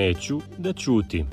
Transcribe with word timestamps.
Neću 0.00 0.40
da 0.58 0.72
ćutim. 0.72 1.30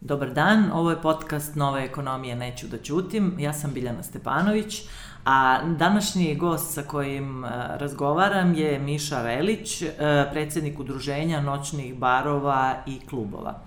Dobar 0.00 0.32
dan, 0.32 0.70
ovo 0.72 0.90
je 0.90 1.02
podcast 1.02 1.56
Nove 1.56 1.84
ekonomije 1.84 2.36
Neću 2.36 2.66
da 2.66 2.78
ćutim. 2.78 3.34
Ja 3.38 3.52
sam 3.52 3.72
Biljana 3.72 4.02
Stepanović, 4.02 4.82
a 5.24 5.62
današnji 5.78 6.34
gost 6.34 6.74
sa 6.74 6.82
kojim 6.82 7.44
e, 7.44 7.48
razgovaram 7.78 8.54
je 8.54 8.78
Miša 8.78 9.22
Relić, 9.22 9.82
e, 9.82 9.88
predsednik 10.32 10.80
udruženja 10.80 11.40
noćnih 11.40 11.94
barova 11.94 12.74
i 12.86 13.00
klubova. 13.00 13.60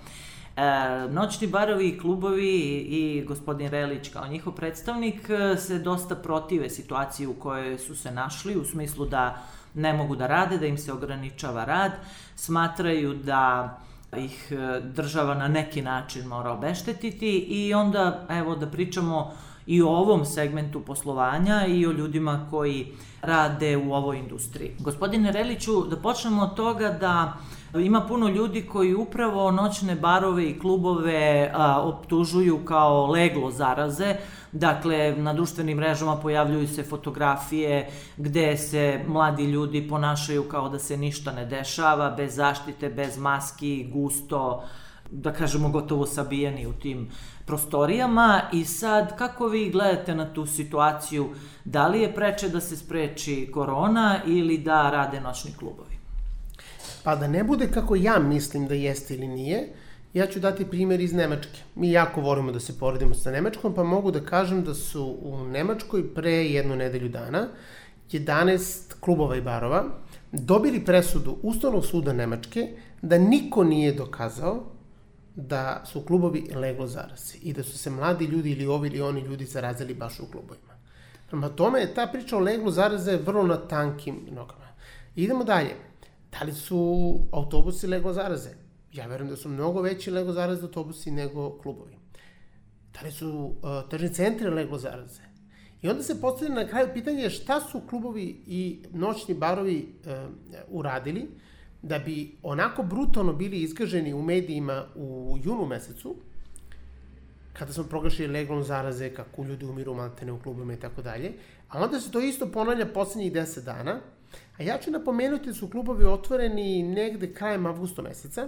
E, 0.58 0.62
noćni 1.10 1.48
barovi 1.48 1.90
i 1.90 2.00
klubovi 2.00 2.58
i 2.78 3.24
gospodin 3.28 3.70
Relić 3.70 4.10
kao 4.10 4.28
njihov 4.28 4.54
predstavnik 4.54 5.30
se 5.58 5.80
dosta 5.80 6.16
protive 6.16 6.70
situaciji 6.70 7.28
u 7.28 7.34
kojoj 7.34 7.78
su 7.78 7.96
se 7.96 8.12
našli, 8.12 8.56
u 8.56 8.66
smislu 8.66 9.06
da 9.06 9.42
ne 9.74 9.94
mogu 9.94 10.16
da 10.16 10.28
rade, 10.28 10.58
da 10.58 10.66
im 10.66 10.78
se 10.78 10.94
ograničava 10.94 11.66
rad, 11.66 11.92
smatraju 12.36 13.14
da 13.14 13.78
ih 14.18 14.52
e, 14.52 14.82
država 14.82 15.36
na 15.36 15.48
neki 15.48 15.82
način 15.82 16.28
mora 16.28 16.52
obeštetiti 16.52 17.38
i 17.38 17.74
onda 17.74 18.26
evo 18.30 18.56
da 18.56 18.68
pričamo 18.68 19.32
i 19.66 19.82
o 19.82 19.90
ovom 19.90 20.26
segmentu 20.26 20.82
poslovanja 20.82 21.66
i 21.66 21.86
o 21.86 21.92
ljudima 21.92 22.48
koji 22.50 22.88
rade 23.22 23.78
u 23.78 23.94
ovoj 23.94 24.18
industriji. 24.18 24.76
Gospodine 24.80 25.32
Reliću, 25.32 25.86
da 25.90 25.96
počnemo 25.96 26.44
od 26.44 26.56
toga 26.56 26.90
da 26.90 27.34
ima 27.80 28.02
puno 28.02 28.30
ljudi 28.30 28.62
koji 28.62 28.96
upravo 28.96 29.52
noćne 29.52 29.96
barove 29.96 30.50
i 30.50 30.60
klubove 30.60 31.52
a, 31.56 31.82
optužuju 31.82 32.66
kao 32.66 33.08
leglo 33.08 33.52
zaraze, 33.52 34.16
Dakle, 34.52 35.16
na 35.18 35.34
društvenim 35.34 35.78
mrežama 35.78 36.16
pojavljuju 36.16 36.68
se 36.68 36.84
fotografije 36.84 37.90
gde 38.18 38.58
se 38.58 39.04
mladi 39.08 39.44
ljudi 39.44 39.88
ponašaju 39.90 40.44
kao 40.44 40.70
da 40.70 40.80
se 40.80 40.98
ništa 40.98 41.32
ne 41.32 41.46
dešava, 41.46 42.10
bez 42.10 42.36
zaštite, 42.36 42.90
bez 42.90 43.18
maski, 43.18 43.90
gusto, 43.94 44.64
da 45.12 45.34
kažemo 45.34 45.70
gotovo 45.70 46.06
sabijeni 46.06 46.68
u 46.68 46.74
tim 46.74 47.10
prostorijama. 47.46 48.42
I 48.54 48.66
sad 48.66 49.18
kako 49.18 49.48
vi 49.48 49.70
gledate 49.70 50.16
na 50.16 50.34
tu 50.34 50.46
situaciju, 50.46 51.30
da 51.66 51.88
li 51.88 52.02
je 52.02 52.16
preče 52.16 52.50
da 52.50 52.60
se 52.60 52.78
spreči 52.78 53.50
korona 53.54 54.20
ili 54.26 54.58
da 54.58 54.90
rade 54.90 55.22
noćni 55.22 55.52
klubovi? 55.60 56.01
Pa 57.04 57.16
da 57.16 57.28
ne 57.28 57.44
bude 57.44 57.68
kako 57.72 57.96
ja 57.96 58.20
mislim 58.20 58.68
da 58.68 58.76
jeste 58.76 59.14
ili 59.14 59.28
nije, 59.28 59.68
Ja 60.14 60.28
ću 60.28 60.40
dati 60.40 60.66
primjer 60.66 61.02
iz 61.02 61.14
Nemačke. 61.14 61.62
Mi 61.76 61.92
jako 61.92 62.22
volimo 62.22 62.52
da 62.52 62.60
se 62.60 62.80
poredimo 62.80 63.14
sa 63.16 63.32
Nemačkom, 63.32 63.74
pa 63.74 63.84
mogu 63.84 64.12
da 64.12 64.20
kažem 64.20 64.64
da 64.64 64.74
su 64.74 65.18
u 65.22 65.46
Nemačkoj 65.46 66.14
pre 66.14 66.32
jednu 66.32 66.76
nedelju 66.76 67.10
dana 67.10 67.48
11 68.12 68.94
klubova 69.00 69.36
i 69.36 69.42
barova 69.42 69.84
dobili 70.32 70.86
presudu 70.86 71.38
Ustavnog 71.42 71.86
suda 71.86 72.14
Nemačke 72.14 72.68
da 73.02 73.18
niko 73.18 73.64
nije 73.64 73.94
dokazao 73.94 74.64
da 75.36 75.84
su 75.86 76.02
klubovi 76.06 76.50
leglo 76.56 76.88
zaraze 76.88 77.38
i 77.42 77.54
da 77.54 77.64
su 77.64 77.78
se 77.78 77.90
mladi 77.90 78.26
ljudi 78.26 78.52
ili 78.52 78.68
ovi 78.68 78.88
ili 78.88 79.02
oni 79.02 79.22
ljudi 79.22 79.46
zarazili 79.46 79.94
baš 79.94 80.20
u 80.20 80.32
klubovima. 80.32 80.74
Prema 81.30 81.50
tome 81.50 81.80
je 81.80 81.94
ta 81.94 82.08
priča 82.08 82.38
o 82.38 82.40
leglu 82.40 82.72
zaraze 82.72 83.18
vrlo 83.18 83.44
na 83.48 83.58
tankim 83.58 84.20
nogama. 84.32 84.68
Idemo 85.16 85.44
dalje. 85.44 85.91
Da 86.32 86.46
li 86.46 86.54
su 86.54 87.20
autobusi 87.32 87.88
leglo 87.88 88.14
zaraze? 88.14 88.62
ja 88.94 89.08
verujem 89.08 89.30
da 89.30 89.36
su 89.38 89.50
mnogo 89.50 89.82
veći 89.82 90.12
lego 90.12 90.32
zaraze 90.32 90.62
autobusi 90.62 91.12
nego 91.12 91.58
klubovi. 91.58 91.98
Da 92.94 93.02
li 93.06 93.12
su 93.12 93.30
uh, 93.30 93.90
tržni 93.90 94.14
centri 94.14 94.50
lego 94.50 94.78
zaraze? 94.78 95.22
I 95.82 95.90
onda 95.90 96.04
se 96.04 96.22
postavlja 96.22 96.56
na 96.56 96.68
kraju 96.68 96.88
pitanje 96.94 97.30
šta 97.30 97.60
su 97.60 97.82
klubovi 97.90 98.44
i 98.48 98.84
noćni 98.94 99.36
barovi 99.36 99.96
uh, 100.06 100.12
uradili 100.70 101.28
da 101.82 102.00
bi 102.00 102.38
onako 102.44 102.84
brutalno 102.84 103.34
bili 103.34 103.62
izgaženi 103.62 104.14
u 104.14 104.22
medijima 104.22 104.86
u 104.96 105.38
junu 105.44 105.66
mesecu, 105.66 106.16
kada 107.54 107.74
smo 107.74 107.84
proglašili 107.84 108.34
legalno 108.34 108.64
zaraze, 108.64 109.14
kako 109.14 109.44
ljudi 109.44 109.66
umiru 109.66 109.94
maltene 109.94 110.32
u 110.32 110.40
klubima 110.40 110.74
i 110.74 110.80
tako 110.80 111.02
dalje, 111.02 111.34
a 111.70 111.84
onda 111.84 112.00
se 112.00 112.12
to 112.12 112.20
isto 112.20 112.52
ponavlja 112.52 112.86
poslednjih 112.86 113.34
10 113.34 113.64
dana, 113.64 114.00
a 114.60 114.64
ja 114.64 114.78
ću 114.78 114.92
napomenuti 114.92 115.50
da 115.50 115.54
su 115.54 115.70
klubovi 115.70 116.06
otvoreni 116.06 116.84
negde 116.84 117.34
krajem 117.34 117.66
avgusta 117.66 118.02
meseca, 118.02 118.48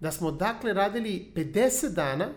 da 0.00 0.12
smo 0.12 0.30
dakle 0.30 0.72
radili 0.72 1.32
50 1.34 1.94
dana 1.94 2.28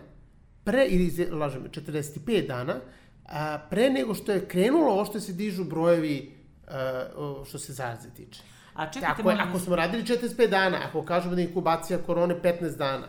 pre, 0.64 0.86
ili 0.86 1.30
lažem, 1.30 1.64
45 1.64 2.46
dana, 2.46 2.80
a, 3.26 3.58
pre 3.70 3.90
nego 3.90 4.14
što 4.14 4.32
je 4.32 4.48
krenulo 4.48 4.92
ovo 4.92 5.04
što 5.04 5.20
se 5.20 5.32
dižu 5.32 5.64
brojevi 5.64 6.32
a, 6.68 7.04
što 7.48 7.58
se 7.58 7.72
zaraze 7.72 8.10
tiče. 8.16 8.42
A 8.74 8.90
čekajte, 8.90 9.12
ako, 9.12 9.22
molim... 9.22 9.40
ako 9.40 9.58
smo 9.58 9.76
radili 9.76 10.02
45 10.02 10.50
dana, 10.50 10.78
ako 10.88 11.02
kažemo 11.02 11.34
da 11.34 11.40
je 11.40 11.46
inkubacija 11.46 11.98
korone 11.98 12.34
15 12.42 12.76
dana, 12.76 13.06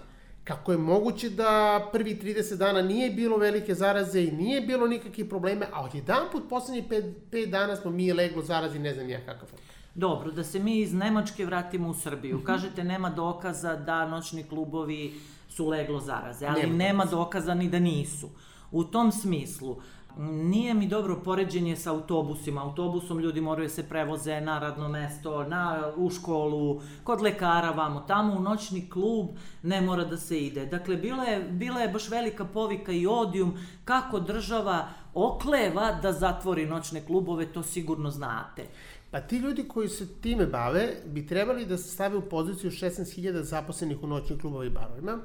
kako 0.49 0.71
je 0.71 0.77
moguće 0.77 1.29
da 1.29 1.79
prvi 1.91 2.15
30 2.15 2.55
dana 2.55 2.81
nije 2.81 3.09
bilo 3.09 3.37
velike 3.37 3.75
zaraze 3.75 4.23
i 4.23 4.31
nije 4.31 4.61
bilo 4.61 4.87
nikakvih 4.87 5.25
probleme, 5.25 5.67
a 5.73 5.83
od 5.83 5.95
jedan 5.95 6.23
put 6.31 6.49
poslednjih 6.49 6.87
5, 6.87 7.13
5 7.31 7.49
dana 7.49 7.75
smo 7.75 7.91
mi 7.91 8.13
leglo 8.13 8.41
zarazi, 8.41 8.79
ne 8.79 8.93
znam 8.93 9.09
ja 9.09 9.19
kakav. 9.25 9.49
Dobro, 9.95 10.31
da 10.31 10.43
se 10.43 10.59
mi 10.59 10.79
iz 10.79 10.93
Nemačke 10.93 11.45
vratimo 11.45 11.89
u 11.89 11.93
Srbiju. 11.93 12.37
Mm 12.37 12.39
-hmm. 12.39 12.45
Kažete 12.45 12.83
nema 12.83 13.09
dokaza 13.09 13.75
da 13.75 14.07
noćni 14.07 14.43
klubovi 14.43 15.13
su 15.49 15.67
leglo 15.67 15.99
zaraze, 15.99 16.45
ali 16.45 16.61
nema, 16.61 16.77
nema 16.77 17.05
dokaza 17.05 17.53
ni 17.53 17.69
da 17.69 17.79
nisu. 17.79 18.29
U 18.71 18.83
tom 18.83 19.11
smislu, 19.11 19.81
nije 20.17 20.73
mi 20.73 20.87
dobro 20.87 21.21
poređenje 21.25 21.75
sa 21.75 21.91
autobusima. 21.91 22.63
Autobusom 22.63 23.19
ljudi 23.19 23.41
moraju 23.41 23.67
da 23.67 23.73
se 23.73 23.89
prevoze 23.89 24.41
na 24.41 24.59
radno 24.59 24.89
mesto, 24.89 25.43
na, 25.43 25.91
u 25.95 26.09
školu, 26.09 26.81
kod 27.03 27.21
lekara, 27.21 27.71
vamo, 27.71 27.99
tamo 27.99 28.33
u 28.33 28.41
noćni 28.41 28.89
klub 28.89 29.27
ne 29.63 29.81
mora 29.81 30.05
da 30.05 30.17
se 30.17 30.39
ide. 30.39 30.65
Dakle, 30.65 30.95
bila 30.95 31.23
je, 31.23 31.39
bila 31.39 31.81
je 31.81 31.87
baš 31.87 32.09
velika 32.09 32.45
povika 32.45 32.91
i 32.91 33.07
odijum 33.07 33.53
kako 33.85 34.19
država 34.19 34.87
okleva 35.13 35.99
da 36.01 36.11
zatvori 36.11 36.65
noćne 36.65 37.05
klubove, 37.05 37.53
to 37.53 37.63
sigurno 37.63 38.11
znate. 38.11 38.65
Pa 39.11 39.21
ti 39.21 39.37
ljudi 39.37 39.67
koji 39.67 39.89
se 39.89 40.07
time 40.21 40.45
bave 40.45 40.95
bi 41.05 41.27
trebali 41.27 41.65
da 41.65 41.77
se 41.77 41.89
stave 41.89 42.17
u 42.17 42.29
poziciju 42.29 42.71
16.000 42.71 43.41
zaposlenih 43.41 44.03
u 44.03 44.07
noćnim 44.07 44.39
klubovima 44.39 44.71
i 44.71 44.73
barovima, 44.73 45.17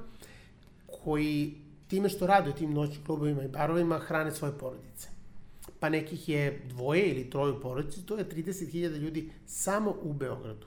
koji 1.04 1.64
time 1.94 2.08
što 2.08 2.26
rade 2.26 2.50
u 2.50 2.52
tim 2.52 2.72
noćnim 2.72 3.04
klubovima 3.04 3.42
i 3.42 3.48
barovima 3.48 3.98
hrane 3.98 4.30
svoje 4.30 4.58
porodice. 4.58 5.08
Pa 5.80 5.88
nekih 5.88 6.28
je 6.28 6.62
dvoje 6.68 7.06
ili 7.10 7.30
troje 7.30 7.52
u 7.52 7.60
porodici, 7.60 8.06
to 8.06 8.16
je 8.18 8.28
30.000 8.28 8.96
ljudi 8.96 9.30
samo 9.46 9.94
u 10.02 10.12
Beogradu. 10.12 10.66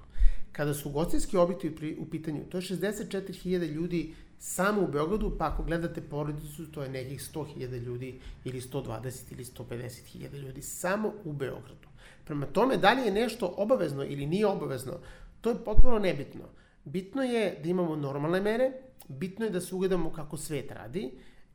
Kada 0.51 0.73
su 0.73 0.89
gostinski 0.89 1.37
objekti 1.37 1.95
u 1.99 2.05
pitanju, 2.05 2.45
to 2.49 2.57
je 2.57 2.61
64.000 2.61 3.71
ljudi 3.71 4.13
samo 4.39 4.81
u 4.81 4.87
Beogradu, 4.87 5.35
pa 5.37 5.47
ako 5.47 5.63
gledate 5.63 6.01
porodicu, 6.01 6.71
to 6.71 6.83
je 6.83 6.89
nekih 6.89 7.19
100.000 7.33 7.83
ljudi 7.83 8.19
ili 8.45 8.61
120 8.61 9.31
ili 9.31 9.43
150.000 9.43 10.37
ljudi 10.37 10.61
samo 10.61 11.13
u 11.25 11.33
Beogradu. 11.33 11.87
Prema 12.25 12.45
tome, 12.45 12.77
da 12.77 12.93
li 12.93 13.01
je 13.01 13.11
nešto 13.11 13.53
obavezno 13.57 14.05
ili 14.05 14.25
nije 14.25 14.47
obavezno, 14.47 14.93
to 15.41 15.49
je 15.49 15.63
potpuno 15.65 15.99
nebitno. 15.99 16.43
Bitno 16.83 17.23
je 17.23 17.59
da 17.63 17.69
imamo 17.69 17.95
normalne 17.95 18.41
mere, 18.41 18.71
bitno 19.07 19.45
je 19.45 19.51
da 19.51 19.61
se 19.61 19.75
ugledamo 19.75 20.13
kako 20.13 20.37
svet 20.37 20.71
radi, 20.71 21.11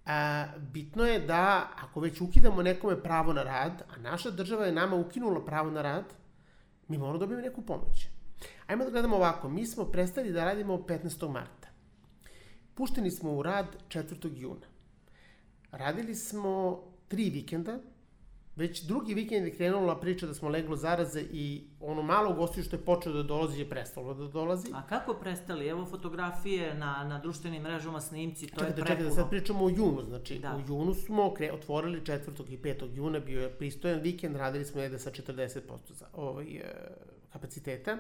a, 0.07 0.47
bitno 0.73 1.05
je 1.05 1.19
da, 1.19 1.71
ako 1.77 2.01
već 2.01 2.21
ukidamo 2.21 2.63
nekome 2.63 3.03
pravo 3.03 3.33
na 3.33 3.43
rad, 3.43 3.83
a 3.91 4.01
naša 4.01 4.31
država 4.31 4.67
je 4.67 4.73
nama 4.73 4.97
ukinula 4.97 5.45
pravo 5.45 5.71
na 5.71 5.83
rad, 5.83 6.05
mi 6.89 6.99
moramo 6.99 7.19
da 7.19 7.23
dobijemo 7.23 7.43
neku 7.43 7.63
pomoć. 7.63 8.09
Ajmo 8.67 8.85
da 8.85 8.91
gledamo 8.91 9.17
ovako, 9.17 9.49
mi 9.49 9.67
smo 9.67 9.85
prestali 9.85 10.33
da 10.33 10.45
radimo 10.45 10.77
15. 10.77 11.33
marta. 11.33 11.69
Pušteni 12.75 13.11
smo 13.11 13.33
u 13.33 13.43
rad 13.43 13.67
4. 13.89 14.37
juna. 14.37 14.67
Radili 15.71 16.15
smo 16.15 16.83
tri 17.09 17.31
vikenda, 17.31 17.79
Već 18.57 18.83
drugi 18.83 19.15
vikend 19.15 19.47
je 19.47 19.55
krenula 19.55 20.01
priča 20.01 20.27
da 20.27 20.35
smo 20.35 20.49
leglo 20.49 20.77
zaraze 20.77 21.21
i 21.33 21.63
ono 21.81 22.03
malo 22.03 22.33
gostiju 22.35 22.65
što 22.65 22.77
je 22.77 22.85
počeo 22.85 23.13
da 23.13 23.23
dolazi 23.23 23.59
je 23.59 23.69
prestalo 23.69 24.15
da 24.15 24.29
dolazi. 24.29 24.69
A 24.75 24.87
kako 24.87 25.15
prestali? 25.15 25.67
Evo 25.69 25.87
fotografije 25.87 26.75
na, 26.75 27.05
na 27.05 27.19
društvenim 27.19 27.63
mrežama, 27.63 28.01
snimci, 28.01 28.47
to 28.47 28.55
čekaj, 28.55 28.69
je 28.69 28.75
prepuno. 28.75 28.97
Čekaj, 28.97 29.05
da 29.05 29.11
sad 29.11 29.31
pričamo 29.31 29.65
o 29.65 29.69
junu, 29.69 30.03
znači 30.09 30.39
da. 30.39 30.57
u 30.57 30.61
junu 30.69 30.95
smo 30.95 31.35
kre, 31.35 31.53
otvorili 31.53 32.01
4. 32.01 32.53
i 32.53 32.59
5. 32.59 32.97
juna, 32.97 33.21
bio 33.21 33.43
je 33.43 33.51
pristojan 33.51 34.01
vikend, 34.01 34.37
radili 34.37 34.65
smo 34.65 34.81
negde 34.81 34.99
sa 34.99 35.11
40% 35.11 35.59
za, 35.89 36.07
ovaj, 36.13 36.57
e, 36.57 36.63
kapaciteta. 37.33 37.99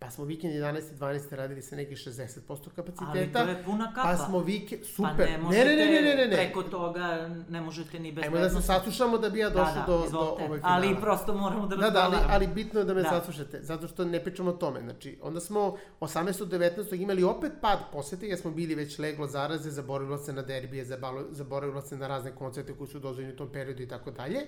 Pa 0.00 0.10
smo 0.10 0.24
vikend 0.24 0.54
11. 0.54 0.92
i 0.92 0.96
12. 0.96 1.34
radili 1.34 1.62
sa 1.62 1.76
nekih 1.76 1.98
60% 1.98 2.40
kapaciteta. 2.76 3.10
Ali 3.10 3.32
to 3.32 3.38
je 3.38 3.62
puna 3.64 3.92
kapa. 3.94 4.02
Pa 4.02 4.16
smo 4.16 4.38
vikend, 4.40 4.84
super. 4.84 5.16
Pa 5.16 5.24
ne 5.24 5.38
možete, 5.38 5.64
ne, 5.64 5.76
ne, 5.76 5.84
ne, 5.84 6.02
ne, 6.02 6.14
ne, 6.14 6.26
ne. 6.26 6.36
preko 6.36 6.62
toga 6.62 7.30
ne 7.48 7.60
možete 7.60 7.98
ni 7.98 8.12
bez 8.12 8.24
Ajmo 8.24 8.38
da 8.38 8.50
se 8.50 8.62
saslušamo 8.62 9.18
da 9.18 9.30
bi 9.30 9.38
ja 9.38 9.50
došao 9.50 9.74
da, 9.74 9.80
da, 9.80 9.86
do, 9.86 10.10
do 10.10 10.18
ovog 10.18 10.38
finala. 10.38 10.60
Ali 10.62 10.96
prosto 11.00 11.34
moramo 11.34 11.66
da 11.66 11.76
razgovaramo. 11.76 12.10
Da, 12.10 12.16
da, 12.16 12.26
ali, 12.32 12.34
ali 12.34 12.54
bitno 12.54 12.80
je 12.80 12.84
da 12.86 12.94
me 12.94 13.02
da. 13.02 13.08
saslušate, 13.08 13.62
zato 13.62 13.88
što 13.88 14.04
ne 14.04 14.24
pričamo 14.24 14.50
o 14.50 14.54
tome. 14.54 14.80
Znači, 14.80 15.18
onda 15.22 15.40
smo 15.40 15.76
18. 16.00 16.46
19. 16.46 17.02
imali 17.02 17.22
opet 17.22 17.52
pad 17.60 17.78
posete, 17.92 18.26
jer 18.26 18.38
smo 18.38 18.50
bili 18.50 18.74
već 18.74 18.98
leglo 18.98 19.26
zaraze, 19.26 19.70
zaboravilo 19.70 20.18
se 20.18 20.32
na 20.32 20.42
derbije, 20.42 20.84
zaboravilo 21.30 21.82
se 21.82 21.96
na 21.96 22.08
razne 22.08 22.34
koncerte 22.34 22.72
koji 22.72 22.88
su 22.88 22.98
dozvoljeni 22.98 23.34
u 23.34 23.36
tom 23.36 23.52
periodu 23.52 23.82
i 23.82 23.88
tako 23.88 24.10
dalje. 24.10 24.46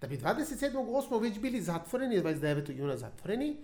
Da 0.00 0.06
bi 0.06 0.18
27. 0.18 0.72
8. 0.72 1.22
već 1.22 1.38
bili 1.38 1.60
zatvoreni, 1.60 2.22
29. 2.22 2.76
juna 2.76 2.96
zatvoreni, 2.96 3.56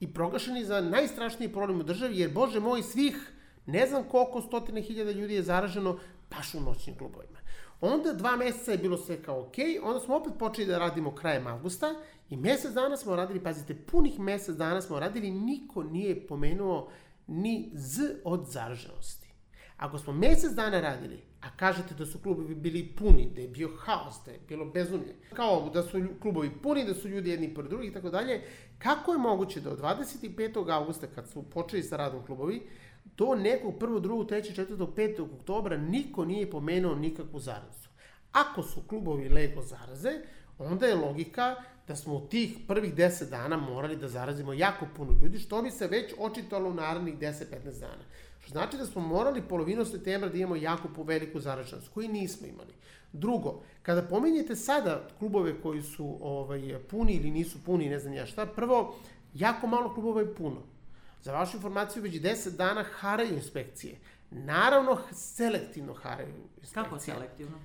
i 0.00 0.12
proglašeni 0.12 0.64
za 0.64 0.80
najstrašniji 0.80 1.52
problem 1.52 1.80
u 1.80 1.82
državi, 1.82 2.18
jer, 2.18 2.30
bože 2.32 2.60
moj, 2.60 2.82
svih 2.82 3.32
Ne 3.66 3.86
znam 3.86 4.04
koliko 4.04 4.40
stotine 4.40 4.82
hiljada 4.82 5.10
ljudi 5.10 5.34
je 5.34 5.42
zaraženo 5.42 5.98
baš 6.30 6.54
u 6.54 6.60
noćnim 6.60 6.98
klubovima. 6.98 7.38
Onda 7.80 8.12
dva 8.12 8.36
meseca 8.36 8.72
je 8.72 8.78
bilo 8.78 8.96
sve 8.96 9.22
kao 9.22 9.40
ok, 9.40 9.54
onda 9.82 10.00
smo 10.00 10.16
opet 10.16 10.32
počeli 10.38 10.66
da 10.66 10.78
radimo 10.78 11.14
krajem 11.14 11.46
avgusta 11.46 11.94
i 12.30 12.36
mesec 12.36 12.72
dana 12.72 12.96
smo 12.96 13.16
radili, 13.16 13.42
pazite, 13.42 13.74
punih 13.74 14.18
mesec 14.18 14.56
dana 14.56 14.80
smo 14.80 15.00
radili, 15.00 15.30
niko 15.30 15.82
nije 15.82 16.26
pomenuo 16.26 16.90
ni 17.26 17.70
z 17.74 18.14
od 18.24 18.46
zaraženosti. 18.50 19.32
Ako 19.76 19.98
smo 19.98 20.12
mesec 20.12 20.52
dana 20.52 20.80
radili, 20.80 21.22
a 21.40 21.50
kažete 21.56 21.94
da 21.94 22.06
su 22.06 22.18
klubovi 22.18 22.54
bili 22.54 22.92
puni, 22.98 23.30
da 23.34 23.40
je 23.40 23.48
bio 23.48 23.70
haos, 23.78 24.14
da 24.26 24.30
je 24.30 24.40
bilo 24.48 24.64
bezumlje, 24.64 25.14
kao 25.34 25.70
da 25.74 25.82
su 25.82 25.98
klubovi 26.22 26.50
puni, 26.62 26.84
da 26.84 26.94
su 26.94 27.08
ljudi 27.08 27.30
jedni 27.30 27.54
pored 27.54 27.70
drugih 27.70 27.90
i 27.90 27.92
tako 27.92 28.10
dalje, 28.10 28.42
kako 28.78 29.12
je 29.12 29.18
moguće 29.18 29.60
da 29.60 29.70
od 29.70 29.80
25. 29.80 30.70
augusta, 30.70 31.06
kad 31.06 31.28
su 31.28 31.42
počeli 31.42 31.82
sa 31.82 31.96
radom 31.96 32.26
klubovi, 32.26 32.62
do 33.16 33.34
nekog 33.34 33.74
1. 33.74 34.00
2. 34.00 34.28
3. 34.30 34.66
4. 34.66 34.86
5. 34.96 35.34
oktobra 35.34 35.76
niko 35.76 36.24
nije 36.24 36.50
pomenuo 36.50 36.94
nikakvu 36.94 37.40
zarazu. 37.40 37.88
Ako 38.32 38.62
su 38.62 38.80
klubovi 38.88 39.28
lego 39.28 39.62
zaraze, 39.62 40.12
onda 40.58 40.86
je 40.86 40.94
logika 40.94 41.56
da 41.88 41.96
smo 41.96 42.14
u 42.14 42.28
tih 42.28 42.58
prvih 42.68 42.94
10 42.94 43.30
dana 43.30 43.56
morali 43.56 43.96
da 43.96 44.08
zarazimo 44.08 44.52
jako 44.52 44.86
puno 44.96 45.12
ljudi, 45.22 45.38
što 45.38 45.62
bi 45.62 45.70
se 45.70 45.86
već 45.86 46.14
očitalo 46.18 46.70
u 46.70 46.74
narednih 46.74 47.18
10-15 47.18 47.80
dana. 47.80 48.04
Znači 48.50 48.76
da 48.76 48.86
smo 48.86 49.00
morali 49.00 49.42
polovinu 49.42 49.84
septembra 49.84 50.28
da 50.28 50.38
imamo 50.38 50.56
jako 50.56 50.88
po 50.96 51.02
veliku 51.02 51.40
zaraženost, 51.40 51.88
koju 51.88 52.08
nismo 52.08 52.46
imali. 52.46 52.72
Drugo, 53.12 53.62
kada 53.82 54.02
pominjete 54.02 54.56
sada 54.56 55.08
klubove 55.18 55.60
koji 55.62 55.82
su 55.82 56.18
ovaj, 56.20 56.78
puni 56.90 57.12
ili 57.12 57.30
nisu 57.30 57.58
puni, 57.64 57.88
ne 57.88 57.98
znam 57.98 58.14
ja 58.14 58.26
šta, 58.26 58.46
prvo, 58.46 58.94
jako 59.34 59.66
malo 59.66 59.94
klubova 59.94 60.20
je 60.20 60.34
puno. 60.34 60.62
Za 61.22 61.32
vašu 61.32 61.56
informaciju, 61.56 62.02
već 62.02 62.14
10 62.14 62.56
dana 62.56 62.82
haraju 62.82 63.34
inspekcije. 63.34 63.96
Naravno, 64.30 64.98
selektivno 65.12 65.94
haraju 65.94 66.28
inspekcije. 66.28 66.84
Kako 66.84 66.98
selektivno? 66.98 67.58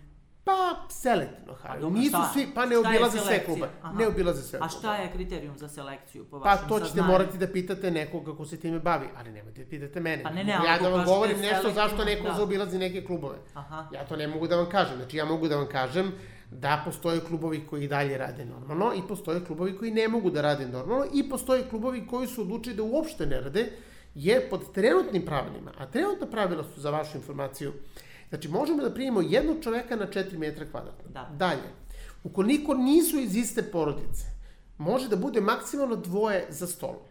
Pa, 0.45 0.85
selektivno 0.89 1.53
haraju. 1.53 1.89
Pa, 1.89 1.99
Nisu 1.99 2.17
svi, 2.33 2.47
pa 2.55 2.65
ne 2.65 2.77
obilaze 2.77 3.19
sve 3.19 3.45
klube. 3.45 3.69
Aha. 3.81 3.97
Ne 3.97 4.07
obilaze 4.07 4.41
sve 4.41 4.59
klube. 4.59 4.75
A 4.75 4.77
šta 4.79 4.95
je 4.95 5.11
kriterijum 5.11 5.57
za 5.57 5.67
selekciju 5.67 6.25
po 6.25 6.39
pa, 6.39 6.49
vašem 6.49 6.63
Pa 6.63 6.69
to 6.69 6.79
ćete 6.79 6.87
saznanju? 6.89 7.11
morati 7.11 7.37
da 7.37 7.47
pitate 7.47 7.91
nekoga 7.91 8.35
ko 8.35 8.45
se 8.45 8.57
time 8.57 8.79
bavi, 8.79 9.07
ali 9.17 9.31
nemojte 9.31 9.63
da 9.63 9.69
pitate 9.69 9.99
mene. 9.99 10.23
Pa 10.23 10.29
ne, 10.29 10.43
ne, 10.43 10.51
ja 10.51 10.77
da 10.81 10.89
vam 10.89 11.05
govorim 11.05 11.39
nešto 11.39 11.71
zašto 11.71 12.05
neko 12.05 12.27
da. 12.27 12.33
zaobilazi 12.33 12.77
neke 12.77 13.05
klubove. 13.05 13.37
Aha. 13.53 13.87
Ja 13.93 14.05
to 14.05 14.15
ne 14.15 14.27
mogu 14.27 14.47
da 14.47 14.55
vam 14.55 14.69
kažem. 14.69 14.97
Znači, 14.97 15.17
ja 15.17 15.25
mogu 15.25 15.47
da 15.47 15.55
vam 15.55 15.67
kažem 15.67 16.11
da 16.51 16.81
postoje 16.85 17.19
klubovi 17.19 17.67
koji 17.69 17.87
dalje 17.87 18.17
rade 18.17 18.45
normalno 18.45 18.93
i 18.95 19.01
postoje 19.07 19.45
klubovi 19.45 19.77
koji 19.77 19.91
ne 19.91 20.07
mogu 20.07 20.29
da 20.29 20.41
rade 20.41 20.67
normalno 20.67 21.05
i 21.13 21.29
postoje 21.29 21.63
klubovi 21.69 22.07
koji 22.07 22.27
su 22.27 22.41
odlučili 22.41 22.75
da 22.75 22.83
uopšte 22.83 23.25
ne 23.25 23.41
rade, 23.41 23.71
jer 24.15 24.49
pod 24.49 24.73
trenutnim 24.73 25.25
pravilima, 25.25 25.71
a 25.77 25.85
trenutna 25.85 26.27
pravila 26.27 26.63
su 26.63 26.81
za 26.81 26.89
vašu 26.89 27.17
informaciju, 27.17 27.73
znači 28.29 28.47
možemo 28.47 28.83
da 28.83 28.93
primimo 28.93 29.21
jednog 29.21 29.63
čoveka 29.63 29.95
na 29.95 30.07
4 30.07 30.37
metra 30.37 30.65
kvadratna. 30.71 31.09
Da. 31.09 31.29
Dalje, 31.37 31.69
ukoliko 32.23 32.73
nisu 32.73 33.19
iz 33.19 33.35
iste 33.35 33.63
porodice, 33.63 34.25
može 34.77 35.09
da 35.09 35.15
bude 35.15 35.41
maksimalno 35.41 35.95
dvoje 35.95 36.45
za 36.49 36.67
stolom. 36.67 37.05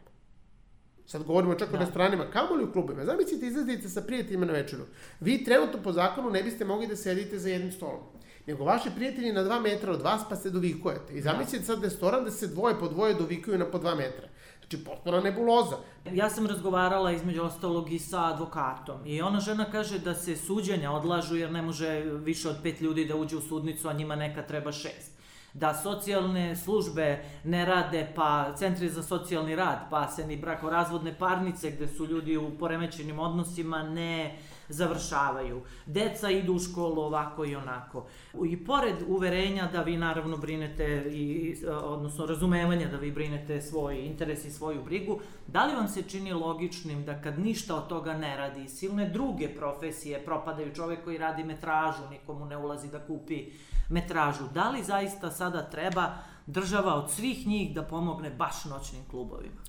Sad 1.07 1.23
govorimo 1.23 1.55
čak 1.55 1.71
da. 1.71 1.77
o 1.77 1.81
restoranima, 1.81 2.31
kamo 2.31 2.55
li 2.55 2.65
u 2.65 2.73
klubima. 2.73 3.05
Zamislite, 3.05 3.47
izlazite 3.47 3.89
sa 3.89 4.03
prijateljima 4.03 4.47
na 4.47 4.53
večeru. 4.53 4.83
Vi 5.21 5.45
trenutno 5.45 5.83
po 5.83 5.93
zakonu 5.93 6.31
ne 6.31 6.43
biste 6.43 6.65
mogli 6.65 6.87
da 6.87 6.97
sedite 6.97 7.39
za 7.39 7.49
jednim 7.49 7.73
stolom. 7.73 8.01
Nego 8.47 8.65
vaši 8.65 8.91
prijatelji 8.97 9.33
na 9.33 9.43
dva 9.43 9.61
metra 9.61 9.93
od 9.93 10.03
vas 10.03 10.23
pa 10.29 10.37
se 10.37 10.51
dovikujete. 10.51 11.15
I 11.15 11.23
zamislite 11.23 11.65
sad 11.65 11.85
restoran 11.85 12.25
da 12.25 12.31
se 12.31 12.49
dvoje 12.49 12.79
po 12.81 12.89
dvoje 12.89 13.15
dovikuju 13.15 13.59
na 13.59 13.65
po 13.71 13.79
dva 13.79 13.95
metra. 13.95 14.29
Znači, 14.71 14.85
potpuna 14.85 15.21
nebuloza. 15.21 15.77
Ja 16.13 16.31
sam 16.31 16.47
razgovarala 16.47 17.13
između 17.13 17.43
ostalog 17.43 17.93
i 17.93 17.99
sa 17.99 18.25
advokatom 18.25 19.07
i 19.07 19.23
ona 19.23 19.41
žena 19.41 19.65
kaže 19.65 19.99
da 19.99 20.15
se 20.15 20.37
suđenja 20.37 20.93
odlažu 20.93 21.37
jer 21.37 21.53
ne 21.53 21.63
može 21.63 22.01
više 22.01 22.49
od 22.49 22.57
pet 22.63 22.81
ljudi 22.81 23.05
da 23.05 23.17
uđe 23.17 23.37
u 23.37 23.41
sudnicu, 23.41 23.89
a 23.89 23.93
njima 23.93 24.17
neka 24.17 24.43
treba 24.43 24.73
šest 24.73 25.15
da 25.55 25.75
socijalne 25.75 26.57
službe 26.57 27.25
ne 27.45 27.65
rade, 27.65 28.13
pa 28.15 28.55
centri 28.57 28.89
za 28.89 29.03
socijalni 29.03 29.57
rad, 29.57 29.79
pa 29.91 30.09
se 30.09 30.27
ni 30.27 30.37
brakorazvodne 30.37 31.15
parnice 31.19 31.71
gde 31.71 31.89
su 31.89 32.07
ljudi 32.07 32.37
u 32.37 32.59
poremećenim 32.59 33.19
odnosima 33.19 33.83
ne 33.83 34.39
završavaju. 34.69 35.63
Deca 35.87 36.31
idu 36.31 36.55
u 36.55 36.59
školu 36.59 37.03
ovako 37.03 37.45
i 37.45 37.57
onako. 37.57 38.07
I 38.47 38.65
pored 38.65 38.97
uverenja 39.09 39.69
da 39.73 39.83
vi 39.83 39.97
naravno 39.97 40.37
brinete, 40.37 41.05
i, 41.11 41.57
odnosno 41.67 42.27
razumevanja 42.27 42.89
da 42.89 42.97
vi 42.97 43.13
brinete 43.13 43.63
svoj 43.63 44.07
interes 44.07 44.45
i 44.45 44.51
svoju 44.51 44.83
brigu, 44.85 45.21
da 45.47 45.65
li 45.65 45.75
vam 45.75 45.89
se 45.89 46.03
čini 46.03 46.33
logičnim 46.33 47.05
da 47.05 47.21
kad 47.21 47.39
ništa 47.39 47.77
od 47.77 47.89
toga 47.89 48.17
ne 48.17 48.37
radi, 48.37 48.69
silne 48.69 49.09
druge 49.09 49.49
profesije 49.49 50.25
propadaju, 50.25 50.75
čovek 50.75 51.05
koji 51.05 51.19
radi 51.19 51.45
metražu, 51.45 52.03
nikomu 52.11 52.47
ne 52.47 52.57
ulazi 52.57 52.91
da 52.91 53.07
kupi 53.07 53.53
metražu, 53.89 54.45
da 54.55 54.71
li 54.71 54.83
zaista 54.83 55.31
sada 55.31 55.71
treba 55.71 56.15
država 56.47 56.95
od 56.95 57.11
svih 57.11 57.47
njih 57.47 57.75
da 57.75 57.83
pomogne 57.83 58.31
baš 58.31 58.65
noćnim 58.65 59.03
klubovima? 59.11 59.61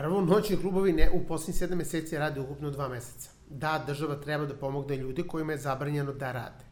Prvo, 0.00 0.20
noćni 0.20 0.56
klubovi 0.56 0.92
ne, 0.92 1.10
u 1.10 1.26
poslednjih 1.26 1.70
7 1.70 1.74
meseci 1.74 2.18
rade 2.18 2.40
ukupno 2.40 2.70
2 2.70 2.88
meseca 2.90 3.30
da 3.50 3.84
država 3.86 4.14
treba 4.16 4.46
da 4.46 4.54
pomogne 4.54 4.96
ljude 4.96 5.22
kojima 5.22 5.52
je 5.52 5.58
zabranjeno 5.58 6.12
da 6.12 6.32
rade. 6.32 6.64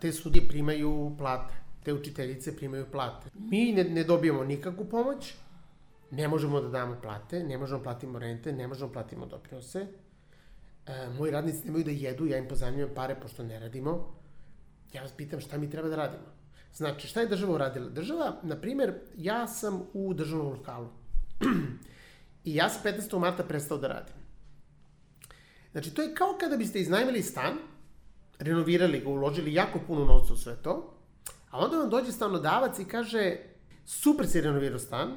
Te 0.00 0.12
sudije 0.12 0.48
primaju 0.48 1.14
plate, 1.18 1.54
te 1.84 1.94
učiteljice 1.94 2.56
primaju 2.56 2.86
plate. 2.92 3.30
Mi 3.34 3.72
ne, 3.72 3.84
ne 3.84 4.04
dobijamo 4.04 4.44
nikakvu 4.44 4.84
pomoć, 4.84 5.34
ne 6.10 6.28
možemo 6.28 6.60
da 6.60 6.68
damo 6.68 6.96
plate, 7.02 7.44
ne 7.44 7.58
možemo 7.58 7.78
da 7.78 7.84
platimo 7.84 8.18
rente, 8.18 8.52
ne 8.52 8.66
možemo 8.66 8.88
da 8.88 8.92
platimo 8.92 9.26
doprinose. 9.26 9.86
E, 10.86 11.08
moji 11.18 11.32
radnici 11.32 11.66
nemaju 11.66 11.84
da 11.84 11.90
jedu, 11.90 12.26
ja 12.26 12.38
im 12.38 12.48
pozajemljujem 12.48 12.94
pare 12.94 13.14
pošto 13.20 13.42
ne 13.42 13.60
radimo. 13.60 14.14
Ja 14.92 15.02
vas 15.02 15.12
pitam 15.12 15.40
šta 15.40 15.58
mi 15.58 15.70
treba 15.70 15.88
da 15.88 15.96
radimo. 15.96 16.26
Znači, 16.74 17.08
šta 17.08 17.20
je 17.20 17.28
država 17.28 17.54
uradila? 17.54 17.88
Država, 17.88 18.36
na 18.42 18.56
primer, 18.60 18.94
ja 19.16 19.46
sam 19.46 19.82
u 19.92 20.14
državnom 20.14 20.52
lokalu. 20.52 20.88
I 22.44 22.54
ja 22.54 22.68
sam 22.68 22.82
15. 22.84 23.18
marta 23.18 23.42
prestao 23.42 23.78
da 23.78 23.88
radim. 23.88 24.14
Znači, 25.72 25.94
to 25.94 26.02
je 26.02 26.14
kao 26.14 26.36
kada 26.40 26.56
biste 26.56 26.80
iznajmili 26.80 27.22
stan, 27.22 27.54
renovirali 28.38 29.00
ga, 29.00 29.08
uložili 29.08 29.54
jako 29.54 29.78
puno 29.86 30.04
novca 30.04 30.32
u 30.32 30.36
sve 30.36 30.56
to, 30.62 30.94
a 31.50 31.58
onda 31.58 31.76
vam 31.76 31.90
dođe 31.90 32.12
stanodavac 32.12 32.78
i 32.78 32.84
kaže, 32.84 33.36
super 33.84 34.26
si 34.26 34.40
renovirao 34.40 34.78
stan, 34.78 35.12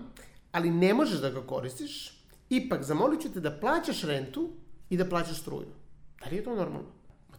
ali 0.51 0.71
ne 0.71 0.93
možeš 0.93 1.19
da 1.19 1.29
ga 1.29 1.41
koristiš, 1.41 2.21
ipak 2.49 2.83
zamolit 2.83 3.21
ću 3.21 3.33
te 3.33 3.39
da 3.39 3.59
plaćaš 3.59 4.01
rentu 4.03 4.49
i 4.89 4.97
da 4.97 5.05
plaćaš 5.05 5.41
struju. 5.41 5.67
Da 6.23 6.29
li 6.29 6.35
je 6.35 6.43
to 6.43 6.55
normalno? 6.55 6.89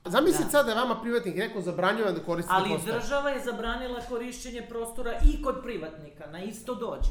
Zamislite 0.05 0.45
da. 0.45 0.51
sad 0.51 0.67
da 0.67 0.73
je 0.73 0.79
vama 0.79 1.01
privatnik 1.01 1.37
rekao 1.37 1.63
zabranjava 1.63 2.13
da 2.13 2.23
koristite 2.23 2.55
Ali 2.57 2.69
prostor. 2.69 2.95
država 2.95 3.31
je 3.31 3.45
zabranila 3.45 4.01
korišćenje 4.09 4.63
prostora 4.69 5.21
i 5.33 5.43
kod 5.43 5.63
privatnika, 5.63 6.27
na 6.27 6.43
isto 6.43 6.75
dođe. 6.75 7.11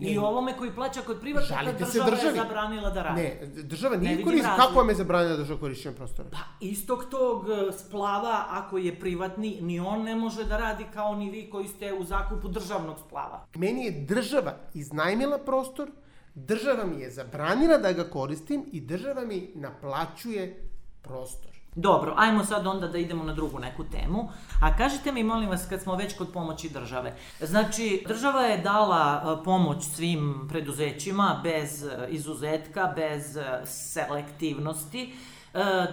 Ne. 0.00 0.10
I 0.10 0.18
ovome 0.18 0.56
koji 0.58 0.74
plaća 0.74 1.00
kod 1.00 1.20
privatnika 1.20 1.54
Žalite 1.54 1.84
država 1.84 2.06
se 2.06 2.10
državi. 2.10 2.36
je 2.38 2.42
zabranila 2.42 2.90
da 2.90 3.02
radi. 3.02 3.22
Ne, 3.22 3.46
država 3.62 3.96
nije 3.96 4.16
Ne 4.16 4.22
koristi. 4.22 4.46
vidim 4.46 4.56
Kako 4.56 4.74
vam 4.74 4.88
je 4.88 4.94
zabranila 4.94 5.36
država 5.36 5.60
korišćenje 5.60 5.94
prostora? 5.94 6.28
Pa 6.32 6.38
istog 6.60 7.04
tog 7.10 7.46
e, 7.48 7.72
splava, 7.72 8.44
ako 8.48 8.78
je 8.78 9.00
privatni, 9.00 9.58
ni 9.60 9.80
on 9.80 10.02
ne 10.02 10.14
može 10.14 10.44
da 10.44 10.56
radi 10.56 10.84
kao 10.94 11.14
ni 11.14 11.30
vi 11.30 11.50
koji 11.50 11.68
ste 11.68 11.94
u 11.94 12.04
zakupu 12.04 12.48
državnog 12.48 12.96
splava. 13.06 13.46
Meni 13.54 13.84
je 13.84 13.90
država 14.08 14.54
iznajmila 14.74 15.38
prostor, 15.38 15.90
država 16.34 16.84
mi 16.86 17.00
je 17.00 17.10
zabranila 17.10 17.78
da 17.78 17.92
ga 17.92 18.04
koristim 18.04 18.64
i 18.72 18.80
država 18.80 19.24
mi 19.24 19.50
naplaćuje 19.54 20.68
prostor. 21.02 21.55
Dobro, 21.78 22.14
ajmo 22.16 22.44
sad 22.44 22.66
onda 22.66 22.88
da 22.88 22.98
idemo 22.98 23.24
na 23.24 23.34
drugu 23.34 23.58
neku 23.58 23.84
temu. 23.84 24.28
A 24.62 24.76
kažite 24.76 25.12
mi, 25.12 25.22
molim 25.22 25.48
vas, 25.48 25.66
kad 25.68 25.82
smo 25.82 25.94
već 25.96 26.16
kod 26.16 26.32
pomoći 26.32 26.68
države. 26.68 27.16
Znači, 27.40 28.04
država 28.08 28.42
je 28.42 28.58
dala 28.58 29.22
e, 29.40 29.44
pomoć 29.44 29.84
svim 29.84 30.46
preduzećima 30.48 31.40
bez 31.42 31.84
e, 31.84 32.06
izuzetka, 32.08 32.92
bez 32.96 33.36
e, 33.36 33.60
selektivnosti, 33.64 35.14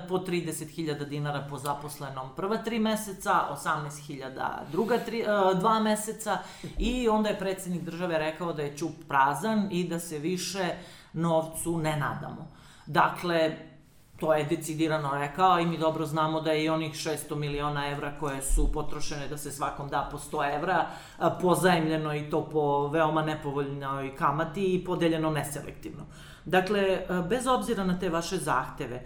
po 0.09 0.17
30.000 0.17 1.05
dinara 1.05 1.47
po 1.49 1.57
zaposlenom 1.57 2.29
prva 2.35 2.57
tri 2.57 2.79
meseca, 2.79 3.31
18.000 3.65 4.49
druga 4.71 4.97
tri, 4.97 5.23
dva 5.59 5.79
meseca 5.79 6.37
i 6.77 7.09
onda 7.09 7.29
je 7.29 7.39
predsednik 7.39 7.81
države 7.81 8.17
rekao 8.17 8.53
da 8.53 8.61
je 8.61 8.77
ćup 8.77 8.91
prazan 9.07 9.67
i 9.71 9.87
da 9.87 9.99
se 9.99 10.19
više 10.19 10.75
novcu 11.13 11.77
ne 11.77 11.97
nadamo. 11.97 12.47
Dakle, 12.85 13.57
to 14.23 14.33
je 14.33 14.43
decidirano 14.43 15.11
rekao 15.13 15.59
i 15.59 15.65
mi 15.65 15.77
dobro 15.77 16.05
znamo 16.05 16.41
da 16.41 16.51
je 16.51 16.63
i 16.63 16.69
onih 16.69 16.93
600 16.93 17.35
miliona 17.35 17.89
evra 17.89 18.13
koje 18.19 18.41
su 18.41 18.71
potrošene 18.71 19.27
da 19.27 19.37
se 19.37 19.51
svakom 19.51 19.89
da 19.89 20.07
po 20.11 20.17
100 20.17 20.55
evra, 20.55 20.85
pozajemljeno 21.41 22.15
i 22.15 22.29
to 22.29 22.49
po 22.49 22.87
veoma 22.87 23.21
nepovoljnoj 23.21 24.15
kamati 24.15 24.75
i 24.75 24.85
podeljeno 24.85 25.29
neselektivno. 25.29 26.03
Dakle, 26.45 27.07
bez 27.29 27.47
obzira 27.47 27.83
na 27.83 27.99
te 27.99 28.09
vaše 28.09 28.37
zahteve, 28.37 29.03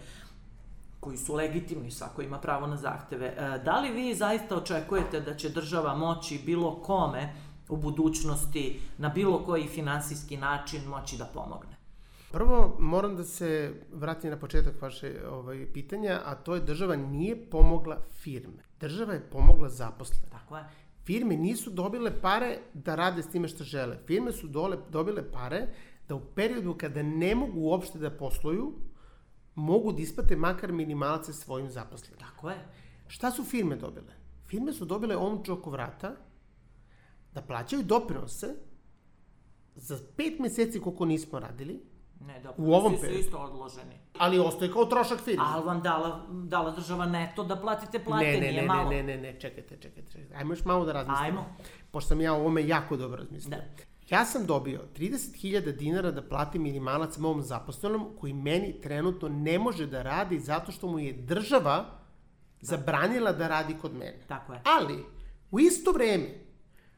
koji 0.99 1.17
su 1.17 1.35
legitimni, 1.35 1.91
svako 1.91 2.21
ima 2.21 2.37
pravo 2.37 2.67
na 2.67 2.75
zahteve, 2.75 3.59
da 3.65 3.79
li 3.79 3.89
vi 3.89 4.15
zaista 4.15 4.55
očekujete 4.55 5.21
da 5.21 5.35
će 5.35 5.49
država 5.49 5.95
moći 5.95 6.41
bilo 6.45 6.75
kome 6.75 7.33
u 7.69 7.77
budućnosti 7.77 8.79
na 8.97 9.09
bilo 9.09 9.39
koji 9.45 9.67
finansijski 9.67 10.37
način 10.37 10.81
moći 10.87 11.17
da 11.17 11.25
pomogne? 11.25 11.76
Prvo, 12.31 12.75
moram 12.79 13.15
da 13.15 13.23
se 13.23 13.73
vratim 13.91 14.29
na 14.29 14.39
početak 14.39 14.81
vaše 14.81 15.13
ovaj, 15.29 15.73
pitanja, 15.73 16.21
a 16.25 16.35
to 16.35 16.55
je 16.55 16.61
država 16.61 16.95
nije 16.95 17.49
pomogla 17.49 18.01
firme. 18.11 18.63
Država 18.79 19.13
je 19.13 19.29
pomogla 19.31 19.69
zaposlene. 19.69 20.29
Tako 20.31 20.57
je. 20.57 20.63
Firme 21.05 21.37
nisu 21.37 21.69
dobile 21.69 22.21
pare 22.21 22.57
da 22.73 22.95
rade 22.95 23.23
s 23.23 23.31
time 23.31 23.47
što 23.47 23.63
žele. 23.63 23.97
Firme 24.05 24.31
su 24.31 24.47
dole, 24.47 24.77
dobile 24.89 25.31
pare 25.31 25.67
da 26.07 26.15
u 26.15 26.21
periodu 26.35 26.73
kada 26.73 27.03
ne 27.03 27.35
mogu 27.35 27.59
uopšte 27.59 27.99
da 27.99 28.11
posluju, 28.11 28.73
mogu 29.55 29.91
da 29.91 30.01
isplate 30.01 30.35
makar 30.35 30.71
minimalce 30.71 31.33
svojim 31.33 31.69
zaposlenima. 31.69 32.19
Tako 32.19 32.49
je. 32.49 32.57
Šta 33.07 33.31
su 33.31 33.43
firme 33.43 33.75
dobile? 33.75 34.13
Firme 34.47 34.73
su 34.73 34.85
dobile 34.85 35.15
omču 35.15 35.53
oko 35.53 35.69
vrata 35.69 36.15
da 37.33 37.41
plaćaju 37.41 37.83
doprinose 37.83 38.55
za 39.75 39.99
pet 40.17 40.39
meseci 40.39 40.79
koliko 40.79 41.05
nismo 41.05 41.39
radili, 41.39 41.79
Ne, 42.19 42.39
da, 42.39 42.53
U 42.57 42.73
ovom 42.73 42.95
su 42.95 43.01
periodu. 43.01 43.19
isto 43.19 43.37
odloženi. 43.37 43.95
ali 44.17 44.39
ostaje 44.39 44.71
kao 44.71 44.85
trošak 44.85 45.19
firme. 45.19 45.43
Ali 45.47 45.65
vam 45.65 45.81
dala, 45.81 46.25
dala 46.29 46.71
država 46.71 47.05
neto 47.05 47.43
da 47.43 47.55
platite 47.55 47.99
plate, 47.99 48.25
ne, 48.25 48.31
ne, 48.31 48.39
nije 48.39 48.61
ne, 48.61 48.67
malo. 48.67 48.89
ne, 48.89 49.03
ne, 49.03 49.17
ne, 49.17 49.39
čekajte, 49.39 49.77
čekajte, 49.81 50.11
čekajte. 50.11 50.35
Ajmo 50.35 50.53
još 50.53 50.65
malo 50.65 50.85
da 50.85 50.91
razmislimo. 50.93 51.25
Ajmo. 51.25 51.45
Pošto 51.91 52.07
sam 52.07 52.21
ja 52.21 52.33
o 52.33 52.39
ovome 52.39 52.67
jako 52.67 52.97
dobro 52.97 53.17
razmislio. 53.17 53.57
Da. 53.57 53.63
Ja 54.09 54.25
sam 54.25 54.45
dobio 54.45 54.81
30.000 54.97 55.71
dinara 55.71 56.11
da 56.11 56.21
platim 56.21 56.63
minimalac 56.63 57.17
mom 57.17 57.41
zaposlenom 57.41 58.07
koji 58.19 58.33
meni 58.33 58.81
trenutno 58.81 59.29
ne 59.29 59.59
može 59.59 59.85
da 59.85 60.01
radi 60.03 60.39
zato 60.39 60.71
što 60.71 60.87
mu 60.87 60.99
je 60.99 61.13
država 61.13 61.85
zabranila 62.61 63.31
da 63.31 63.47
radi 63.47 63.75
kod 63.81 63.93
mene. 63.93 64.19
Tako 64.27 64.53
je. 64.53 64.61
Ali, 64.79 65.05
u 65.51 65.59
isto 65.59 65.91
vreme, 65.91 66.27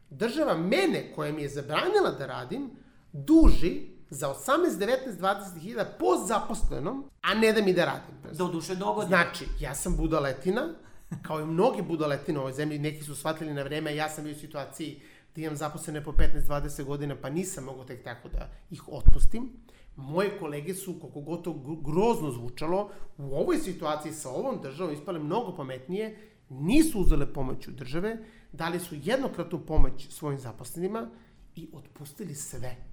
država 0.10 0.58
mene, 0.58 1.12
koja 1.16 1.32
mi 1.34 1.42
je 1.42 1.50
zabranila 1.50 2.12
da 2.20 2.26
radim, 2.26 2.70
duži 3.12 3.99
za 4.10 4.30
18, 4.30 4.78
19, 4.78 5.18
20 5.20 5.60
hiljada 5.60 5.90
po 6.00 6.18
zaposlenom, 6.28 7.04
a 7.22 7.34
ne 7.34 7.54
da 7.54 7.62
mi 7.62 7.74
da 7.74 7.86
radim. 7.86 8.38
Do 8.38 8.48
duše 8.48 8.76
dogodine. 8.76 9.08
Znači, 9.08 9.46
ja 9.60 9.76
sam 9.76 9.98
budaletina, 9.98 10.74
kao 11.22 11.42
i 11.42 11.46
mnogi 11.46 11.82
budaletine 11.82 12.40
u 12.40 12.42
ovoj 12.42 12.54
zemlji, 12.54 12.80
neki 12.80 13.04
su 13.04 13.16
shvatili 13.16 13.54
na 13.54 13.64
vreme, 13.64 13.96
ja 13.96 14.10
sam 14.10 14.24
bio 14.24 14.34
u 14.36 14.40
situaciji 14.40 15.02
da 15.36 15.42
imam 15.42 15.56
zaposlene 15.56 16.04
po 16.04 16.12
15-20 16.12 16.84
godina, 16.84 17.16
pa 17.22 17.30
nisam 17.30 17.64
mogao 17.64 17.84
tek 17.84 18.04
tako 18.04 18.30
da 18.30 18.50
ih 18.72 18.84
otpustim. 18.88 19.50
Moje 19.96 20.40
kolege 20.40 20.74
su, 20.74 21.00
koliko 21.00 21.22
god 21.22 21.44
to 21.44 21.52
gr- 21.52 21.84
grozno 21.84 22.32
zvučalo, 22.32 22.90
u 23.18 23.36
ovoj 23.36 23.58
situaciji 23.58 24.14
sa 24.14 24.30
ovom 24.30 24.62
državom 24.62 24.94
ispale 24.94 25.20
mnogo 25.20 25.56
pametnije, 25.56 26.18
nisu 26.50 27.00
uzele 27.00 27.34
pomoć 27.34 27.68
od 27.68 27.74
države, 27.74 28.18
dali 28.52 28.80
su 28.80 28.96
jednokratnu 29.04 29.60
pomoć 29.66 30.08
svojim 30.10 30.40
zaposlenima 30.40 31.10
i 31.56 31.70
otpustili 31.74 32.36
sve 32.36 32.89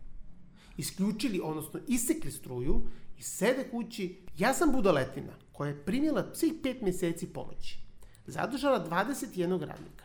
isključili, 0.76 1.40
odnosno 1.44 1.80
isekli 1.88 2.30
struju 2.30 2.82
i 3.18 3.22
sede 3.22 3.68
kući. 3.70 4.20
Ja 4.38 4.54
sam 4.54 4.72
budaletina 4.72 5.32
koja 5.52 5.68
je 5.68 5.84
primjela 5.84 6.34
svih 6.34 6.52
pet 6.62 6.82
meseci 6.82 7.26
pomoći. 7.26 7.78
Zadržala 8.26 8.88
21 8.90 9.60
radnika 9.60 10.04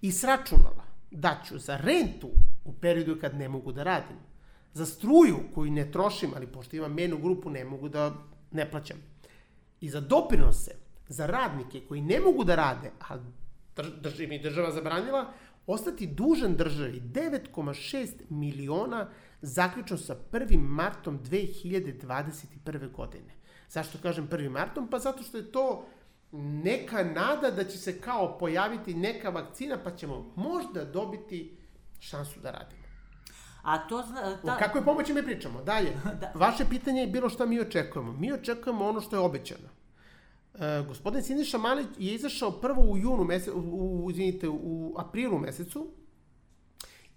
i 0.00 0.12
sračunala 0.12 0.84
da 1.10 1.42
ću 1.48 1.58
za 1.58 1.76
rentu 1.76 2.30
u 2.64 2.72
periodu 2.72 3.16
kad 3.20 3.34
ne 3.34 3.48
mogu 3.48 3.72
da 3.72 3.82
radim, 3.82 4.16
za 4.72 4.86
struju 4.86 5.38
koju 5.54 5.70
ne 5.70 5.92
trošim, 5.92 6.30
ali 6.36 6.46
pošto 6.46 6.76
imam 6.76 6.94
menu 6.94 7.18
grupu 7.18 7.50
ne 7.50 7.64
mogu 7.64 7.88
da 7.88 8.14
ne 8.50 8.70
plaćam, 8.70 8.96
i 9.80 9.90
za 9.90 10.00
doprinose, 10.00 10.70
za 11.08 11.26
radnike 11.26 11.80
koji 11.88 12.00
ne 12.00 12.20
mogu 12.20 12.44
da 12.44 12.54
rade, 12.54 12.90
a 13.00 13.18
drž, 13.76 13.88
drž, 14.00 14.18
mi 14.28 14.42
država 14.42 14.72
zabranila, 14.72 15.32
ostati 15.66 16.06
dužan 16.06 16.56
državi 16.56 17.00
9,6 17.00 18.08
miliona 18.30 19.08
zaključno 19.44 19.96
sa 19.96 20.16
1. 20.32 20.58
martom 20.58 21.18
2021. 21.18 22.92
godine. 22.92 23.34
Zašto 23.68 23.98
kažem 24.02 24.28
1. 24.28 24.48
martom? 24.48 24.88
Pa 24.90 24.98
zato 24.98 25.22
što 25.22 25.36
je 25.36 25.52
to 25.52 25.86
neka 26.64 27.04
nada 27.04 27.50
da 27.50 27.64
će 27.64 27.78
se 27.78 28.00
kao 28.00 28.38
pojaviti 28.38 28.94
neka 28.94 29.30
vakcina 29.30 29.78
pa 29.84 29.90
ćemo 29.90 30.32
možda 30.36 30.84
dobiti 30.84 31.56
šansu 32.00 32.40
da 32.40 32.50
radimo. 32.50 32.84
A 33.62 33.88
to 33.88 34.02
zna... 34.02 34.38
O 34.42 34.46
Ta... 34.46 34.56
kakvoj 34.56 34.84
pomoći 34.84 35.14
mi 35.14 35.22
pričamo? 35.22 35.62
Dalje. 35.62 35.92
Da. 36.20 36.32
Vaše 36.34 36.64
pitanje 36.70 37.00
je 37.00 37.06
bilo 37.06 37.28
šta 37.28 37.46
mi 37.46 37.60
očekujemo. 37.60 38.12
Mi 38.12 38.32
očekujemo 38.32 38.84
ono 38.84 39.00
što 39.00 39.16
je 39.16 39.20
obećano. 39.20 39.68
E, 40.54 40.84
gospodin 40.88 41.22
Siniša 41.22 41.58
Malić 41.58 41.86
je 41.98 42.14
izašao 42.14 42.50
prvo 42.50 42.82
u 42.82 42.98
junu 42.98 43.24
mesecu, 43.24 43.52
u, 43.56 44.10
izvinite, 44.10 44.48
u 44.48 44.94
aprilu 44.98 45.38
mesecu 45.38 45.88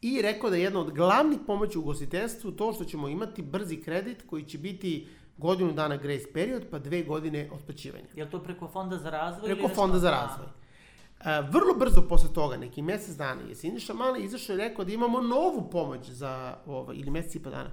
i 0.01 0.21
rekao 0.21 0.49
da 0.49 0.55
je 0.55 0.63
jedna 0.63 0.79
od 0.79 0.91
glavnih 0.93 1.39
pomoći 1.47 1.77
u 1.77 1.81
ugostiteljstvu 1.81 2.51
to 2.51 2.73
što 2.73 2.85
ćemo 2.85 3.07
imati 3.07 3.41
brzi 3.41 3.77
kredit 3.81 4.23
koji 4.27 4.43
će 4.43 4.57
biti 4.57 5.07
godinu 5.37 5.73
dana 5.73 5.97
grace 5.97 6.33
period 6.33 6.63
pa 6.71 6.79
dve 6.79 7.03
godine 7.03 7.49
otplaćivanja. 7.53 8.05
Je 8.15 8.25
li 8.25 8.31
to 8.31 8.43
preko 8.43 8.67
Fonda 8.67 8.97
za 8.97 9.09
razvoj? 9.09 9.53
Preko 9.53 9.67
fonda 9.67 9.99
za 9.99 10.11
razvoj. 10.11 10.47
E, 11.19 11.41
vrlo 11.51 11.73
brzo 11.79 12.01
posle 12.09 12.33
toga, 12.33 12.57
neki 12.57 12.81
mesec 12.81 13.15
dana, 13.15 13.41
je 13.41 13.55
Siniša 13.55 13.93
Mali 13.93 14.23
izašao 14.23 14.53
i 14.53 14.57
rekao 14.57 14.85
da 14.85 14.91
imamo 14.91 15.21
novu 15.21 15.69
pomoć 15.71 16.09
za, 16.09 16.57
ovo, 16.65 16.93
ili 16.93 17.11
mesec 17.11 17.35
i 17.35 17.43
pa 17.43 17.49
dana, 17.49 17.69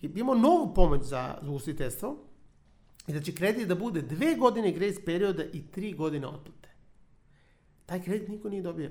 i 0.00 0.08
da 0.08 0.20
imamo 0.20 0.40
novu 0.40 0.74
pomoć 0.74 1.02
za, 1.02 1.38
za 1.42 1.50
ugostiteljstvo 1.50 2.16
i 3.06 3.12
da 3.12 3.20
će 3.20 3.34
kredit 3.34 3.68
da 3.68 3.74
bude 3.74 4.02
dve 4.02 4.34
godine 4.34 4.72
grace 4.72 5.04
perioda 5.04 5.44
i 5.52 5.62
tri 5.62 5.92
godine 5.92 6.26
otplate. 6.26 6.68
Taj 7.86 8.02
kredit 8.02 8.28
niko 8.28 8.48
nije 8.48 8.62
dobio. 8.62 8.90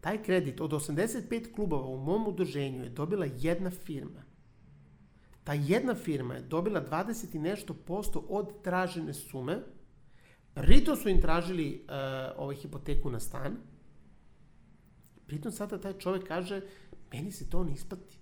Taj 0.00 0.22
kredit 0.22 0.60
od 0.60 0.70
85 0.70 1.54
klubova 1.54 1.86
u 1.86 1.96
mom 1.96 2.28
udruženju 2.28 2.82
je 2.84 2.90
dobila 2.90 3.26
jedna 3.38 3.70
firma. 3.70 4.22
Ta 5.44 5.52
jedna 5.54 5.94
firma 5.94 6.34
je 6.34 6.42
dobila 6.42 6.84
20 6.90 7.36
i 7.36 7.38
nešto 7.38 7.74
posto 7.74 8.18
od 8.28 8.62
tražene 8.62 9.14
sume, 9.14 9.62
Pritom 10.62 10.96
su 10.96 11.08
im 11.08 11.20
tražili 11.20 11.84
uh, 11.84 11.94
ovaj 12.36 12.56
hipoteku 12.56 13.10
na 13.10 13.20
stan. 13.20 13.56
Pritom 15.26 15.52
sada 15.52 15.80
taj 15.80 15.98
čovek 15.98 16.28
kaže, 16.28 16.60
meni 17.12 17.32
se 17.32 17.50
to 17.50 17.64
ne 17.64 17.72
isplati. 17.72 18.17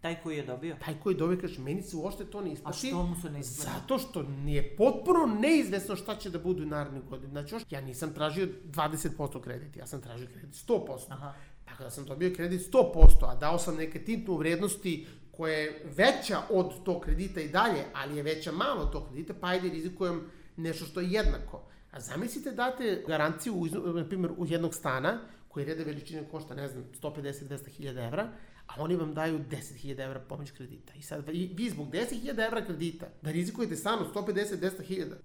Taj 0.00 0.22
koji 0.22 0.36
je 0.36 0.42
dobio. 0.42 0.76
Taj 0.84 0.94
koji 1.02 1.16
dobije 1.16 1.40
kaže, 1.40 1.60
meni 1.60 1.82
se 1.82 1.96
uopšte 1.96 2.24
to 2.24 2.40
ne 2.40 2.50
A 2.50 2.52
isplati. 2.52 2.86
što 2.86 3.02
mu 3.02 3.16
se 3.16 3.30
ne 3.30 3.40
isplati? 3.40 3.70
Zato 3.70 3.98
što 3.98 4.22
nije 4.22 4.76
potpuno 4.76 5.26
neizvesno 5.40 5.96
šta 5.96 6.16
će 6.16 6.30
da 6.30 6.38
budu 6.38 6.64
u 6.64 7.08
godina. 7.10 7.30
Znači, 7.30 7.54
još, 7.54 7.62
ja 7.70 7.80
nisam 7.80 8.14
tražio 8.14 8.48
20% 8.64 9.40
kredit, 9.40 9.76
ja 9.76 9.86
sam 9.86 10.00
tražio 10.00 10.28
kredit 10.32 10.54
100%. 10.68 10.98
Aha. 11.08 11.34
Tako 11.64 11.82
da 11.82 11.90
sam 11.90 12.04
dobio 12.04 12.34
kredit 12.36 12.72
100%, 12.72 12.92
a 13.22 13.34
dao 13.34 13.58
sam 13.58 13.76
neke 13.76 14.04
titnu 14.04 14.36
vrednosti 14.36 15.06
koja 15.30 15.54
je 15.54 15.82
veća 15.96 16.38
od 16.50 16.84
tog 16.84 17.02
kredita 17.02 17.40
i 17.40 17.48
dalje, 17.48 17.84
ali 17.94 18.16
je 18.16 18.22
veća 18.22 18.52
malo 18.52 18.82
od 18.82 18.92
tog 18.92 19.08
kredita, 19.08 19.34
pa 19.40 19.46
ajde 19.46 19.68
rizikujem 19.68 20.30
nešto 20.56 20.84
što 20.84 21.00
je 21.00 21.10
jednako. 21.10 21.62
A 21.90 22.00
zamislite 22.00 22.50
date 22.50 23.04
garanciju, 23.06 23.54
u, 23.54 23.66
na 23.94 24.04
primjer, 24.08 24.32
u 24.36 24.46
jednog 24.46 24.74
stana, 24.74 25.20
koji 25.48 25.66
rede 25.66 25.84
veličine 25.84 26.28
košta, 26.30 26.54
ne 26.54 26.68
znam, 26.68 26.84
150-200 27.02 27.68
hiljada 27.68 28.04
evra, 28.04 28.32
a 28.68 28.82
oni 28.82 28.96
vam 28.96 29.14
daju 29.14 29.38
10.000 29.38 30.04
evra 30.04 30.20
pomoć 30.20 30.50
kredita. 30.50 30.92
I 30.94 31.02
sad 31.02 31.28
vi, 31.28 31.70
zbog 31.70 31.90
10.000 31.90 32.46
evra 32.46 32.64
kredita 32.64 33.06
da 33.22 33.30
rizikujete 33.30 33.76
stan 33.76 33.98
od 33.98 34.14
150-200 34.14 34.82
hiljada, 34.82 35.16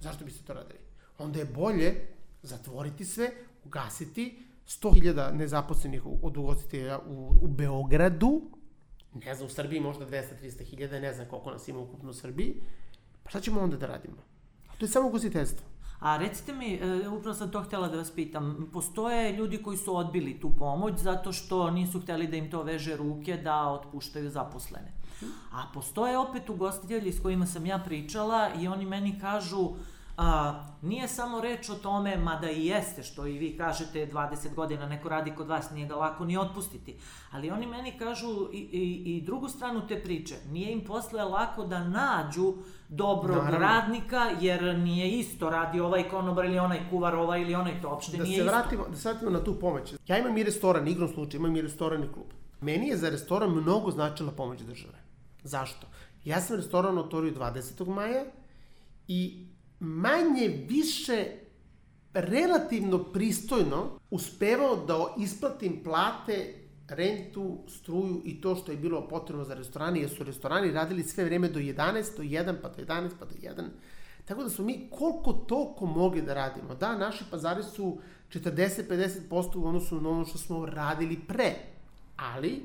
zašto 0.00 0.24
biste 0.24 0.46
to 0.46 0.52
radili? 0.52 0.78
Onda 1.18 1.38
je 1.38 1.44
bolje 1.44 2.06
zatvoriti 2.42 3.04
sve, 3.04 3.30
ugasiti 3.64 4.38
100.000 4.66 5.32
nezaposlenih 5.32 6.02
od 6.22 6.36
ugostitelja 6.36 6.98
u, 6.98 7.34
u 7.42 7.48
Beogradu, 7.48 8.42
ne 9.24 9.34
znam, 9.34 9.46
u 9.46 9.50
Srbiji 9.50 9.80
možda 9.80 10.06
200-300 10.06 10.64
hiljada, 10.64 11.00
ne 11.00 11.12
znam 11.12 11.28
koliko 11.28 11.50
nas 11.50 11.68
ima 11.68 11.78
ukupno 11.78 12.10
u 12.10 12.14
Srbiji, 12.14 12.54
pa 13.22 13.30
šta 13.30 13.40
ćemo 13.40 13.60
onda 13.60 13.76
da 13.76 13.86
radimo? 13.86 14.16
To 14.78 14.84
je 14.84 14.88
samo 14.88 15.08
ugostiteljstvo. 15.08 15.69
A 16.00 16.16
recite 16.16 16.52
mi, 16.52 16.74
e, 16.74 17.08
upravo 17.08 17.34
sam 17.34 17.50
to 17.50 17.62
htjela 17.62 17.88
da 17.88 17.96
vas 17.96 18.10
pitam, 18.10 18.70
postoje 18.72 19.32
ljudi 19.32 19.62
koji 19.62 19.76
su 19.76 19.96
odbili 19.96 20.40
tu 20.40 20.50
pomoć 20.58 20.98
zato 20.98 21.32
što 21.32 21.70
nisu 21.70 22.00
htjeli 22.00 22.26
da 22.26 22.36
im 22.36 22.50
to 22.50 22.62
veže 22.62 22.96
ruke 22.96 23.36
da 23.36 23.68
otpuštaju 23.68 24.30
zaposlene. 24.30 24.92
A 25.52 25.66
postoje 25.74 26.18
opet 26.18 26.50
ugostitelji 26.50 27.12
s 27.12 27.22
kojima 27.22 27.46
sam 27.46 27.66
ja 27.66 27.78
pričala 27.78 28.48
i 28.60 28.68
oni 28.68 28.86
meni 28.86 29.18
kažu 29.20 29.70
a, 30.16 30.54
nije 30.82 31.08
samo 31.08 31.40
reč 31.40 31.68
o 31.68 31.74
tome, 31.74 32.16
mada 32.16 32.50
i 32.50 32.66
jeste, 32.66 33.02
što 33.02 33.26
i 33.26 33.38
vi 33.38 33.56
kažete, 33.56 34.06
20 34.06 34.54
godina 34.54 34.86
neko 34.86 35.08
radi 35.08 35.30
kod 35.30 35.48
vas, 35.48 35.70
nije 35.70 35.86
ga 35.86 35.96
lako 35.96 36.24
ni 36.24 36.36
otpustiti. 36.38 36.96
Ali 37.30 37.50
oni 37.50 37.66
meni 37.66 37.98
kažu 37.98 38.26
i, 38.52 38.58
i, 38.58 39.16
i 39.16 39.22
drugu 39.22 39.48
stranu 39.48 39.86
te 39.88 40.02
priče. 40.02 40.34
Nije 40.48 40.72
im 40.72 40.84
posle 40.84 41.24
lako 41.24 41.64
da 41.64 41.84
nađu 41.84 42.54
dobrog 42.88 43.36
Naravno. 43.36 43.58
radnika, 43.58 44.30
jer 44.40 44.78
nije 44.78 45.10
isto 45.10 45.50
radi 45.50 45.80
ovaj 45.80 46.08
konobar 46.08 46.44
ili 46.44 46.58
onaj 46.58 46.80
kuvar, 46.90 47.14
ovaj 47.14 47.42
ili 47.42 47.54
onaj, 47.54 47.82
to 47.82 47.88
uopšte 47.88 48.16
Da 48.16 48.22
nije 48.22 48.36
se 48.36 48.42
isto. 48.42 48.52
vratimo, 48.52 48.84
da 48.88 48.96
se 48.96 49.08
vratimo 49.08 49.30
na 49.30 49.44
tu 49.44 49.54
pomoć. 49.54 49.94
Ja 50.06 50.18
imam 50.18 50.36
i 50.38 50.42
restoran, 50.42 50.88
igrom 50.88 51.08
slučaju, 51.08 51.40
imam 51.40 51.56
i 51.56 51.62
restoran 51.62 52.04
i 52.04 52.12
klub. 52.12 52.26
Meni 52.60 52.88
je 52.88 52.96
za 52.96 53.08
restoran 53.10 53.50
mnogo 53.50 53.90
značila 53.90 54.32
pomoć 54.32 54.60
države. 54.60 54.98
Zašto? 55.42 55.86
Ja 56.24 56.40
sam 56.40 56.56
restoran 56.56 56.98
otvorio 56.98 57.32
20. 57.32 57.88
maja 57.88 58.24
i 59.08 59.46
manje 59.80 60.48
više 60.68 61.26
relativno 62.14 62.98
pristojno 62.98 63.98
uspevao 64.10 64.76
da 64.86 65.14
isplatim 65.18 65.82
plate 65.82 66.54
rentu, 66.88 67.58
struju 67.68 68.22
i 68.24 68.40
to 68.40 68.56
što 68.56 68.72
je 68.72 68.78
bilo 68.78 69.08
potrebno 69.08 69.44
za 69.44 69.54
restorani, 69.54 70.00
jer 70.00 70.10
su 70.10 70.24
restorani 70.24 70.72
radili 70.72 71.02
sve 71.02 71.24
vreme 71.24 71.48
do 71.48 71.60
11, 71.60 72.16
do 72.16 72.22
1, 72.22 72.54
pa 72.62 72.68
do 72.68 72.82
11, 72.82 73.10
pa 73.18 73.24
do 73.24 73.34
1. 73.42 73.64
Tako 74.24 74.42
da 74.42 74.50
smo 74.50 74.64
mi 74.64 74.88
koliko 74.90 75.32
toliko 75.32 75.86
mogli 75.86 76.22
da 76.22 76.34
radimo. 76.34 76.74
Da, 76.74 76.98
naši 76.98 77.24
pazari 77.30 77.62
su 77.62 77.98
40-50% 78.32 79.56
u 79.56 79.66
odnosu 79.66 80.00
na 80.00 80.08
ono 80.08 80.24
što 80.24 80.38
smo 80.38 80.66
radili 80.66 81.20
pre, 81.28 81.54
ali 82.16 82.62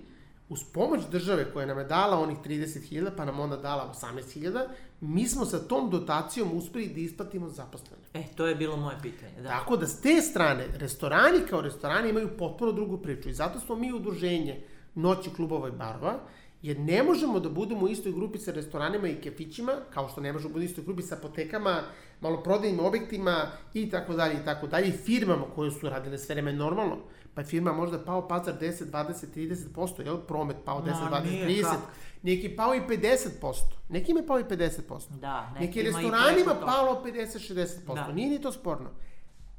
uz 0.49 0.63
pomoć 0.73 1.01
države 1.11 1.53
koja 1.53 1.65
nam 1.65 1.77
je 1.77 1.85
dala 1.85 2.19
onih 2.19 2.37
30.000, 2.45 3.09
pa 3.17 3.25
nam 3.25 3.39
onda 3.39 3.57
dala 3.57 3.93
18.000, 4.01 4.65
mi 5.01 5.27
smo 5.27 5.45
sa 5.45 5.59
tom 5.59 5.89
dotacijom 5.89 6.57
uspeli 6.57 6.87
da 6.87 6.99
isplatimo 6.99 7.49
zaposlene. 7.49 8.03
E, 8.13 8.23
to 8.35 8.47
je 8.47 8.55
bilo 8.55 8.77
moje 8.77 8.97
pitanje, 9.01 9.41
da. 9.41 9.49
Tako 9.49 9.77
da 9.77 9.87
s 9.87 10.01
te 10.01 10.21
strane, 10.21 10.67
restorani 10.77 11.39
kao 11.49 11.61
restorani 11.61 12.09
imaju 12.09 12.37
potpuno 12.37 12.71
drugu 12.71 12.97
priču 12.97 13.29
i 13.29 13.33
zato 13.33 13.59
smo 13.59 13.75
mi 13.75 13.93
udruženje 13.93 14.61
noći 14.95 15.29
klubova 15.29 15.67
i 15.67 15.71
barova, 15.71 16.19
jer 16.61 16.79
ne 16.79 17.03
možemo 17.03 17.39
da 17.39 17.49
budemo 17.49 17.85
u 17.85 17.89
istoj 17.89 18.11
grupi 18.11 18.37
sa 18.37 18.51
restoranima 18.51 19.07
i 19.07 19.21
kefićima, 19.21 19.71
kao 19.93 20.09
što 20.09 20.21
ne 20.21 20.33
možemo 20.33 20.49
da 20.49 20.53
budemo 20.53 20.65
u 20.65 20.69
istoj 20.69 20.83
grupi 20.83 21.01
sa 21.01 21.15
apotekama, 21.15 21.81
maloprodajnim 22.21 22.79
objektima 22.79 23.47
i 23.73 23.89
tako 23.89 24.13
dalje 24.13 24.33
i 24.33 24.45
tako 24.45 24.67
dalje, 24.67 24.91
firmama 24.91 25.45
koje 25.55 25.71
su 25.71 25.89
radile 25.89 26.17
sve 26.17 26.35
vreme 26.35 26.53
normalno. 26.53 26.97
Pa 27.35 27.41
je 27.41 27.47
firma 27.47 27.73
možda 27.73 28.05
pao 28.05 28.27
pazar 28.27 28.53
10, 28.61 28.91
20, 28.91 29.25
30%, 29.35 30.05
jel? 30.05 30.17
Promet 30.17 30.57
pao 30.65 30.81
10, 30.81 30.85
Ma, 30.85 31.21
20, 31.21 31.31
nije 31.31 31.47
30. 31.47 31.63
kako. 31.63 31.87
Neki 32.23 32.55
pao 32.55 32.75
i 32.75 32.81
50%. 32.81 33.53
Neki 33.89 34.11
je 34.11 34.27
pao 34.27 34.39
i 34.39 34.43
50%. 34.43 35.19
Da, 35.19 35.51
Neki 35.59 35.65
nekima 35.65 35.81
i 35.81 36.03
restoranima 36.03 36.55
palo 36.65 37.03
50-60%. 37.05 37.95
Da. 37.95 38.11
Nije 38.11 38.29
ni 38.29 38.41
to 38.41 38.51
sporno. 38.51 38.89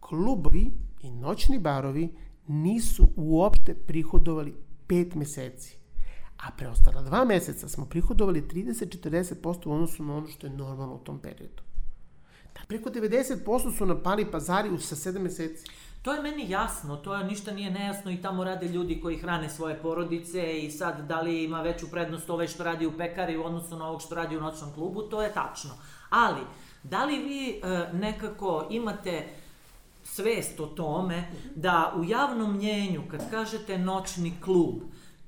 Klubovi 0.00 0.72
i 1.02 1.10
noćni 1.10 1.58
barovi 1.58 2.16
nisu 2.46 3.06
uopšte 3.16 3.74
prihodovali 3.74 4.54
5 4.88 5.16
meseci. 5.16 5.78
A 6.36 6.50
preostala 6.56 7.02
dva 7.02 7.24
meseca 7.24 7.68
smo 7.68 7.86
prihodovali 7.86 8.42
30-40% 8.42 9.68
u 9.68 9.72
odnosu 9.72 10.04
na 10.04 10.16
ono 10.16 10.26
što 10.26 10.46
je 10.46 10.52
normalno 10.52 10.94
u 10.94 10.98
tom 10.98 11.18
periodu. 11.18 11.62
Da, 12.54 12.60
preko 12.68 12.90
90% 12.90 13.78
su 13.78 13.86
napali 13.86 14.30
pazari 14.30 14.70
u 14.70 14.78
sa 14.78 14.96
7 14.96 15.18
meseci. 15.18 15.66
To 16.06 16.12
je 16.12 16.22
meni 16.22 16.50
jasno, 16.50 16.96
to 16.96 17.14
je 17.14 17.24
ništa 17.24 17.50
nije 17.50 17.70
nejasno 17.70 18.10
i 18.10 18.22
tamo 18.22 18.44
rade 18.44 18.68
ljudi 18.68 19.00
koji 19.00 19.16
hrane 19.16 19.50
svoje 19.50 19.74
porodice 19.74 20.58
i 20.58 20.70
sad 20.70 21.06
da 21.06 21.20
li 21.20 21.44
ima 21.44 21.62
veću 21.62 21.90
prednost 21.90 22.30
ovaj 22.30 22.46
što 22.46 22.64
radi 22.64 22.86
u 22.86 22.92
pekari 22.92 23.36
u 23.36 23.44
odnosu 23.44 23.76
na 23.76 23.88
ovog 23.88 24.02
što 24.02 24.14
radi 24.14 24.36
u 24.36 24.40
noćnom 24.40 24.72
klubu, 24.74 25.02
to 25.02 25.22
je 25.22 25.32
tačno. 25.32 25.70
Ali, 26.10 26.40
da 26.82 27.04
li 27.04 27.18
vi 27.18 27.50
e, 27.50 27.88
nekako 27.92 28.66
imate 28.70 29.26
svest 30.04 30.60
o 30.60 30.66
tome 30.66 31.28
da 31.54 31.92
u 31.96 32.04
javnom 32.04 32.54
mnjenju 32.54 33.02
kad 33.10 33.30
kažete 33.30 33.78
noćni 33.78 34.32
klub, 34.44 34.74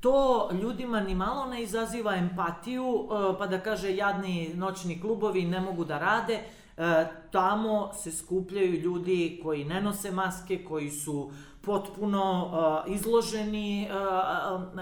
to 0.00 0.48
ljudima 0.62 1.00
ni 1.00 1.14
malo 1.14 1.46
ne 1.46 1.62
izaziva 1.62 2.16
empatiju, 2.16 2.84
e, 2.84 3.38
pa 3.38 3.46
da 3.46 3.60
kaže 3.60 3.96
jadni 3.96 4.52
noćni 4.54 5.00
klubovi 5.00 5.44
ne 5.44 5.60
mogu 5.60 5.84
da 5.84 5.98
rade, 5.98 6.40
E, 6.78 7.06
tamo 7.30 7.90
se 7.94 8.12
skupljaju 8.12 8.72
ljudi 8.72 9.40
koji 9.42 9.64
ne 9.64 9.80
nose 9.80 10.10
maske, 10.10 10.64
koji 10.64 10.90
su 10.90 11.30
potpuno 11.60 12.50
e, 12.86 12.92
izloženi 12.92 13.82
e, 13.82 13.88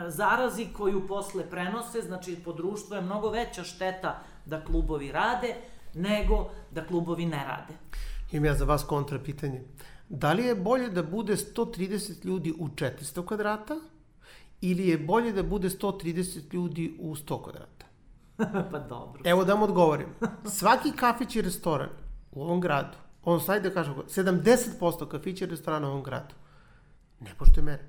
zarazi 0.08 0.66
koju 0.72 1.06
posle 1.06 1.50
prenose, 1.50 2.02
znači 2.02 2.36
po 2.44 2.52
društvu 2.52 2.94
je 2.94 3.02
mnogo 3.02 3.30
veća 3.30 3.64
šteta 3.64 4.22
da 4.46 4.64
klubovi 4.64 5.12
rade 5.12 5.54
nego 5.94 6.50
da 6.70 6.86
klubovi 6.86 7.26
ne 7.26 7.44
rade. 7.48 7.74
Imam 8.32 8.44
ja 8.44 8.54
za 8.54 8.64
vas 8.64 8.84
kontra 8.84 9.18
pitanje. 9.18 9.62
Da 10.08 10.32
li 10.32 10.44
je 10.44 10.54
bolje 10.54 10.88
da 10.88 11.02
bude 11.02 11.36
130 11.36 12.24
ljudi 12.24 12.54
u 12.58 12.68
400 12.68 13.26
kvadrata 13.26 13.76
ili 14.60 14.88
je 14.88 14.98
bolje 14.98 15.32
da 15.32 15.42
bude 15.42 15.68
130 15.68 16.54
ljudi 16.54 16.96
u 16.98 17.14
100 17.14 17.42
kvadrata? 17.42 17.85
pa 18.72 18.78
dobro. 18.78 19.22
Evo 19.24 19.44
da 19.44 19.52
vam 19.52 19.62
odgovorim. 19.62 20.06
Svaki 20.44 20.92
kafić 20.92 21.36
i 21.36 21.42
restoran 21.42 21.88
u 22.32 22.42
ovom 22.42 22.60
gradu, 22.60 22.96
on 23.24 23.40
sad 23.40 23.62
da 23.62 23.70
kažem, 23.70 23.94
70% 23.94 25.08
kafića 25.08 25.44
i 25.44 25.48
restorana 25.48 25.88
u 25.88 25.90
ovom 25.90 26.02
gradu, 26.02 26.34
ne 27.20 27.30
poštuje 27.38 27.64
mere. 27.64 27.84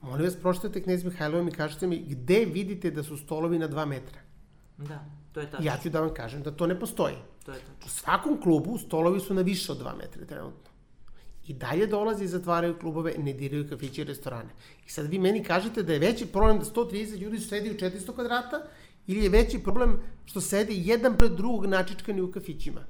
Molim 0.00 0.24
vas, 0.24 0.36
pročitajte 0.36 0.82
Knez 0.82 1.04
Mihajlova 1.04 1.48
i 1.48 1.50
kažete 1.50 1.86
mi 1.86 1.98
gde 1.98 2.44
vidite 2.44 2.90
da 2.90 3.02
su 3.02 3.16
stolovi 3.16 3.58
na 3.58 3.68
2 3.68 3.86
metra. 3.86 4.18
Da, 4.78 5.04
to 5.32 5.40
je 5.40 5.50
tačno. 5.50 5.66
Ja 5.66 5.76
ću 5.82 5.90
da 5.90 6.00
vam 6.00 6.14
kažem 6.14 6.42
da 6.42 6.50
to 6.50 6.66
ne 6.66 6.80
postoji. 6.80 7.14
To 7.44 7.52
je 7.52 7.58
tačno. 7.58 7.86
U 7.86 7.88
svakom 7.88 8.40
klubu 8.42 8.78
stolovi 8.78 9.20
su 9.20 9.34
na 9.34 9.42
više 9.42 9.72
od 9.72 9.78
2 9.78 9.96
metra 9.98 10.26
trenutno. 10.26 10.70
I 11.46 11.54
dalje 11.54 11.86
dolaze 11.86 12.24
i 12.24 12.28
zatvaraju 12.28 12.78
klubove, 12.78 13.14
ne 13.18 13.32
diraju 13.32 13.68
kafiće 13.68 14.02
i 14.02 14.04
restorane. 14.04 14.50
I 14.86 14.90
sad 14.90 15.06
vi 15.06 15.18
meni 15.18 15.44
kažete 15.44 15.82
da 15.82 15.92
je 15.92 15.98
veći 15.98 16.26
problem 16.26 16.58
da 16.58 16.64
130 16.64 17.18
ljudi 17.18 17.38
sedi 17.38 17.70
u 17.70 17.74
400 17.74 18.14
kvadrata 18.14 18.62
ili 19.06 19.24
je 19.24 19.28
veći 19.28 19.58
problem 19.58 20.00
što 20.24 20.40
sedi 20.40 20.82
jedan 20.84 21.16
pred 21.16 21.32
drugog 21.32 21.66
načičkani 21.66 22.20
u 22.20 22.32
kafićima. 22.32 22.80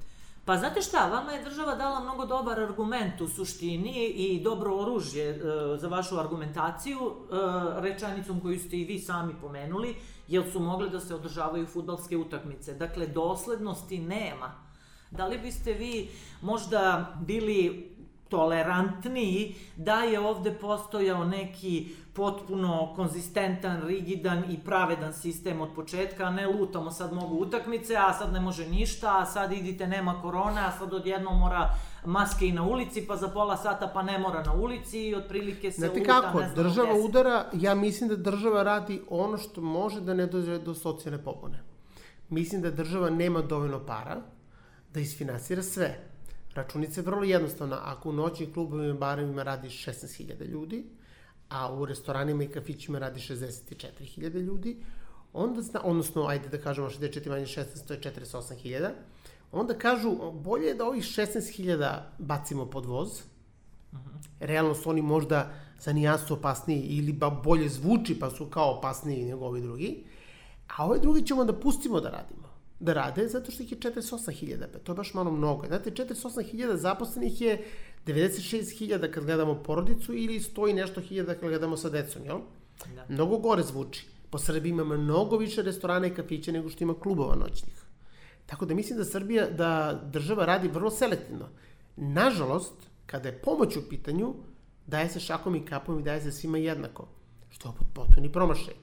Pa 0.45 0.57
znate 0.57 0.81
šta, 0.81 1.07
vama 1.07 1.31
je 1.31 1.43
država 1.43 1.75
dala 1.75 1.99
mnogo 1.99 2.25
dobar 2.25 2.59
argument 2.59 3.21
u 3.21 3.27
suštini 3.27 4.05
i 4.05 4.41
dobro 4.43 4.75
oružje 4.75 5.29
e, 5.29 5.37
za 5.77 5.87
vašu 5.87 6.19
argumentaciju, 6.19 6.99
e, 6.99 7.35
rečanicom 7.81 8.39
koju 8.39 8.59
ste 8.59 8.77
i 8.77 8.85
vi 8.85 8.99
sami 8.99 9.33
pomenuli, 9.41 9.95
jer 10.27 10.43
su 10.51 10.59
mogle 10.59 10.89
da 10.89 10.99
se 10.99 11.15
održavaju 11.15 11.65
futbalske 11.65 12.17
utakmice. 12.17 12.73
Dakle, 12.73 13.07
doslednosti 13.07 13.99
nema. 13.99 14.51
Da 15.11 15.27
li 15.27 15.37
biste 15.37 15.73
vi 15.73 16.09
možda 16.41 17.13
bili 17.27 17.89
tolerantniji 18.29 19.55
da 19.75 19.95
je 19.95 20.19
ovde 20.19 20.51
postojao 20.51 21.25
neki 21.25 21.95
potpuno 22.13 22.93
konzistentan, 22.95 23.87
rigidan 23.87 24.43
i 24.51 24.59
pravedan 24.65 25.13
sistem 25.13 25.61
od 25.61 25.69
početka, 25.75 26.23
a 26.23 26.29
ne 26.29 26.47
lutamo 26.47 26.91
sad 26.91 27.13
mogu 27.13 27.35
utakmice, 27.35 27.95
a 27.95 28.13
sad 28.13 28.33
ne 28.33 28.39
može 28.39 28.69
ništa, 28.69 29.19
a 29.19 29.25
sad 29.25 29.51
idite 29.51 29.87
nema 29.87 30.21
korona, 30.21 30.67
a 30.67 30.71
sad 30.71 30.93
odjednom 30.93 31.39
mora 31.39 31.69
maske 32.05 32.47
i 32.47 32.51
na 32.51 32.63
ulici, 32.63 33.07
pa 33.07 33.15
za 33.15 33.27
pola 33.27 33.57
sata 33.57 33.87
pa 33.93 34.01
ne 34.01 34.19
mora 34.19 34.43
na 34.43 34.53
ulici 34.53 34.99
i 34.99 35.15
otprilike 35.15 35.71
se 35.71 35.79
Znate 35.79 35.99
luta, 35.99 36.21
kako, 36.21 36.39
ne 36.39 36.49
znam, 36.49 36.63
država 36.63 36.89
gde 36.91 37.01
se. 37.01 37.07
udara, 37.07 37.45
ja 37.53 37.75
mislim 37.75 38.09
da 38.09 38.15
država 38.15 38.63
radi 38.63 39.01
ono 39.09 39.37
što 39.37 39.61
može 39.61 40.01
da 40.01 40.13
ne 40.13 40.25
dođe 40.25 40.59
do 40.59 40.73
socijalne 40.73 41.23
pobune. 41.23 41.63
Mislim 42.29 42.61
da 42.61 42.71
država 42.71 43.09
nema 43.09 43.41
dovoljno 43.41 43.85
para 43.85 44.21
da 44.93 44.99
isfinansira 44.99 45.63
sve. 45.63 45.99
Računica 46.55 47.01
je 47.01 47.05
vrlo 47.05 47.23
jednostavna. 47.23 47.79
Ako 47.83 48.09
u 48.09 48.13
noćnim 48.13 48.53
klubovima 48.53 48.93
i 48.93 48.97
barovima 48.97 49.43
radi 49.43 49.67
16.000 49.67 50.45
ljudi, 50.45 50.85
a 51.53 51.73
u 51.73 51.85
restoranima 51.85 52.43
i 52.43 52.47
kafićima 52.47 52.99
radi 52.99 53.19
64.000 53.19 54.41
ljudi, 54.41 54.77
onda 55.33 55.61
zna, 55.61 55.81
odnosno, 55.83 56.25
ajde 56.27 56.49
da 56.49 56.57
kažemo 56.57 56.89
64 56.89 57.29
manje 57.29 57.45
16, 57.45 57.87
to 57.87 57.93
je 57.93 58.01
48.000, 58.01 58.89
onda 59.51 59.73
kažu, 59.73 60.31
bolje 60.31 60.65
je 60.65 60.75
da 60.75 60.85
ovih 60.85 61.03
16.000 61.03 61.99
bacimo 62.19 62.65
pod 62.65 62.85
voz, 62.85 63.21
realno 64.39 64.75
su 64.75 64.89
oni 64.89 65.01
možda 65.01 65.53
za 65.79 65.93
nijansu 65.93 66.33
opasniji 66.33 66.81
ili 66.81 67.13
ba 67.13 67.29
bolje 67.29 67.69
zvuči 67.69 68.19
pa 68.19 68.29
su 68.29 68.45
kao 68.45 68.77
opasniji 68.77 69.25
nego 69.25 69.45
ovi 69.45 69.61
drugi, 69.61 70.03
a 70.77 70.85
ove 70.85 70.99
drugi 70.99 71.25
ćemo 71.25 71.45
da 71.45 71.59
pustimo 71.59 71.99
da 71.99 72.09
radimo 72.09 72.53
da 72.79 72.93
rade, 72.93 73.27
zato 73.27 73.51
što 73.51 73.63
ih 73.63 73.71
je 73.71 73.77
48.000, 73.79 74.65
pa 74.73 74.79
to 74.79 74.91
je 74.91 74.95
baš 74.95 75.13
malo 75.13 75.31
mnogo. 75.31 75.67
Znate, 75.67 75.91
48.000 75.91 76.75
zaposlenih 76.75 77.41
je 77.41 77.65
96.000 78.05 79.11
kad 79.11 79.25
gledamo 79.25 79.63
porodicu 79.63 80.13
ili 80.13 80.39
100 80.39 80.69
i 80.69 80.73
nešto 80.73 81.01
hiljada 81.01 81.33
kad 81.33 81.49
gledamo 81.49 81.77
sa 81.77 81.89
decom, 81.89 82.25
jel? 82.25 82.39
Da. 82.95 83.05
Mnogo 83.09 83.37
gore 83.37 83.63
zvuči. 83.63 84.07
Po 84.29 84.37
Srbiji 84.37 84.69
ima 84.69 84.83
mnogo 84.83 85.37
više 85.37 85.61
restorana 85.61 86.07
i 86.07 86.15
kafića 86.15 86.51
nego 86.51 86.69
što 86.69 86.83
ima 86.83 86.99
klubova 86.99 87.35
noćnih. 87.35 87.83
Tako 88.45 88.65
da 88.65 88.73
mislim 88.73 88.97
da 88.97 89.05
Srbija, 89.05 89.49
da 89.49 90.01
država 90.11 90.45
radi 90.45 90.67
vrlo 90.67 90.91
selektivno. 90.91 91.49
Nažalost, 91.95 92.73
kada 93.05 93.29
je 93.29 93.41
pomoć 93.41 93.77
u 93.77 93.89
pitanju, 93.89 94.33
daje 94.87 95.09
se 95.09 95.19
šakom 95.19 95.55
i 95.55 95.65
kapom 95.65 95.99
i 95.99 96.03
daje 96.03 96.21
se 96.21 96.31
svima 96.31 96.57
jednako. 96.57 97.07
Što 97.49 97.69
je 97.69 97.73
potpuni 97.93 98.31
promašaj. 98.31 98.73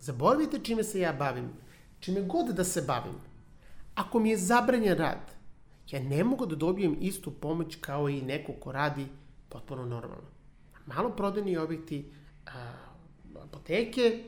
Zaboravite 0.00 0.58
čime 0.58 0.84
se 0.84 1.00
ja 1.00 1.12
bavim. 1.12 1.48
Čime 2.00 2.22
god 2.22 2.46
da 2.46 2.64
se 2.64 2.82
bavim. 2.82 3.14
Ako 3.94 4.18
mi 4.18 4.30
je 4.30 4.36
zabranjen 4.36 4.98
rad, 4.98 5.35
ja 5.90 6.00
ne 6.00 6.24
mogu 6.24 6.46
da 6.46 6.56
dobijem 6.56 6.96
istu 7.00 7.30
pomoć 7.30 7.76
kao 7.80 8.08
i 8.08 8.22
neko 8.22 8.52
ko 8.52 8.72
radi 8.72 9.06
potpuno 9.48 9.84
normalno. 9.84 10.28
Malo 10.86 11.10
prodajni 11.16 11.56
objekti, 11.56 12.12
a, 12.46 12.72
apoteke, 13.42 14.24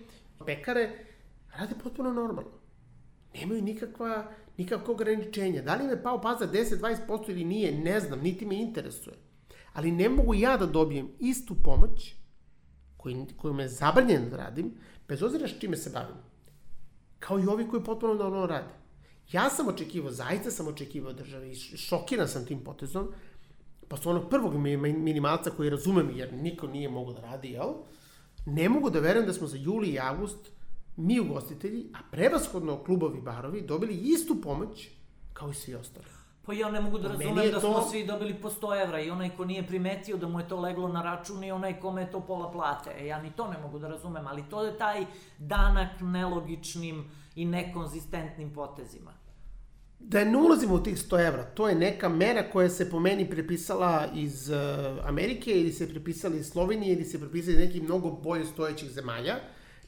pekare, 0.47 1.05
rade 1.59 1.75
potpuno 1.83 2.13
normalno. 2.13 2.51
Nemaju 3.35 3.63
nikakva, 3.63 4.31
nikakvo 4.57 4.95
ograničenja. 4.95 5.63
Da 5.63 5.75
li 5.75 5.87
me 5.87 6.03
pao 6.03 6.21
pazar 6.21 6.49
10-20% 6.49 7.31
ili 7.31 7.45
nije, 7.45 7.73
ne 7.73 8.01
znam, 8.01 8.21
niti 8.21 8.47
me 8.47 8.61
interesuje. 8.61 9.17
Ali 9.73 9.93
ne 9.93 10.09
mogu 10.09 10.35
ja 10.35 10.57
da 10.57 10.67
dobijem 10.67 11.09
istu 11.19 11.55
pomoć 11.65 12.15
koju, 12.97 13.27
koju 13.37 13.55
me 13.55 13.63
je 13.63 13.69
zabranjen 13.69 14.31
da 14.31 14.37
radim, 14.37 14.75
bez 15.09 15.23
obzira 15.23 15.49
s 15.49 15.59
čime 15.61 15.77
se 15.77 15.91
bavim. 15.91 16.17
Kao 17.19 17.39
i 17.39 17.47
ovi 17.47 17.69
koji 17.69 17.85
potpuno 17.85 18.15
normalno 18.15 18.47
rade. 18.47 18.75
Ja 19.31 19.51
sam 19.51 19.69
očekivao, 19.69 20.11
zaista 20.13 20.51
sam 20.51 20.69
očekivao 20.69 21.13
države 21.13 21.51
i 21.51 21.55
šokiran 21.55 22.29
sam 22.29 22.47
tim 22.47 22.61
potezom, 22.61 23.09
posle 23.89 24.13
onog 24.13 24.31
prvog 24.31 24.55
mi- 24.55 24.77
mi- 24.77 24.93
minimalca 24.95 25.51
koji 25.51 25.71
razumem 25.71 26.11
jer 26.11 26.33
niko 26.35 26.67
nije 26.67 26.89
mogao 26.89 27.13
da 27.13 27.21
radi, 27.23 27.49
jel? 27.51 27.73
Ne 28.47 28.69
mogu 28.69 28.91
da 28.91 29.01
verujem 29.01 29.27
da 29.27 29.33
smo 29.33 29.47
za 29.47 29.57
juli 29.57 29.89
i 29.89 29.99
avgust 30.01 30.51
mi 30.97 31.21
ugostitelji, 31.21 31.87
a 31.95 31.99
prevashodno 32.11 32.79
klubovi 32.79 33.21
barovi, 33.21 33.61
dobili 33.63 33.95
istu 33.95 34.41
pomoć 34.43 34.89
kao 35.33 35.51
i 35.51 35.55
svi 35.55 35.75
ostali. 35.75 36.07
Pa 36.43 36.55
ja 36.55 36.71
ne 36.71 36.81
mogu 36.81 36.99
da 36.99 37.09
razumem 37.09 37.35
da 37.47 37.61
to- 37.61 37.73
smo 37.73 37.83
svi 37.83 38.07
dobili 38.07 38.35
po 38.35 38.51
100 38.51 38.83
evra 38.83 39.01
i 39.01 39.11
onaj 39.11 39.31
ko 39.31 39.45
nije 39.45 39.67
primetio 39.67 40.17
da 40.17 40.29
mu 40.29 40.41
je 40.41 40.49
to 40.49 40.61
leglo 40.61 40.89
na 40.89 41.03
račun 41.03 41.45
i 41.45 41.53
onaj 41.53 41.81
kome 41.81 42.03
je 42.03 42.11
to 42.11 42.21
pola 42.21 42.51
plate. 42.53 42.91
E, 42.93 43.07
ja 43.07 43.23
ni 43.23 43.33
to 43.33 43.49
ne 43.49 43.59
mogu 43.59 43.79
da 43.79 43.89
razumem, 43.89 44.27
ali 44.27 44.43
to 44.43 44.65
je 44.65 44.79
taj 44.79 45.07
danak 45.39 46.01
nelogičnim 46.01 47.05
i 47.35 47.45
nekonzistentnim 47.45 48.53
potezima. 48.53 49.13
Da 50.01 50.25
ne 50.25 50.39
ulazimo 50.39 50.75
u 50.75 50.83
tih 50.83 50.97
100 50.97 51.27
evra, 51.27 51.45
to 51.45 51.69
je 51.69 51.75
neka 51.75 52.09
mera 52.09 52.51
koja 52.51 52.69
se 52.69 52.91
po 52.91 53.01
meni 53.01 53.31
prepisala 53.31 54.09
iz 54.15 54.49
uh, 54.49 54.57
Amerike 55.05 55.51
ili 55.51 55.73
se 55.73 55.89
prepisala 55.89 56.37
iz 56.37 56.47
Slovenije 56.47 56.93
ili 56.93 57.05
se 57.05 57.21
prepisala 57.21 57.53
iz 57.53 57.67
nekih 57.67 57.83
mnogo 57.83 58.11
bolje 58.11 58.45
stojećih 58.45 58.91
zemalja. 58.91 59.37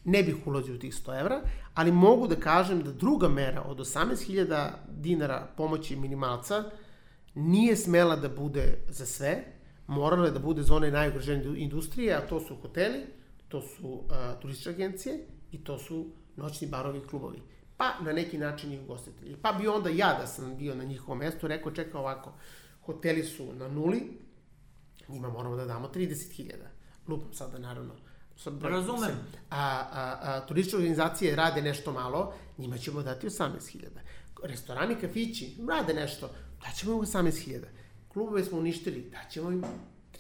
Ne 0.04 0.22
bih 0.22 0.46
ulazio 0.46 0.74
u 0.74 0.78
tih 0.78 0.94
100 0.94 1.20
evra, 1.20 1.40
ali 1.74 1.92
mogu 1.92 2.28
da 2.28 2.36
kažem 2.36 2.82
da 2.82 2.92
druga 2.92 3.28
mera 3.28 3.62
od 3.62 3.78
18.000 3.78 4.70
dinara 4.88 5.48
pomoći 5.56 5.96
minimalca 5.96 6.64
nije 7.34 7.76
smela 7.76 8.16
da 8.16 8.28
bude 8.28 8.78
za 8.88 9.06
sve, 9.06 9.44
morala 9.86 10.26
je 10.26 10.32
da 10.32 10.38
bude 10.38 10.62
za 10.62 10.74
one 10.74 10.90
najugroženije 10.90 11.58
industrije, 11.58 12.14
a 12.14 12.20
to 12.20 12.40
su 12.40 12.56
hoteli, 12.56 12.98
to 13.48 13.62
su 13.62 13.88
uh, 13.88 14.10
turističke 14.42 14.70
agencije 14.70 15.26
i 15.52 15.64
to 15.64 15.78
su 15.78 16.06
noćni 16.36 16.68
barovi 16.68 16.98
i 16.98 17.06
klubovi. 17.06 17.42
Pa 17.80 18.04
na 18.04 18.12
neki 18.12 18.38
način 18.38 18.72
i 18.72 18.78
ugostitelji. 18.80 19.36
Pa 19.42 19.52
bi 19.52 19.68
onda 19.68 19.90
ja 19.90 20.16
da 20.20 20.26
sam 20.26 20.56
bio 20.56 20.74
na 20.74 20.84
njihovom 20.84 21.18
mestu 21.18 21.46
rekao, 21.46 21.72
čeka 21.72 21.98
ovako, 21.98 22.32
hoteli 22.82 23.24
su 23.24 23.52
na 23.54 23.68
nuli, 23.68 24.02
njima 25.08 25.28
moramo 25.28 25.56
da 25.56 25.64
damo 25.64 25.88
30.000. 25.88 26.52
Lupam 27.08 27.32
sada 27.34 27.58
naravno. 27.58 27.94
Sad 28.36 28.52
broj- 28.54 28.70
Razumem. 28.70 29.10
A, 29.50 29.60
a, 29.92 30.18
a 30.22 30.46
turističke 30.46 30.76
organizacije 30.76 31.36
rade 31.36 31.62
nešto 31.62 31.92
malo, 31.92 32.34
njima 32.58 32.78
ćemo 32.78 33.02
dati 33.02 33.26
18.000. 33.28 33.84
Restorani, 34.42 34.94
kafići 34.94 35.56
rade 35.68 35.94
nešto, 35.94 36.30
daćemo 36.62 36.92
im 36.92 37.00
18.000. 37.00 37.60
Klubove 38.08 38.44
smo 38.44 38.58
uništili, 38.58 39.10
daćemo 39.12 39.50
im 39.50 39.64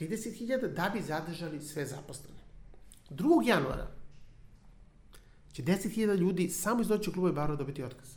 30.000 0.00 0.74
da 0.74 0.90
bi 0.94 1.02
zadržali 1.02 1.60
sve 1.60 1.86
zaposlene. 1.86 2.38
2. 3.10 3.48
januara 3.48 3.86
će 5.52 5.62
10.000 5.62 6.16
ljudi 6.16 6.48
samo 6.48 6.80
iz 6.80 6.88
noći 6.88 7.10
u 7.10 7.12
klubove 7.12 7.32
barova 7.32 7.56
dobiti 7.56 7.82
otkaz. 7.82 8.08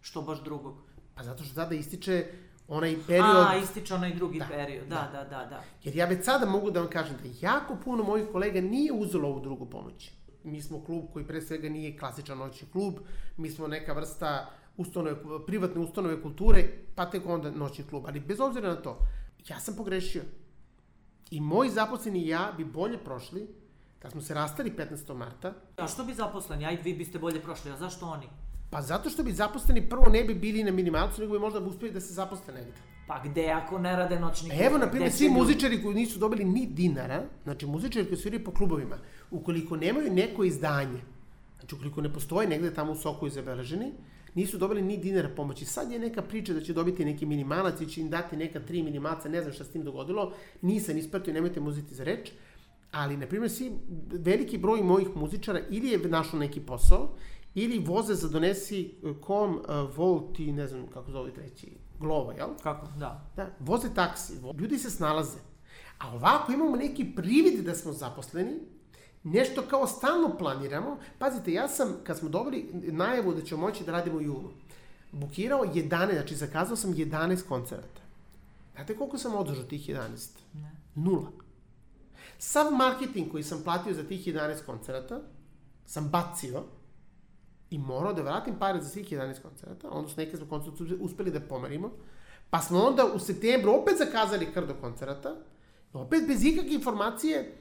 Što 0.00 0.22
baš 0.22 0.42
drugog. 0.44 0.76
Pa 1.14 1.22
zato 1.22 1.44
što 1.44 1.54
tada 1.54 1.74
ističe 1.74 2.26
onaj 2.68 2.96
period... 3.06 3.46
A, 3.48 3.56
ističe 3.56 3.94
onaj 3.94 4.14
drugi 4.14 4.38
Da, 4.38 4.46
period. 4.50 4.88
Da, 4.88 5.10
da, 5.12 5.24
da, 5.24 5.46
da. 5.46 5.62
Jer 5.82 5.96
ja 5.96 6.06
već 6.06 6.24
sada 6.24 6.46
mogu 6.46 6.70
da 6.70 6.80
vam 6.80 6.90
kažem 6.90 7.16
da 7.22 7.46
jako 7.46 7.76
puno 7.84 8.04
mojih 8.04 8.26
kolega 8.32 8.60
nije 8.60 8.92
uzelo 8.92 9.28
ovu 9.28 9.40
drugu 9.40 9.66
pomoć. 9.66 10.10
Mi 10.44 10.62
smo 10.62 10.84
klub 10.84 11.04
koji 11.12 11.26
pre 11.26 11.42
svega 11.42 11.68
nije 11.68 11.98
klasičan 11.98 12.38
noćni 12.38 12.68
klub, 12.72 12.94
mi 13.36 13.50
smo 13.50 13.66
neka 13.66 13.92
vrsta 13.92 14.50
ustanove, 14.76 15.16
privatne 15.46 15.80
ustanove 15.80 16.22
kulture, 16.22 16.68
pa 16.94 17.10
tek 17.10 17.26
onda 17.26 17.50
noćni 17.50 17.84
klub. 17.84 18.04
Ali 18.06 18.20
bez 18.20 18.40
obzira 18.40 18.68
na 18.68 18.76
to, 18.76 18.98
ja 19.48 19.60
sam 19.60 19.76
pogrešio. 19.76 20.22
I 21.30 21.40
moji 21.40 21.70
zaposleni 21.70 22.22
i 22.22 22.28
ja 22.28 22.54
bi 22.56 22.64
bolje 22.64 22.98
prošli 22.98 23.48
kad 24.02 24.12
smo 24.12 24.22
se 24.22 24.34
rastali 24.34 24.72
15. 24.78 25.14
marta, 25.14 25.52
A 25.76 25.88
što 25.88 26.04
bi 26.04 26.14
zaposleni? 26.14 26.66
Ajde, 26.66 26.82
vi 26.82 26.94
biste 26.94 27.18
bolje 27.18 27.40
prošli, 27.40 27.70
a 27.70 27.76
zašto 27.76 28.06
oni? 28.06 28.26
pa 28.72 28.82
zato 28.82 29.10
što 29.10 29.22
bi 29.22 29.32
zaposleni 29.32 29.88
prvo 29.88 30.06
ne 30.08 30.24
bi 30.24 30.34
bili 30.34 30.64
na 30.64 30.70
minimalcu, 30.70 31.20
nego 31.20 31.32
bi 31.32 31.38
možda 31.38 31.60
uspeli 31.60 31.92
da 31.92 32.00
se 32.00 32.14
zaposle 32.14 32.54
negde. 32.54 32.72
Pa 33.06 33.20
gde 33.24 33.46
ako 33.50 33.78
ne 33.78 33.96
rade 33.96 34.20
noćni 34.20 34.50
klub? 34.50 34.60
Evo, 34.62 34.78
na 34.78 34.90
primjer, 34.90 35.12
svi 35.12 35.28
muzičari 35.28 35.82
koji 35.82 35.94
nisu 35.94 36.18
dobili 36.18 36.44
ni 36.44 36.66
dinara, 36.66 37.22
znači 37.44 37.66
muzičari 37.66 38.06
koji 38.06 38.18
sviraju 38.18 38.44
po 38.44 38.50
klubovima, 38.50 38.96
ukoliko 39.30 39.76
nemaju 39.76 40.12
neko 40.12 40.44
izdanje, 40.44 41.00
znači 41.58 41.74
ukoliko 41.74 42.00
ne 42.00 42.12
postoje 42.12 42.48
negde 42.48 42.74
tamo 42.74 42.92
u 42.92 42.96
soku 42.96 43.28
zabeleženi, 43.28 43.92
nisu 44.34 44.58
dobili 44.58 44.82
ni 44.82 44.96
dinara 44.96 45.28
pomoći. 45.28 45.64
Sad 45.64 45.92
je 45.92 45.98
neka 45.98 46.22
priča 46.22 46.52
da 46.52 46.60
će 46.60 46.72
dobiti 46.72 47.04
neki 47.04 47.26
minimalac 47.26 47.80
i 47.80 47.86
će 47.86 48.00
im 48.00 48.10
dati 48.10 48.36
neka 48.36 48.60
tri 48.60 48.82
minimalca, 48.82 49.28
ne 49.28 49.40
znam 49.40 49.52
šta 49.52 49.64
s 49.64 49.68
tim 49.68 49.84
dogodilo, 49.84 50.32
nisam 50.62 50.98
ispratio, 50.98 51.34
nemojte 51.34 51.60
mu 51.60 51.68
uzeti 51.68 51.94
za 51.94 52.04
reč, 52.04 52.32
ali, 52.92 53.16
na 53.16 53.26
primjer, 53.26 53.50
svi, 53.50 53.72
veliki 54.12 54.58
broj 54.58 54.82
mojih 54.82 55.08
muzičara 55.16 55.60
ili 55.70 55.88
je 55.88 55.98
našao 55.98 56.38
neki 56.38 56.60
posao, 56.60 57.08
ili 57.54 57.78
voze 57.78 58.14
za 58.14 58.28
donesi 58.28 58.94
eh, 59.02 59.14
kom, 59.20 59.54
uh, 59.56 59.96
Volt 59.96 60.38
i 60.38 60.52
ne 60.52 60.66
znam 60.66 60.86
kako 60.86 61.10
zove 61.10 61.32
treći, 61.32 61.72
Glovo, 62.00 62.32
jel? 62.32 62.48
Kako? 62.62 62.86
Da. 62.98 63.30
Da, 63.36 63.50
voze 63.60 63.94
taksi, 63.94 64.32
vo- 64.42 64.54
ljudi 64.58 64.78
se 64.78 64.90
snalaze. 64.90 65.38
A 65.98 66.14
ovako 66.14 66.52
imamo 66.52 66.76
neki 66.76 67.04
privid 67.16 67.64
da 67.64 67.74
smo 67.74 67.92
zaposleni, 67.92 68.52
nešto 69.24 69.62
kao 69.62 69.86
stalno 69.86 70.36
planiramo. 70.38 70.98
Pazite, 71.18 71.52
ja 71.52 71.68
sam, 71.68 71.94
kad 72.04 72.18
smo 72.18 72.28
dobili 72.28 72.68
najavu 72.72 73.34
da 73.34 73.42
ćemo 73.42 73.60
moći 73.60 73.84
da 73.84 73.92
radimo 73.92 74.16
u 74.16 74.22
julu, 74.22 74.50
bukirao 75.12 75.64
11, 75.64 75.88
znači 76.12 76.36
zakazao 76.36 76.76
sam 76.76 76.94
11 76.94 77.42
koncerata. 77.42 78.00
Znate 78.74 78.96
koliko 78.96 79.18
sam 79.18 79.34
održao 79.34 79.64
tih 79.64 79.88
11? 79.88 79.98
Ne. 80.54 80.70
Nula. 80.94 81.28
Sav 82.38 82.72
marketing 82.72 83.30
koji 83.30 83.42
sam 83.42 83.62
platio 83.64 83.94
za 83.94 84.02
tih 84.02 84.26
11 84.26 84.64
koncerata 84.66 85.20
sam 85.86 86.08
bacio 86.08 86.62
i 87.70 87.78
morao 87.78 88.12
da 88.12 88.22
vratim 88.22 88.54
pare 88.58 88.80
za 88.80 88.88
svih 88.88 89.12
11 89.12 89.42
koncerata, 89.42 89.90
odnosno 89.90 90.22
neke 90.22 90.36
smo 90.36 90.46
koncerte 90.46 90.94
uspeli 91.00 91.30
da 91.30 91.40
pomerimo, 91.40 91.90
pa 92.50 92.60
smo 92.60 92.82
onda 92.82 93.04
u 93.14 93.18
septembru 93.18 93.72
opet 93.72 93.98
zakazali 93.98 94.52
krdo 94.52 94.74
koncerata, 94.80 95.34
opet 95.92 96.26
bez 96.28 96.44
ikakve 96.44 96.74
informacije 96.74 97.56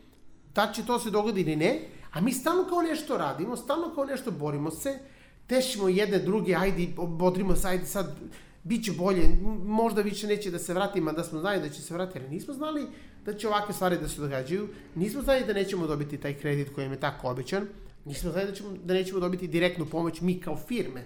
da 0.55 0.71
će 0.73 0.85
to 0.85 0.99
se 0.99 1.11
dogodi 1.11 1.41
ili 1.41 1.55
ne, 1.55 1.79
a 2.11 2.21
mi 2.21 2.33
stalno 2.33 2.63
kao 2.69 2.81
nešto 2.81 3.17
radimo, 3.17 3.57
stalno 3.57 3.95
kao 3.95 4.05
nešto 4.05 4.31
borimo 4.31 4.71
se, 4.71 4.99
tešimo 5.47 5.89
jedne 5.89 6.19
druge, 6.19 6.55
ajde, 6.55 6.87
bodrimo 7.07 7.55
se, 7.55 7.67
ajde 7.67 7.85
sad, 7.85 8.15
bit 8.63 8.85
će 8.85 8.91
bolje, 8.91 9.23
možda 9.65 10.01
više 10.01 10.27
neće 10.27 10.51
da 10.51 10.59
se 10.59 10.73
vratim, 10.73 11.07
a 11.07 11.11
da 11.11 11.23
smo 11.23 11.39
znali 11.39 11.61
da 11.61 11.69
će 11.69 11.81
se 11.81 11.93
vratiti, 11.93 12.19
ali 12.19 12.29
nismo 12.29 12.53
znali 12.53 12.87
da 13.25 13.33
će 13.33 13.47
ovakve 13.47 13.73
stvari 13.73 13.97
da 13.97 14.07
se 14.07 14.21
događaju, 14.21 14.67
nismo 14.95 15.21
znali 15.21 15.45
da 15.45 15.53
nećemo 15.53 15.87
dobiti 15.87 16.17
taj 16.17 16.33
kredit 16.33 16.73
koji 16.75 16.85
nam 16.85 16.93
je 16.93 16.99
tako 16.99 17.29
obećan, 17.29 17.67
nismo 18.05 18.31
znali 18.31 18.47
da, 18.47 18.53
ćemo, 18.53 18.69
da 18.83 18.93
nećemo 18.93 19.19
dobiti 19.19 19.47
direktnu 19.47 19.85
pomoć 19.85 20.21
mi 20.21 20.39
kao 20.39 20.57
firme. 20.57 21.03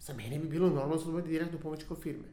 Za 0.00 0.14
mene 0.14 0.38
bi 0.38 0.48
bilo 0.48 0.68
normalno 0.68 0.96
da 0.96 1.04
dobiti 1.04 1.28
direktnu 1.28 1.58
pomoć 1.58 1.84
kao 1.88 1.96
firme. 1.96 2.24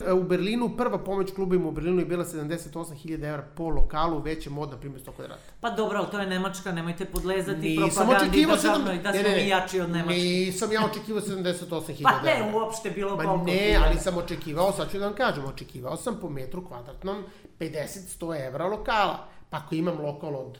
E, 0.00 0.12
U 0.12 0.22
Berlinu, 0.24 0.70
prva 0.70 0.98
pomoć 0.98 1.32
klubima 1.32 1.68
u 1.68 1.72
Berlinu 1.72 1.98
je 1.98 2.06
bila 2.06 2.24
78.000 2.24 3.14
evra 3.24 3.44
po 3.54 3.68
lokalu, 3.68 4.18
većem 4.20 4.58
od, 4.58 4.70
na 4.70 4.76
primjer, 4.76 5.00
100 5.02 5.12
kvadrata. 5.12 5.40
Pa 5.60 5.70
dobro, 5.70 5.98
ali 5.98 6.06
to 6.10 6.20
je 6.20 6.26
Nemačka, 6.26 6.72
nemojte 6.72 7.04
podlezati 7.06 7.78
Nisam 7.78 8.06
propagandi 8.06 8.46
državnoj, 8.46 8.94
sedam- 8.94 9.02
da 9.02 9.12
ne, 9.12 9.14
smo 9.14 9.28
ne, 9.28 9.36
ne. 9.36 9.42
mi 9.42 9.48
jači 9.48 9.80
od 9.80 9.90
Nemačke. 9.90 10.14
Nisam 10.14 10.72
ja 10.72 10.84
očekivao 10.84 11.22
78.000 11.22 12.02
Pa 12.02 12.10
evra. 12.12 12.22
ne, 12.46 12.52
uopšte 12.54 12.90
bilo 12.90 13.10
Ma 13.10 13.22
koliko. 13.24 13.44
ne, 13.44 13.52
hiljada. 13.54 13.86
ali 13.86 13.98
sam 13.98 14.16
očekivao, 14.16 14.72
sad 14.72 14.90
ću 14.90 14.98
da 14.98 15.04
vam 15.04 15.14
kažem, 15.14 15.44
očekivao 15.44 15.96
sam 15.96 16.18
po 16.20 16.28
metru 16.30 16.66
kvadratnom 16.66 17.24
50-100 17.60 18.46
evra 18.46 18.66
lokala. 18.66 19.18
Pa 19.50 19.56
ako 19.56 19.74
imam 19.74 20.00
lokal 20.00 20.36
od 20.36 20.58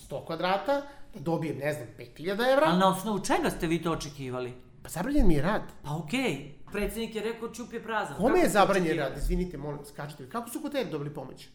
100 0.00 0.26
kvadrata, 0.26 0.82
da 1.14 1.20
dobijem, 1.20 1.58
ne 1.58 1.72
znam, 1.72 1.86
5000 1.98 2.30
evra, 2.52 2.66
Ali 2.66 2.78
na 2.78 2.88
osnovu 2.88 3.18
čega 3.20 3.50
ste 3.50 3.66
vi 3.66 3.82
to 3.82 3.92
očekivali? 3.92 4.52
Pa 4.86 4.90
zabranjen 4.90 5.26
mi 5.26 5.34
je 5.34 5.42
rad. 5.42 5.62
Pa 5.82 5.96
okej, 5.96 6.54
predsednik 6.72 7.14
je 7.14 7.22
rekao 7.22 7.48
čup 7.48 7.72
je 7.72 7.82
prazan. 7.82 8.16
Kome 8.16 8.38
je 8.38 8.48
zabranjen 8.48 8.98
rad? 8.98 9.16
Izvinite, 9.18 9.58
molim, 9.58 9.84
skačete. 9.84 10.22
li? 10.22 10.30
Kako 10.30 10.50
su 10.50 10.60
hoteli 10.60 10.90
dobili 10.90 11.14
pomoć? 11.14 11.48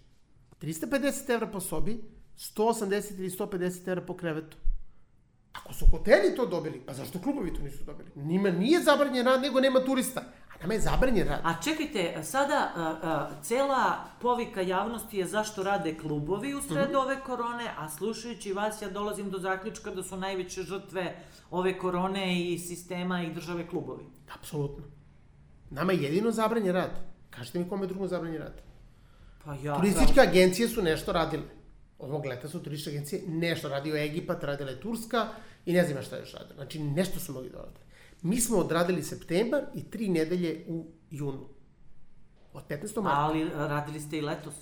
350 0.62 1.34
evra 1.34 1.48
po 1.48 1.60
sobi, 1.60 2.04
180 2.38 3.20
ili 3.20 3.30
150 3.30 3.88
evra 3.88 4.02
po 4.02 4.18
krevetu. 4.18 4.58
Ako 5.54 5.74
su 5.74 5.86
hoteli 5.88 6.36
to 6.36 6.46
dobili, 6.46 6.82
pa 6.86 6.94
zašto 6.94 7.20
klubovi 7.20 7.54
to 7.54 7.62
nisu 7.62 7.84
dobili? 7.84 8.10
Njima 8.16 8.50
nije 8.50 8.80
zabranjen 8.80 9.26
rad, 9.26 9.42
nego 9.42 9.60
nema 9.62 9.80
turista. 9.80 10.22
A 10.50 10.62
nama 10.62 10.74
je 10.74 10.80
zabranjen 10.80 11.28
rad. 11.28 11.40
A 11.44 11.62
čekajte, 11.64 12.24
sada 12.24 12.72
a, 12.76 12.96
a, 13.04 13.30
cela 13.42 13.84
povika 14.22 14.62
javnosti 14.62 15.18
je 15.18 15.28
zašto 15.28 15.64
rade 15.64 15.98
klubovi 15.98 16.54
u 16.54 16.62
sred 16.62 16.88
Mhm. 16.90 16.96
ove 16.96 17.20
korone, 17.20 17.72
a 17.78 17.90
slušajući 17.90 18.54
vas 18.54 18.82
ja 18.82 18.90
dolazim 18.90 19.30
do 19.30 19.40
zaključka 19.40 19.92
da 19.92 20.04
su 20.04 20.18
najveće 20.18 20.64
žrtve 20.64 21.16
ove 21.52 21.78
korone 21.78 22.42
i 22.42 22.60
sistema 22.60 23.24
i 23.24 23.34
države 23.34 23.68
klubovi. 23.68 24.04
Apsolutno. 24.36 24.84
Nama 25.70 25.92
je 25.94 26.04
jedino 26.04 26.32
zabranjen 26.32 26.74
rad. 26.74 26.92
Kažite 27.30 27.60
mi 27.60 27.70
kome 27.70 27.88
drugom 27.88 28.08
zabranjen 28.08 28.42
rad. 28.42 28.62
Pa 29.46 29.54
ja... 29.56 29.76
Turističke 29.76 30.22
agencije 30.22 30.68
su 30.68 30.82
nešto 30.82 31.12
radile. 31.12 31.44
Ovog 32.02 32.26
leta 32.26 32.50
su 32.50 32.64
turističke 32.64 32.90
agencije 32.92 33.22
nešto 33.28 33.70
radio 33.70 33.96
Egipat, 33.98 34.44
radila 34.44 34.70
je 34.70 34.80
Turska 34.82 35.28
i 35.66 35.74
ne 35.74 35.88
znam 35.88 36.04
šta 36.04 36.16
je 36.16 36.20
još 36.22 36.34
radila. 36.34 36.56
Znači 36.56 36.80
nešto 36.80 37.20
su 37.20 37.34
mogli 37.34 37.50
da 37.50 37.58
rade. 37.58 37.80
Mi 38.22 38.40
smo 38.40 38.58
odradili 38.58 39.04
septembar 39.04 39.62
i 39.76 39.84
tri 39.84 40.10
nedelje 40.10 40.66
u 40.68 40.86
junu. 41.12 41.48
Od 42.54 42.64
15. 42.70 43.02
marta. 43.02 43.20
Ali 43.22 43.50
radili 43.56 44.00
ste 44.00 44.18
i 44.18 44.22
letos. 44.22 44.54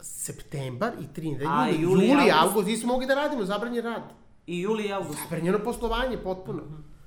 Septembar 0.00 0.92
i 1.00 1.14
tri 1.14 1.30
nedelje, 1.30 1.50
A, 1.50 1.68
juli, 1.68 2.08
juli, 2.08 2.30
avgust? 2.30 2.36
avgust, 2.42 2.66
nismo 2.66 2.92
mogli 2.92 3.06
da 3.06 3.14
radimo, 3.14 3.44
zabranjen 3.44 3.84
rad. 3.84 4.02
I 4.46 4.60
juli 4.60 4.84
i 4.84 4.92
avgust. 4.92 5.18
Zabranjeno 5.22 5.58
poslovanje, 5.64 6.18
potpuno. 6.18 6.62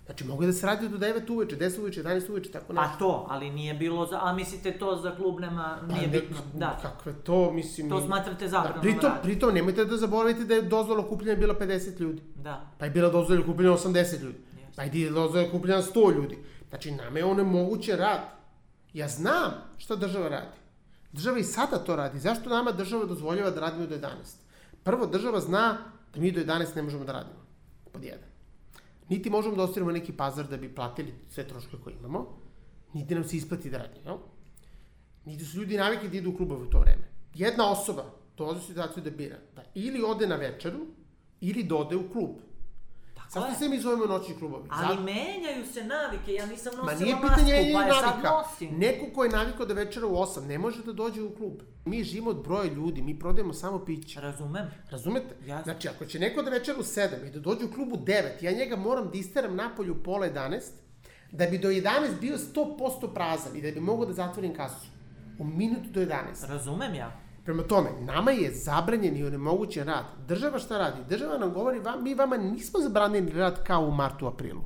Znači, 0.05 0.23
mogu 0.23 0.45
da 0.45 0.53
se 0.53 0.65
radi 0.65 0.89
do 0.89 0.97
9 0.97 1.31
uveče, 1.31 1.57
10 1.57 1.79
uveče, 1.79 2.03
11 2.03 2.29
uveče, 2.29 2.51
tako 2.51 2.73
nešto. 2.73 2.89
Pa 2.93 2.99
to, 2.99 3.27
ali 3.29 3.49
nije 3.49 3.73
bilo 3.73 4.05
za... 4.05 4.19
A 4.21 4.33
mislite 4.33 4.77
to 4.77 4.95
za 4.95 5.15
klub 5.15 5.39
nema... 5.39 5.79
Nije 5.87 6.01
Pa 6.01 6.11
ne- 6.11 6.19
bitno. 6.19 6.37
Da. 6.53 6.79
Kakve 6.81 7.13
to, 7.13 7.51
mislim... 7.51 7.89
To 7.89 8.01
smatrate 8.01 8.45
Da, 8.45 8.49
zabranom 8.49 8.81
pritom, 8.81 9.09
rada. 9.09 9.21
pritom, 9.21 9.53
nemojte 9.53 9.85
da 9.85 9.97
zaboravite 9.97 10.43
da 10.43 10.53
je 10.53 10.61
dozvola 10.61 11.01
okupljanja 11.01 11.39
bila 11.39 11.55
50 11.59 11.99
ljudi. 11.99 12.21
Da. 12.35 12.67
Pa 12.77 12.85
je 12.85 12.91
bila 12.91 13.09
dozvola 13.09 13.41
okupljanja 13.41 13.77
80 13.77 14.21
ljudi. 14.21 14.37
Jeste. 14.59 14.73
Pa 14.75 14.83
je 14.83 15.09
dozvola 15.09 15.47
okupljanja 15.47 15.81
100 15.81 16.15
ljudi. 16.15 16.37
Znači, 16.69 16.91
nama 16.91 17.19
je 17.19 17.25
onemoguće 17.25 17.95
rad. 17.95 18.21
Ja 18.93 19.07
znam 19.07 19.51
šta 19.77 19.95
država 19.95 20.29
radi. 20.29 20.57
Država 21.11 21.39
i 21.39 21.43
sada 21.43 21.77
to 21.77 21.95
radi. 21.95 22.19
Zašto 22.19 22.49
nama 22.49 22.71
država 22.71 23.05
dozvoljava 23.05 23.51
da 23.51 23.59
radimo 23.61 23.87
do 23.87 23.95
11? 23.95 24.07
Prvo, 24.83 25.05
država 25.05 25.39
zna 25.39 25.77
da 26.13 26.21
mi 26.21 26.31
do 26.31 26.41
11 26.41 26.75
ne 26.75 26.81
možemo 26.81 27.05
da 27.05 27.11
radimo. 27.11 27.45
Pod 27.93 28.03
jedan. 28.03 28.34
Niti 29.09 29.29
možemo 29.29 29.55
da 29.55 29.63
ostavimo 29.63 29.91
neki 29.91 30.13
pazar 30.13 30.47
da 30.47 30.57
bi 30.57 30.75
platili 30.75 31.13
sve 31.29 31.47
troške 31.47 31.77
koje 31.83 31.95
imamo, 31.99 32.37
niti 32.93 33.15
nam 33.15 33.23
se 33.23 33.37
isplati 33.37 33.69
da 33.69 33.77
radimo. 33.77 34.01
Jel? 34.05 34.17
Niti 35.25 35.45
su 35.45 35.57
ljudi 35.57 35.77
navikli 35.77 36.09
da 36.09 36.17
idu 36.17 36.29
u 36.29 36.37
klubove 36.37 36.61
u 36.61 36.69
to 36.69 36.79
vreme. 36.79 37.07
Jedna 37.33 37.71
osoba 37.71 38.05
dolazi 38.37 38.59
u 38.59 38.67
situaciju 38.67 39.03
da 39.03 39.09
bira 39.09 39.37
da 39.55 39.63
ili 39.75 40.03
ode 40.03 40.27
na 40.27 40.35
večeru, 40.35 40.85
ili 41.41 41.63
da 41.63 41.75
ode 41.75 41.95
u 41.95 42.09
klub. 42.11 42.29
Zašto 43.29 43.49
je. 43.49 43.55
se 43.55 43.69
mi 43.69 43.79
zovemo 43.79 44.05
noćni 44.05 44.35
klubovi? 44.35 44.67
Ali 44.71 44.87
Zato- 44.87 45.01
menjaju 45.03 45.65
se 45.65 45.83
navike, 45.83 46.33
ja 46.33 46.45
nisam 46.45 46.73
Ma 46.75 46.83
nosila 46.83 46.99
nije 47.01 47.15
masku, 47.15 47.27
pitanje 47.29 47.51
je 47.53 47.73
pa 47.73 47.81
je 47.81 47.93
sad 47.93 48.03
navika. 48.05 48.29
nosim. 48.31 48.77
Neko 48.77 49.05
ko 49.15 49.23
je 49.23 49.29
navikao 49.29 49.65
da 49.65 49.73
večera 49.73 50.07
u 50.07 50.15
8 50.15 50.41
ne 50.41 50.57
može 50.57 50.83
da 50.83 50.93
dođe 50.93 51.21
u 51.21 51.35
klub. 51.35 51.53
Mi 51.85 52.03
živimo 52.03 52.29
od 52.29 52.43
broja 52.43 52.63
ljudi, 52.65 53.01
mi 53.01 53.19
prodajemo 53.19 53.53
samo 53.53 53.79
piće. 53.79 54.21
Razumem. 54.21 54.71
Razumete? 54.89 55.35
Jasno. 55.45 55.63
Znači, 55.63 55.87
ako 55.87 56.05
će 56.05 56.19
neko 56.19 56.41
da 56.41 56.49
večera 56.49 56.79
u 56.79 56.83
7 56.83 57.27
i 57.27 57.31
da 57.31 57.39
dođe 57.39 57.65
u 57.65 57.71
klub 57.71 57.93
u 57.93 57.97
9, 57.97 58.11
ja 58.41 58.51
njega 58.51 58.75
moram 58.75 59.09
da 59.09 59.17
isteram 59.17 59.55
napolju 59.55 59.93
u 59.93 60.03
pola 60.03 60.27
11, 60.27 60.61
da 61.31 61.45
bi 61.45 61.57
do 61.57 61.69
11 61.69 61.83
bio 62.21 62.37
100% 62.37 63.13
prazan 63.13 63.55
i 63.55 63.61
da 63.61 63.71
bi 63.71 63.79
mogao 63.79 64.05
da 64.05 64.13
zatvorim 64.13 64.53
kasu. 64.55 64.87
U 65.39 65.43
minutu 65.43 65.89
do 65.89 65.99
11. 66.01 66.47
Razumem 66.47 66.95
ja. 66.95 67.19
Prema 67.45 67.63
tome, 67.63 67.89
nama 68.01 68.31
je 68.31 68.51
zabranjen 68.51 69.17
i 69.17 69.23
onemogućen 69.23 69.87
rad. 69.87 70.05
Država 70.27 70.59
šta 70.59 70.77
radi? 70.77 71.01
Država 71.09 71.37
nam 71.37 71.53
govori, 71.53 71.79
vam, 71.79 72.03
mi 72.03 72.13
vama 72.13 72.37
nismo 72.37 72.79
zabranili 72.79 73.31
rad 73.31 73.63
kao 73.63 73.81
u 73.81 73.91
martu, 73.91 74.27
aprilu. 74.27 74.61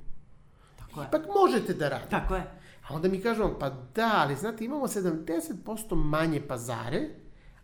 Tako 0.78 1.02
je. 1.02 1.08
Ipak 1.08 1.22
možete 1.42 1.74
da 1.74 1.89
radite. 1.89 2.10
Tako 2.10 2.36
je. 2.36 2.42
A 2.89 2.96
onda 2.96 3.08
mi 3.08 3.22
kažemo, 3.22 3.58
pa 3.60 3.70
da, 3.70 4.12
ali 4.15 4.36
znate, 4.36 4.65
imamo 4.65 4.88
70% 4.88 5.96
manje 5.96 6.42
pazare, 6.48 7.10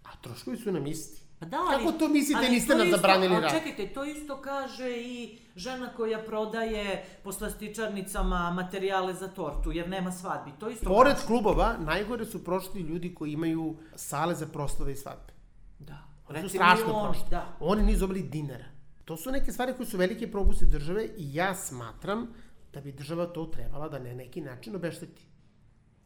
a 0.04 0.10
troškovi 0.21 0.58
su 0.58 0.71
nam 0.71 0.88
isti. 0.88 1.24
Pa 1.39 1.45
da, 1.45 1.58
ali, 1.60 1.78
Kako 1.78 1.91
to 1.91 2.08
mislite, 2.08 2.39
ali 2.39 2.50
niste 2.50 2.71
to 2.71 2.78
nam 2.78 2.88
isto- 2.88 2.98
zabranili 2.98 3.41
rad? 3.41 3.52
Čekajte, 3.52 3.88
to 3.88 4.04
isto 4.06 4.38
kaže 4.38 4.91
i 4.91 5.38
žena 5.56 5.89
koja 5.89 6.19
prodaje 6.19 7.06
po 7.24 7.32
slastičarnicama 7.32 8.52
materijale 8.52 9.13
za 9.13 9.28
tortu, 9.28 9.71
jer 9.71 9.89
nema 9.89 10.12
svadbi. 10.12 10.52
To 10.60 10.69
isto 10.69 10.86
Pored 10.86 11.13
kaže. 11.13 11.28
klubova, 11.28 11.78
najgore 11.80 12.26
su 12.26 12.43
prošli 12.43 12.82
ljudi 12.82 13.15
koji 13.15 13.32
imaju 13.32 13.76
sale 13.95 14.36
za 14.36 14.48
proslave 14.48 14.91
i 14.91 14.95
svadbe. 14.95 15.34
Da. 15.80 15.98
Oni 16.30 16.41
su 16.41 16.50
strašno 16.50 16.86
i 16.86 16.91
oni, 16.91 17.04
prošli. 17.04 17.30
Da. 17.30 17.45
Oni 17.60 17.84
nisu 17.84 18.00
dobili 18.00 18.21
dinara. 18.21 18.65
To 19.06 19.17
su 19.17 19.32
neke 19.32 19.52
stvari 19.52 19.74
koje 19.74 19.88
su 19.88 19.98
velike 19.98 20.32
propuste 20.32 20.65
države 20.65 21.06
i 21.17 21.36
ja 21.36 21.56
smatram 21.56 22.28
da 22.74 22.82
bi 22.82 22.91
država 22.91 23.26
to 23.26 23.45
trebala 23.45 23.89
da 23.89 24.00
na 24.00 24.13
neki 24.13 24.41
način 24.41 24.76
obešteti. 24.76 25.21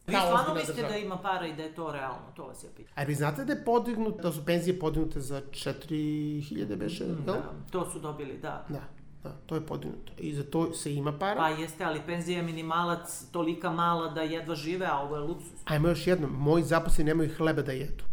Vi 0.09 0.15
stvarno 0.25 0.53
mislite 0.53 0.81
država. 0.81 0.93
da 0.93 0.97
ima 0.97 1.17
para 1.17 1.47
i 1.47 1.53
da 1.53 1.63
je 1.63 1.75
to 1.75 1.91
realno? 1.91 2.31
To 2.35 2.47
vas 2.47 2.63
je 2.63 2.69
pitanje. 2.69 2.93
A 2.95 3.03
vi 3.03 3.15
znate 3.15 3.45
da 3.45 3.53
je 3.53 3.65
podignut, 3.65 4.21
da 4.21 4.31
su 4.31 4.45
penzije 4.45 4.79
podignute 4.79 5.19
za 5.21 5.41
4000 5.41 6.75
beše, 6.75 7.03
jel? 7.03 7.15
Da, 7.25 7.53
to 7.71 7.89
su 7.89 7.99
dobili, 7.99 8.37
da. 8.41 8.65
Da, 8.69 8.81
da, 9.23 9.31
to 9.45 9.55
je 9.55 9.65
podignuto. 9.65 10.13
I 10.17 10.33
za 10.33 10.43
to 10.43 10.73
se 10.73 10.93
ima 10.93 11.17
para. 11.19 11.39
Pa 11.39 11.49
jeste, 11.49 11.83
ali 11.83 12.01
penzija 12.05 12.37
je 12.37 12.43
minimalac 12.43 13.25
tolika 13.31 13.71
mala 13.71 14.07
da 14.07 14.21
jedva 14.21 14.55
žive, 14.55 14.85
a 14.85 14.99
ovo 14.99 15.15
je 15.15 15.21
luksus. 15.21 15.59
Ajmo 15.65 15.87
još 15.87 16.07
jedno, 16.07 16.27
moji 16.27 16.63
zaposleni 16.63 17.07
nemaju 17.07 17.29
hleba 17.37 17.61
da 17.61 17.71
jedu. 17.71 18.03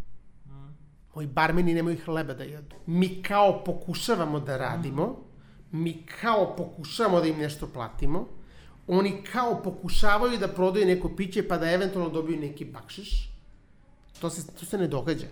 Moji 1.14 1.26
barmeni 1.26 1.74
nemaju 1.74 1.98
hleba 2.04 2.34
da 2.34 2.44
jedu. 2.44 2.76
Mi 2.86 3.22
kao 3.22 3.64
pokušavamo 3.64 4.40
da 4.40 4.56
radimo, 4.56 5.16
mi 5.70 6.06
kao 6.20 6.56
pokušavamo 6.56 7.20
da 7.20 7.26
im 7.26 7.38
nešto 7.38 7.66
platimo, 7.66 8.28
oni 8.86 9.22
kao 9.32 9.62
pokušavaju 9.62 10.38
da 10.38 10.48
prodaju 10.48 10.86
neko 10.86 11.16
piće 11.16 11.48
pa 11.48 11.58
da 11.58 11.72
eventualno 11.72 12.10
dobiju 12.10 12.40
neki 12.40 12.64
bakšiš. 12.64 13.30
To 14.20 14.30
se, 14.30 14.46
to 14.46 14.66
se 14.66 14.78
ne 14.78 14.88
događa. 14.88 15.26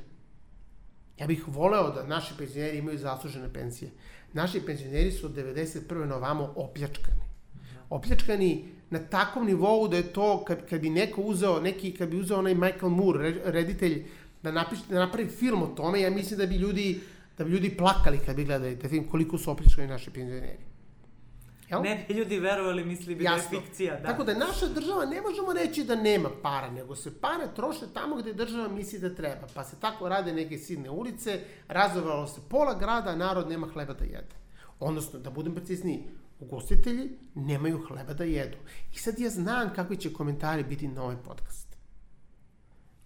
Ja 1.19 1.27
bih 1.27 1.45
voleo 1.49 1.91
da 1.91 2.07
naši 2.07 2.35
penzioneri 2.39 2.79
imaju 2.79 2.99
zaslužene 2.99 3.53
penzije. 3.53 3.91
Naši 4.33 4.61
penzioneri 4.61 5.13
su 5.13 5.27
od 5.27 5.33
91. 5.33 6.05
na 6.05 6.17
ovamo 6.17 6.53
opljačkani. 6.57 7.23
Opljačkani 7.91 8.65
na 8.91 8.99
takvom 8.99 9.47
nivou 9.47 9.89
da 9.89 9.97
je 9.97 10.13
to, 10.13 10.45
kad, 10.45 10.69
kad 10.69 10.81
bi 10.81 10.91
neko 10.91 11.23
uzeo, 11.23 11.61
neki, 11.61 11.93
kad 11.93 12.09
bi 12.09 12.21
uzeo 12.21 12.39
onaj 12.39 12.55
Michael 12.55 12.91
Moore, 12.91 13.31
re- 13.31 13.43
reditelj, 13.45 14.05
da, 14.43 14.53
napiš, 14.53 14.79
da 14.89 14.99
napravi 14.99 15.29
film 15.29 15.63
o 15.63 15.67
tome, 15.67 16.01
ja 16.01 16.11
mislim 16.11 16.39
da 16.39 16.47
bi 16.47 16.55
ljudi, 16.57 17.01
da 17.39 17.45
bi 17.45 17.51
ljudi 17.51 17.77
plakali 17.77 18.19
kad 18.27 18.37
bi 18.37 18.45
gledali 18.45 18.77
da 18.77 18.89
vidim 18.89 19.09
koliko 19.09 19.39
su 19.39 19.51
opljačkani 19.51 19.89
naši 19.89 20.11
penzioneri. 20.11 20.74
Jel? 21.71 21.83
Ne 21.83 22.05
bi 22.09 22.15
ljudi 22.15 22.39
verovali, 22.39 22.85
misli 22.85 23.15
bi 23.15 23.25
Jasno. 23.25 23.51
da 23.51 23.57
je 23.57 23.63
fikcija. 23.63 23.97
Da. 23.97 24.03
Tako 24.09 24.25
da 24.25 24.35
naša 24.35 24.67
država 24.67 25.05
ne 25.05 25.21
možemo 25.23 25.53
reći 25.53 25.85
da 25.85 25.95
nema 25.95 26.31
para, 26.43 26.71
nego 26.71 26.97
se 26.97 27.21
pare 27.21 27.49
troše 27.57 27.87
tamo 27.95 28.17
gde 28.17 28.33
država 28.33 28.69
misli 28.69 28.99
da 28.99 29.15
treba. 29.15 29.47
Pa 29.55 29.65
se 29.65 29.77
tako 29.81 30.09
rade 30.09 30.33
neke 30.33 30.59
sidne 30.59 30.91
ulice, 30.91 31.41
razovalo 31.69 32.27
se 32.27 32.41
pola 32.49 32.75
grada, 32.75 33.11
a 33.11 33.17
narod 33.17 33.49
nema 33.49 33.67
hleba 33.67 33.93
da 33.93 34.05
jede. 34.05 34.35
Odnosno, 34.81 35.19
da 35.19 35.31
budem 35.31 35.55
precizniji, 35.55 36.05
ugostitelji 36.41 37.11
nemaju 37.35 37.87
hleba 37.89 38.13
da 38.13 38.25
jedu. 38.25 38.57
I 38.95 38.99
sad 38.99 39.19
ja 39.19 39.31
znam 39.31 39.75
kakvi 39.75 39.97
će 39.97 40.13
komentari 40.13 40.65
biti 40.65 40.89
na 40.89 41.03
ovaj 41.03 41.17
podcast. 41.25 41.77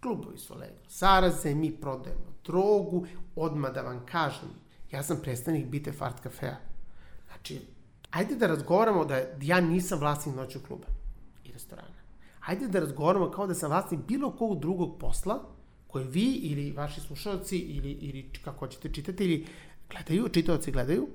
Klubovi 0.00 0.38
su 0.38 0.54
leglo. 0.54 0.84
Saraze, 0.88 1.54
mi 1.54 1.76
prodajemo 1.76 2.34
drogu, 2.44 3.06
odmah 3.36 3.72
da 3.72 3.82
vam 3.82 4.06
kažem, 4.06 4.48
ja 4.90 5.02
sam 5.02 5.20
predstavnik 5.22 5.66
Bite 5.66 5.92
Fart 5.92 6.20
kafea. 6.20 6.56
Znači, 7.26 7.60
ajde 8.10 8.36
da 8.36 8.46
razgovaramo 8.46 9.04
da 9.04 9.22
ja 9.42 9.60
nisam 9.60 9.98
vlasnik 9.98 10.36
noćnog 10.36 10.64
kluba 10.64 10.86
i 11.44 11.52
restorana. 11.52 11.98
Ajde 12.40 12.68
da 12.68 12.80
razgovaramo 12.80 13.30
kao 13.30 13.46
da 13.46 13.54
sam 13.54 13.70
vlasnik 13.70 14.00
bilo 14.08 14.30
kog 14.30 14.60
drugog 14.60 14.98
posla 15.00 15.42
koje 15.86 16.04
vi 16.04 16.32
ili 16.32 16.72
vaši 16.72 17.00
slušalci 17.00 17.58
ili, 17.58 17.90
ili 17.90 18.30
kako 18.44 18.58
hoćete 18.58 18.92
čitatelji 18.92 19.46
gledaju, 19.90 20.28
čitaoci 20.28 20.72
gledaju, 20.72 21.08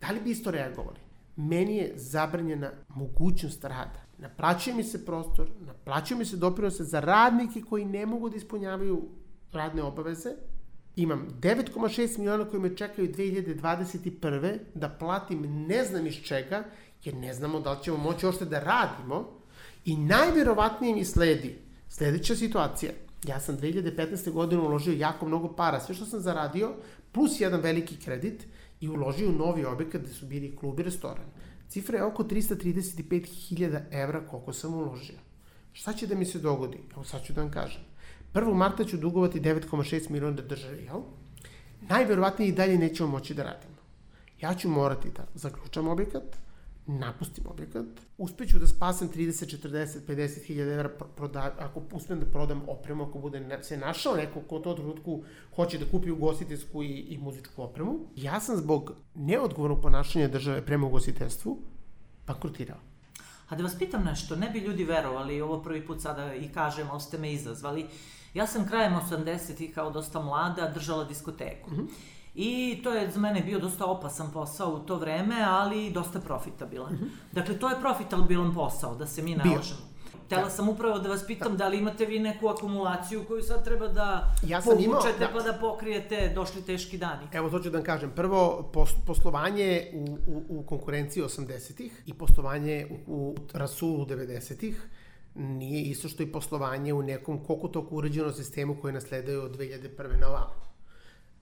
da 0.00 0.10
li 0.10 0.20
bi 0.20 0.30
isto 0.30 0.50
reagovali? 0.50 0.98
Meni 1.36 1.76
je 1.76 1.92
zabranjena 1.96 2.70
mogućnost 2.88 3.64
rada. 3.64 4.02
Naplaćuje 4.18 4.76
mi 4.76 4.84
se 4.84 5.04
prostor, 5.04 5.48
naplaćuje 5.66 6.18
mi 6.18 6.24
se 6.24 6.36
doprinose 6.36 6.84
za 6.84 7.00
radnike 7.00 7.60
koji 7.60 7.84
ne 7.84 8.06
mogu 8.06 8.30
da 8.30 8.36
ispunjavaju 8.36 9.08
radne 9.52 9.82
obaveze. 9.82 10.30
Imam 10.98 11.26
9,6 11.40 12.18
miliona 12.18 12.44
koji 12.44 12.62
me 12.62 12.76
čekaju 12.76 13.12
2021. 13.12 14.58
da 14.74 14.88
platim 14.88 15.66
ne 15.66 15.84
znam 15.84 16.06
iz 16.06 16.14
čega, 16.14 16.64
jer 17.04 17.14
ne 17.14 17.34
znamo 17.34 17.60
da 17.60 17.72
li 17.72 17.82
ćemo 17.82 17.96
moći 17.96 18.26
ošte 18.26 18.44
da 18.44 18.58
radimo. 18.60 19.40
I 19.84 19.96
najverovatnije 19.96 20.94
mi 20.94 21.04
sledi 21.04 21.58
sledeća 21.88 22.36
situacija. 22.36 22.92
Ja 23.28 23.40
sam 23.40 23.58
2015. 23.58 24.30
godine 24.30 24.62
uložio 24.62 24.92
jako 24.92 25.26
mnogo 25.26 25.54
para, 25.56 25.80
sve 25.80 25.94
što 25.94 26.06
sam 26.06 26.20
zaradio, 26.20 26.74
plus 27.12 27.40
jedan 27.40 27.60
veliki 27.60 27.96
kredit 28.04 28.46
i 28.80 28.88
uložio 28.88 29.28
u 29.28 29.32
novi 29.32 29.64
objekat 29.64 30.02
gde 30.02 30.12
su 30.12 30.26
bili 30.26 30.56
klub 30.56 30.80
i 30.80 30.82
restoran. 30.82 31.26
Cifra 31.68 31.98
je 31.98 32.04
oko 32.04 32.22
335.000 32.22 33.82
evra 33.90 34.26
koliko 34.26 34.52
sam 34.52 34.74
uložio. 34.74 35.18
Šta 35.72 35.92
će 35.92 36.06
da 36.06 36.14
mi 36.14 36.24
se 36.24 36.38
dogodi? 36.38 36.78
Evo 36.92 37.04
sad 37.04 37.24
ću 37.24 37.32
da 37.32 37.40
vam 37.40 37.50
kažem. 37.50 37.87
1. 38.34 38.54
marta 38.54 38.84
ću 38.84 38.96
dugovati 38.96 39.40
9,6 39.40 40.10
miliona 40.10 40.42
državi, 40.42 40.84
jel? 40.84 41.00
Najverovatnije 41.80 42.48
i 42.48 42.52
dalje 42.52 42.78
nećemo 42.78 43.08
moći 43.08 43.34
da 43.34 43.42
radimo. 43.42 43.78
Ja 44.40 44.54
ću 44.54 44.68
morati 44.68 45.08
da 45.16 45.26
zaključam 45.34 45.88
objekat, 45.88 46.36
napustim 46.86 47.44
objekat, 47.46 47.86
uspeću 48.18 48.58
da 48.58 48.66
spasem 48.66 49.08
30, 49.08 49.68
40, 49.68 49.98
50 50.08 50.44
hiljada 50.46 50.72
evra 50.72 50.88
pro- 50.88 51.08
proda, 51.16 51.54
ako 51.58 51.82
uspem 51.92 52.20
da 52.20 52.26
prodam 52.26 52.62
opremu, 52.68 53.04
ako 53.04 53.18
bude 53.18 53.58
se 53.62 53.76
našao 53.76 54.16
neko 54.16 54.40
ko 54.40 54.58
to 54.58 54.74
trenutku 54.74 55.22
hoće 55.56 55.78
da 55.78 55.90
kupi 55.90 56.10
ugostiteljsku 56.10 56.82
i, 56.82 56.86
i 56.86 57.18
muzičku 57.18 57.62
opremu. 57.62 57.98
Ja 58.16 58.40
sam 58.40 58.56
zbog 58.56 58.92
neodgovornog 59.14 59.82
ponašanja 59.82 60.28
države 60.28 60.66
prema 60.66 60.86
ugostiteljstvu 60.86 61.58
bankrotirao. 62.26 62.87
A 63.48 63.56
da 63.56 63.62
vas 63.62 63.78
pitam 63.78 64.04
nešto, 64.04 64.36
ne 64.36 64.50
bi 64.50 64.58
ljudi 64.58 64.84
verovali, 64.84 65.40
ovo 65.40 65.62
prvi 65.62 65.86
put 65.86 66.00
sada 66.00 66.34
i 66.34 66.48
kažem, 66.48 66.88
ali 66.90 67.00
ste 67.00 67.18
me 67.18 67.32
izazvali. 67.32 67.86
Ja 68.34 68.46
sam 68.46 68.68
krajem 68.68 69.00
80-ih 69.10 69.74
kao 69.74 69.90
dosta 69.90 70.20
mlada 70.20 70.68
držala 70.74 71.04
diskoteku. 71.04 71.70
Mhm. 71.70 71.84
I 72.34 72.80
to 72.84 72.90
je 72.92 73.10
za 73.10 73.20
mene 73.20 73.40
bio 73.40 73.58
dosta 73.58 73.84
opasan 73.84 74.30
posao 74.32 74.74
u 74.74 74.78
to 74.78 74.96
vreme, 74.96 75.44
ali 75.48 75.90
dosta 75.90 76.20
profitabilan. 76.20 76.98
Dakle, 77.32 77.58
to 77.58 77.68
je 77.68 77.80
profitabilan 77.80 78.54
posao, 78.54 78.94
da 78.94 79.06
se 79.06 79.22
mi. 79.22 79.34
Bio. 79.34 79.44
nalažemo. 79.44 79.87
Tela 80.28 80.42
Da. 80.42 80.50
sam 80.50 80.68
upravo 80.68 80.98
da 80.98 81.08
vas 81.08 81.26
pitam 81.26 81.56
da. 81.56 81.68
li 81.68 81.78
imate 81.78 82.06
vi 82.06 82.18
neku 82.18 82.48
akumulaciju 82.48 83.24
koju 83.24 83.42
sad 83.42 83.64
treba 83.64 83.88
da 83.88 84.34
Ja 84.46 84.62
sam 84.62 84.78
imao, 84.80 85.02
da. 85.18 85.28
pa 85.32 85.42
da 85.42 85.52
pokrijete 85.52 86.32
došli 86.34 86.62
teški 86.62 86.98
dani. 86.98 87.26
Evo 87.32 87.50
to 87.50 87.58
ću 87.58 87.70
da 87.70 87.78
vam 87.78 87.84
kažem. 87.84 88.10
Prvo, 88.10 88.70
pos, 88.72 88.90
poslovanje 89.06 89.90
u, 89.94 90.04
u, 90.26 90.58
u 90.58 90.62
konkurenciji 90.62 91.22
80-ih 91.22 92.02
i 92.06 92.14
poslovanje 92.14 92.86
u, 93.06 93.14
u 93.14 93.36
Rasulu 93.52 94.06
90-ih 94.06 94.86
nije 95.34 95.82
isto 95.82 96.08
što 96.08 96.22
i 96.22 96.32
poslovanje 96.32 96.94
u 96.94 97.02
nekom 97.02 97.44
koliko 97.44 97.68
toliko 97.68 97.94
uređenom 97.94 98.32
sistemu 98.32 98.76
koji 98.80 98.92
nasledaju 98.92 99.42
od 99.42 99.56
2001. 99.56 99.88
na 100.20 100.28
ovamo. 100.28 100.54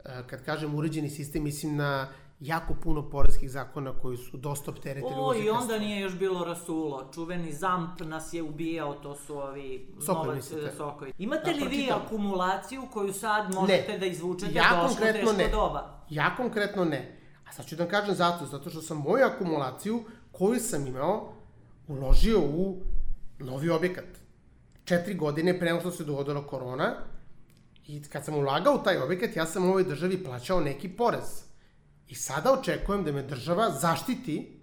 E, 0.05 0.23
Kad 0.27 0.45
kažem 0.45 0.75
uređeni 0.75 1.11
sistem, 1.11 1.43
mislim 1.43 1.77
na 1.77 2.09
jako 2.41 2.75
puno 2.75 3.11
poreskih 3.11 3.51
zakona 3.51 3.93
koji 3.93 4.17
su 4.17 4.37
dosta 4.37 4.71
opteretili 4.71 5.13
O, 5.17 5.35
i 5.35 5.51
onda 5.51 5.79
nije 5.79 6.01
još 6.01 6.19
bilo 6.19 6.45
rasulo. 6.45 7.11
Čuveni 7.15 7.53
zamp 7.53 8.01
nas 8.01 8.33
je 8.33 8.43
ubijao, 8.43 8.95
to 8.95 9.17
su 9.17 9.39
ovi 9.39 9.95
Sokoj, 10.07 10.27
novac 10.27 10.53
e, 10.53 10.73
sokoj. 10.77 11.13
Imate 11.19 11.53
Da, 11.53 11.65
li 11.65 11.69
vi 11.69 11.91
akumulaciju 11.91 12.83
koju 12.93 13.13
sad 13.13 13.55
možete 13.55 13.99
da 13.99 14.07
izvučete 14.07 14.53
Ja 14.55 14.63
došlo 14.71 14.89
konkretno 14.89 15.21
teško 15.21 15.37
ne. 15.37 15.49
doba? 15.49 16.05
Ja 16.11 16.37
konkretno 16.37 16.85
ne. 16.85 17.19
A 17.49 17.53
sad 17.53 17.67
ću 17.67 17.77
da 17.77 17.83
vam 17.83 17.91
kažem 17.91 18.15
zato, 18.15 18.47
zato 18.47 18.71
što 18.71 18.83
sam 18.83 18.97
moju 18.97 19.25
akumulaciju 19.25 20.05
koju 20.33 20.61
sam 20.61 20.87
imao 20.87 21.33
uložio 21.89 22.41
u 22.41 22.77
novi 23.39 23.71
objekat. 23.71 24.05
Četiri 24.85 25.15
godine 25.15 25.59
pre 25.59 25.69
nego 25.69 25.81
što 25.81 25.91
se 25.91 26.05
dogodila 26.05 26.47
korona 26.47 26.95
i 27.87 28.03
kad 28.03 28.25
sam 28.25 28.35
ulagao 28.35 28.75
u 28.75 28.83
taj 28.85 28.99
objekat, 28.99 29.37
ja 29.37 29.47
sam 29.47 29.65
ovoj 29.65 29.85
državi 29.85 30.25
plaćao 30.25 30.61
neki 30.61 30.89
porez. 30.89 31.46
I 32.09 32.15
sada 32.15 32.53
očekujem 32.53 33.05
da 33.05 33.13
me 33.13 33.23
država 33.23 33.71
zaštiti 33.71 34.61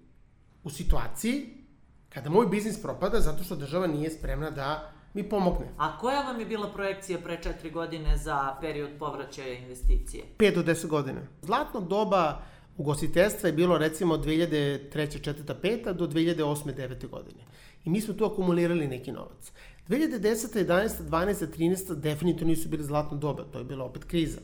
u 0.64 0.70
situaciji 0.70 1.64
kada 2.10 2.30
moj 2.30 2.48
biznis 2.48 2.82
propada 2.82 3.20
zato 3.20 3.44
što 3.44 3.56
država 3.56 3.88
nije 3.88 4.12
spremna 4.12 4.50
da 4.50 4.92
mi 5.14 5.30
pomogne. 5.30 5.66
A 5.78 5.98
koja 5.98 6.22
vam 6.22 6.40
je 6.40 6.46
bila 6.46 6.74
projekcija 6.74 7.20
pre 7.20 7.42
četiri 7.44 7.72
godine 7.72 8.18
za 8.18 8.56
period 8.62 8.90
povraćaja 9.00 9.54
investicije? 9.54 10.24
5 10.38 10.56
do 10.56 10.64
10 10.64 10.88
godina. 10.88 11.22
Zlatno 11.42 11.82
doba 11.82 12.42
ugostiteljstva 12.78 13.50
je 13.50 13.54
bilo 13.54 13.78
recimo 13.78 14.18
2003. 14.18 14.90
4. 14.94 15.54
5. 15.62 15.94
do 15.94 16.08
2008. 16.08 16.74
9. 16.76 17.10
godine. 17.10 17.44
I 17.86 17.90
mi 17.90 18.02
smo 18.02 18.14
tu 18.14 18.26
akumulirali 18.26 18.88
neki 18.88 19.12
novac. 19.12 19.52
2010. 19.90 20.66
11. 20.66 20.90
12. 21.10 21.48
13. 21.58 21.96
definitivno 21.96 22.50
nisu 22.50 22.70
bili 22.70 22.84
zlatno 22.84 23.18
doba, 23.18 23.44
to 23.44 23.60
je 23.60 23.66
bila 23.66 23.86
opet 23.86 24.04
kriza. 24.04 24.40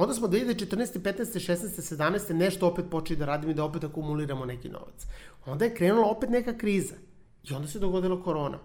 Onda 0.00 0.14
smo 0.14 0.28
2014. 0.28 0.98
15. 1.00 1.52
16. 1.52 1.96
17. 1.96 2.32
nešto 2.32 2.66
opet 2.66 2.84
počeli 2.90 3.18
da 3.18 3.24
radimo 3.24 3.50
i 3.50 3.54
da 3.54 3.64
opet 3.64 3.84
akumuliramo 3.84 4.44
neki 4.44 4.68
novac. 4.68 5.06
Onda 5.46 5.64
je 5.64 5.74
krenula 5.74 6.06
opet 6.06 6.30
neka 6.30 6.58
kriza. 6.58 6.94
I 7.50 7.54
onda 7.54 7.68
se 7.68 7.78
dogodila 7.78 8.22
korona. 8.22 8.58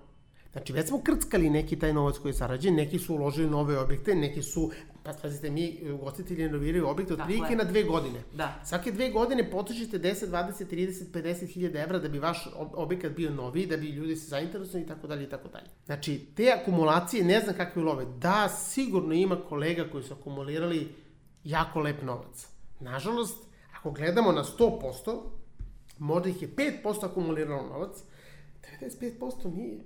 Znači, 0.51 0.73
već 0.73 0.87
smo 0.87 1.01
krckali 1.01 1.49
neki 1.49 1.79
taj 1.79 1.93
novac 1.93 2.17
koji 2.17 2.29
je 2.29 2.33
zarađen, 2.33 2.75
neki 2.75 2.99
su 2.99 3.13
uložili 3.15 3.49
nove 3.49 3.79
objekte, 3.79 4.15
neki 4.15 4.41
su, 4.41 4.71
pa 5.03 5.13
pazite, 5.21 5.49
mi 5.49 5.91
ugostitelji 5.93 6.45
renoviraju 6.45 6.87
objekte 6.87 7.13
od 7.13 7.19
prilike 7.25 7.55
na 7.55 7.63
dve 7.63 7.83
godine. 7.83 8.19
Da. 8.33 8.61
Svake 8.65 8.91
dve 8.91 9.09
godine 9.09 9.51
potrošite 9.51 9.99
10, 9.99 10.27
20, 10.27 10.65
30, 10.71 11.11
50 11.11 11.53
hiljada 11.53 11.79
evra 11.79 11.99
da 11.99 12.09
bi 12.09 12.19
vaš 12.19 12.47
ob- 12.59 12.73
objekat 12.73 13.11
bio 13.11 13.31
novi, 13.31 13.65
da 13.65 13.77
bi 13.77 13.87
ljudi 13.87 14.15
se 14.15 14.27
zainteresovali 14.27 14.83
i 14.83 14.87
tako 14.87 15.07
dalje 15.07 15.23
i 15.23 15.29
tako 15.29 15.47
dalje. 15.47 15.67
Znači, 15.85 16.21
te 16.35 16.51
akumulacije, 16.61 17.23
ne 17.23 17.39
znam 17.39 17.55
kakve 17.55 17.81
love. 17.81 18.05
Da, 18.05 18.49
sigurno 18.49 19.13
ima 19.13 19.35
kolega 19.49 19.89
koji 19.91 20.03
su 20.03 20.13
akumulirali 20.13 21.04
jako 21.45 21.79
lep 21.79 22.01
novac. 22.01 22.47
Nažalost, 22.79 23.47
ako 23.79 23.91
gledamo 23.91 24.31
na 24.31 24.43
100%, 24.43 25.21
možda 25.99 26.29
ih 26.29 26.41
je 26.41 26.55
5% 26.55 27.05
akumuliralo 27.05 27.61
novac, 27.69 28.03
95% 28.81 29.55
nije. 29.55 29.83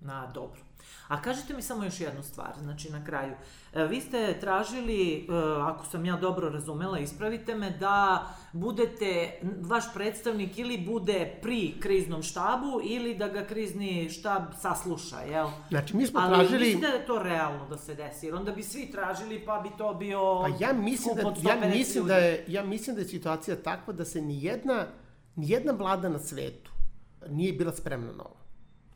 Na, 0.00 0.26
dobro. 0.26 0.60
A 1.08 1.22
kažite 1.22 1.54
mi 1.54 1.62
samo 1.62 1.84
još 1.84 2.00
jednu 2.00 2.22
stvar, 2.22 2.52
znači 2.62 2.92
na 2.92 3.04
kraju. 3.04 3.32
E, 3.74 3.84
Vi 3.84 4.00
ste 4.00 4.40
tražili, 4.40 5.16
e, 5.16 5.26
ako 5.60 5.86
sam 5.86 6.04
ja 6.04 6.16
dobro 6.16 6.48
razumela, 6.48 6.98
ispravite 6.98 7.54
me, 7.54 7.70
da 7.70 8.26
budete, 8.52 9.40
vaš 9.60 9.94
predstavnik 9.94 10.58
ili 10.58 10.78
bude 10.78 11.38
pri 11.42 11.74
kriznom 11.80 12.22
štabu 12.22 12.80
ili 12.84 13.14
da 13.14 13.28
ga 13.28 13.46
krizni 13.46 14.10
štab 14.10 14.42
sasluša, 14.60 15.20
jel? 15.20 15.48
Znači, 15.68 15.96
mi 15.96 16.06
smo 16.06 16.20
Ali 16.20 16.34
tražili... 16.34 16.58
mislite 16.64 16.86
da 16.86 16.92
je 16.92 17.06
to 17.06 17.22
realno 17.22 17.68
da 17.68 17.78
se 17.78 17.94
desi, 17.94 18.26
jer 18.26 18.34
onda 18.34 18.52
bi 18.52 18.62
svi 18.62 18.90
tražili 18.92 19.44
pa 19.46 19.60
bi 19.60 19.68
to 19.78 19.94
bio 19.94 20.40
Pa 20.42 20.64
ja 20.64 20.72
mislim, 20.72 21.16
da, 21.16 21.22
ja 21.22 21.56
150 21.56 21.76
mislim 21.76 22.04
ljudi. 22.04 22.08
da 22.08 22.16
je, 22.16 22.44
ja 22.48 22.64
mislim 22.64 22.96
da 22.96 23.02
je 23.02 23.08
situacija 23.08 23.56
takva 23.56 23.92
da 23.92 24.04
se 24.04 24.20
ni 24.20 24.44
jedna, 24.44 24.86
ni 25.36 25.50
jedna 25.50 25.72
vlada 25.72 26.08
na 26.08 26.18
svetu 26.18 26.70
nije 27.28 27.52
bila 27.52 27.72
spremna 27.72 28.12
na 28.12 28.24
ovo. 28.24 28.43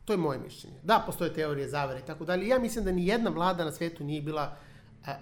To 0.09 0.13
je 0.13 0.17
moje 0.17 0.39
mišljenje. 0.39 0.79
Da, 0.83 1.03
postoje 1.05 1.33
teorije 1.33 1.69
zavere 1.69 1.99
i 1.99 2.05
tako 2.05 2.25
dalje. 2.25 2.47
Ja 2.47 2.59
mislim 2.59 2.85
da 2.85 2.91
ni 2.91 3.07
jedna 3.07 3.29
vlada 3.29 3.65
na 3.65 3.71
svetu 3.71 4.03
nije 4.03 4.21
bila 4.21 4.55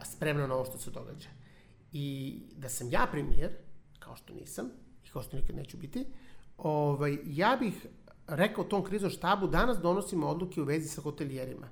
spremna 0.04 0.48
na 0.48 0.56
ovo 0.56 0.66
što 0.66 0.78
se 0.78 0.92
događa. 0.92 1.30
I 1.92 2.40
da 2.56 2.70
sam 2.70 2.92
ja 2.92 3.08
premijer, 3.12 3.52
kao 4.00 4.16
što 4.16 4.34
nisam, 4.34 4.70
i 5.06 5.10
kao 5.10 5.22
što 5.24 5.38
nikad 5.38 5.56
neću 5.56 5.78
biti, 5.78 6.06
ovaj, 6.58 7.18
ja 7.26 7.58
bih 7.60 7.86
rekao 8.28 8.64
tom 8.64 8.84
kriznom 8.84 9.12
štabu, 9.12 9.48
danas 9.48 9.78
donosimo 9.78 10.28
odluke 10.28 10.62
u 10.62 10.66
vezi 10.66 10.88
sa 10.88 11.02
hotelijerima. 11.02 11.68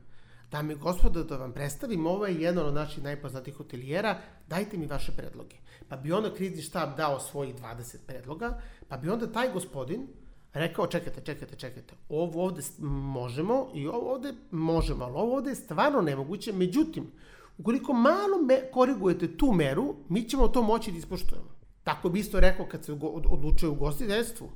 Dame 0.52 0.74
i 0.74 0.78
gospodo, 0.78 1.24
da 1.24 1.38
vam 1.38 1.54
predstavim, 1.54 2.08
ovo 2.08 2.26
je 2.26 2.42
jedan 2.42 2.66
od 2.66 2.74
naših 2.74 3.04
najpoznatijih 3.04 3.58
hotelijera, 3.58 4.20
dajte 4.48 4.78
mi 4.78 4.88
vaše 4.88 5.12
predloge. 5.12 5.56
Pa 5.90 5.98
bi 5.98 6.12
onda 6.12 6.34
krizni 6.34 6.62
štab 6.62 6.98
dao 6.98 7.20
svojih 7.20 7.56
20 7.56 7.98
predloga, 8.08 8.62
pa 8.88 8.98
bi 8.98 9.10
onda 9.10 9.32
taj 9.32 9.52
gospodin 9.54 10.08
rekao, 10.56 10.88
čekajte, 10.88 11.22
čekajte, 11.22 11.56
čekajte, 11.56 11.94
ovo 12.10 12.44
ovde 12.46 12.62
možemo 12.90 13.68
i 13.74 13.88
ovo 13.88 14.14
ovde 14.14 14.34
možemo, 14.52 15.06
ali 15.06 15.14
ovo 15.16 15.36
ovde 15.36 15.50
je 15.50 15.56
stvarno 15.56 16.02
nemoguće, 16.02 16.54
međutim, 16.54 17.12
ukoliko 17.58 17.94
malo 17.94 18.42
me, 18.48 18.72
korigujete 18.72 19.38
tu 19.38 19.52
meru, 19.52 19.96
mi 20.10 20.24
ćemo 20.24 20.48
to 20.48 20.64
moći 20.64 20.92
da 20.92 20.98
ispoštujemo. 20.98 21.56
Tako 21.84 22.10
bi 22.10 22.20
isto 22.20 22.40
rekao 22.40 22.66
kad 22.66 22.86
se 22.86 22.94
odlučuje 23.30 23.70
u 23.70 23.76
gostiteljstvu. 23.76 24.50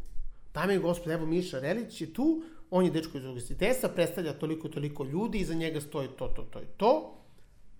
Dame 0.53 0.75
i 0.75 0.79
gospode, 0.79 1.13
evo 1.13 1.25
Miša 1.25 1.59
Relić 1.59 2.01
je 2.01 2.13
tu, 2.13 2.43
on 2.69 2.85
je 2.85 2.91
dečko 2.91 3.17
iz 3.17 3.25
ugostiteljstva, 3.25 3.89
predstavlja 3.89 4.33
toliko, 4.33 4.69
toliko 4.69 5.03
ljudi, 5.03 5.37
iza 5.39 5.53
njega 5.53 5.81
stoji 5.81 6.07
to, 6.07 6.27
to, 6.27 6.41
to 6.41 6.61
i 6.61 6.65
to. 6.77 7.15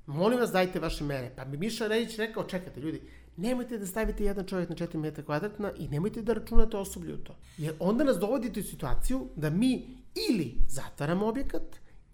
Molim 0.05 0.39
vas, 0.39 0.51
dajte 0.51 0.79
vaše 0.79 1.03
mere. 1.03 1.31
Pa 1.35 1.45
bi 1.45 1.57
Miša 1.57 1.87
Relić 1.87 2.17
rekao, 2.17 2.43
čekajte 2.43 2.79
ljudi, 2.79 3.01
nemojte 3.39 3.77
da 3.77 3.85
stavite 3.85 4.23
jedan 4.23 4.45
čovjek 4.45 4.69
na 4.69 4.75
4 4.75 4.97
metra 4.97 5.23
kvadratna 5.23 5.71
i 5.77 5.87
nemojte 5.87 6.21
da 6.21 6.33
računate 6.33 6.77
osoblje 6.77 7.13
u 7.13 7.17
to. 7.17 7.35
Jer 7.57 7.73
onda 7.79 8.03
nas 8.03 8.17
dovodite 8.17 8.59
u 8.59 8.63
situaciju 8.63 9.27
da 9.35 9.49
mi 9.49 9.87
ili 10.29 10.55
zatvaramo 10.67 11.27
objekat, 11.27 11.61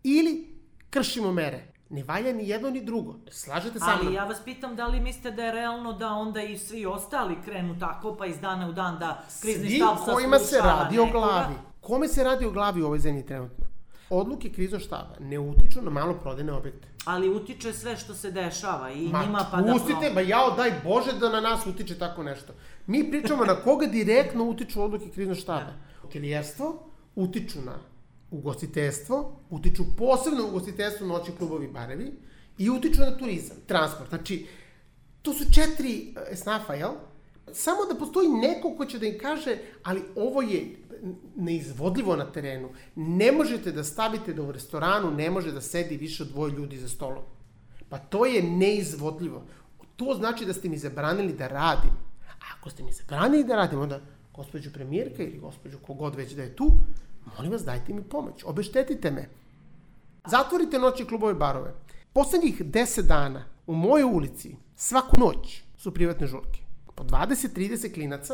ili 0.04 0.56
kršimo 0.90 1.32
mere. 1.32 1.64
Ne 1.90 2.04
valja 2.04 2.34
ni 2.34 2.50
jedno 2.50 2.70
ni 2.70 2.84
drugo. 2.86 3.16
Slažete 3.32 3.80
sa 3.80 3.86
mnom? 3.86 4.08
Ali 4.08 4.16
ja 4.16 4.26
vas 4.26 4.38
pitam 4.46 4.76
da 4.76 4.88
li 4.88 5.00
mislite 5.00 5.32
da 5.32 5.44
je 5.46 5.52
realno 5.52 5.94
da 5.94 6.08
onda 6.08 6.42
i 6.42 6.58
svi 6.58 6.86
ostali 6.86 7.36
krenu 7.46 7.80
tako, 7.80 8.16
pa 8.16 8.26
iz 8.26 8.40
dana 8.40 8.70
u 8.70 8.74
dan 8.74 9.00
da 9.00 9.24
krizni 9.42 9.70
Svi 9.70 9.76
štab 9.76 10.14
kojima 10.14 10.40
se 10.40 10.46
saslušava 10.46 10.84
radi 10.84 11.00
o 11.00 11.06
nekoga? 11.06 11.26
glavi. 11.26 11.56
Kome 11.82 12.08
se 12.08 12.24
radi 12.24 12.46
o 12.46 12.52
glavi 12.52 12.82
u 12.82 12.86
ovoj 12.86 13.00
zemlji 13.00 13.26
trenutno? 13.26 13.65
Odluke 14.10 14.50
kriznog 14.50 14.82
štaba 14.82 15.16
ne 15.20 15.40
utiču 15.40 15.82
na 15.82 15.90
malo 15.90 16.14
prodajne 16.14 16.54
objekte. 16.54 16.88
Ali 17.06 17.30
utiče 17.30 17.74
sve 17.74 17.98
što 17.98 18.14
se 18.14 18.32
dešava 18.32 18.92
i 18.92 19.08
Ma, 19.08 19.24
njima 19.24 19.46
pada 19.52 19.74
pustite, 19.74 20.12
ba 20.14 20.22
jao, 20.22 20.56
daj 20.56 20.72
Bože 20.84 21.20
da 21.20 21.30
na 21.30 21.42
nas 21.42 21.66
utiče 21.66 21.98
tako 21.98 22.24
nešto. 22.24 22.54
Mi 22.88 23.12
pričamo 23.12 23.46
na 23.46 23.56
koga 23.56 23.88
direktno 23.88 24.44
utiču 24.44 24.84
odluke 24.84 25.10
kriznog 25.10 25.38
štaba. 25.38 25.74
Hotelijerstvo 26.02 26.84
utiču 27.16 27.62
na 27.66 27.76
ugostiteljstvo, 28.32 29.40
utiču 29.50 29.84
posebno 29.98 30.48
ugostiteljstvo, 30.48 31.08
noći, 31.08 31.32
klubovi, 31.38 31.68
barevi 31.68 32.12
i 32.58 32.70
utiču 32.70 33.02
na 33.02 33.18
turizam, 33.18 33.58
transport. 33.68 34.10
Znači, 34.10 34.48
to 35.22 35.34
su 35.34 35.44
četiri 35.52 36.14
e, 36.16 36.34
esnafa, 36.34 36.74
jel? 36.74 36.92
Samo 37.54 37.86
da 37.90 38.00
postoji 38.00 38.28
neko 38.28 38.76
ko 38.78 38.86
će 38.86 39.00
da 39.00 39.06
im 39.06 39.18
kaže, 39.22 39.58
ali 39.84 40.02
ovo 40.16 40.42
je 40.42 40.78
neizvodljivo 41.36 42.16
na 42.16 42.32
terenu. 42.32 42.70
Ne 42.96 43.32
možete 43.32 43.72
da 43.72 43.84
stavite 43.84 44.34
da 44.34 44.42
u 44.42 44.52
restoranu 44.52 45.12
ne 45.12 45.30
može 45.30 45.52
da 45.52 45.62
sedi 45.62 45.98
više 45.98 46.24
od 46.24 46.30
dvoje 46.30 46.52
ljudi 46.52 46.78
za 46.78 46.90
stolom. 46.90 47.24
Pa 47.90 47.98
to 47.98 48.26
je 48.26 48.44
neizvodljivo. 48.44 49.44
To 49.96 50.14
znači 50.14 50.46
da 50.46 50.54
ste 50.54 50.70
mi 50.70 50.78
zabranili 50.78 51.34
da 51.34 51.48
radim. 51.48 51.92
A 52.30 52.34
ako 52.58 52.70
ste 52.70 52.84
mi 52.84 52.92
zabranili 52.92 53.44
da 53.44 53.56
radim, 53.56 53.80
onda 53.80 54.00
gospođo 54.36 54.70
premijerka 54.74 55.24
ili 55.24 55.40
gospođo 55.40 55.78
kogod 55.78 56.16
već 56.16 56.32
da 56.32 56.44
je 56.44 56.56
tu, 56.56 56.72
molim 57.38 57.52
vas 57.52 57.64
dajte 57.64 57.94
mi 57.94 58.04
pomoć, 58.04 58.44
obeštetite 58.44 59.12
me. 59.12 59.30
Zatvorite 60.28 60.80
noći 60.80 61.06
klubove 61.06 61.34
barove. 61.34 61.74
Poslednjih 62.14 62.62
10 62.62 63.02
dana 63.02 63.46
u 63.68 63.76
mojoj 63.76 64.04
ulici, 64.04 64.56
svaku 64.76 65.20
noć, 65.20 65.64
su 65.78 65.94
privatne 65.94 66.28
žurke. 66.28 66.65
Po 66.96 67.04
20-30 67.04 67.94
klinaca 67.94 68.34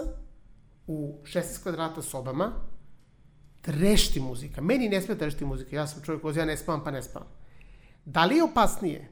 u 0.88 1.20
16 1.24 1.64
kvadrata 1.64 2.02
sobama, 2.02 2.52
trešti 3.62 4.20
muzika. 4.20 4.62
Meni 4.62 4.90
ne 4.90 5.02
sme 5.02 5.18
trešti 5.18 5.46
muzika, 5.46 5.76
ja 5.76 5.88
sam 5.88 6.04
čovjek 6.04 6.22
koji 6.22 6.38
ja 6.38 6.46
ne 6.46 6.58
spavam 6.58 6.84
pa 6.84 6.92
ne 6.92 7.04
spavam. 7.04 7.28
Da 8.06 8.26
li 8.26 8.36
je 8.36 8.44
opasnije 8.44 9.12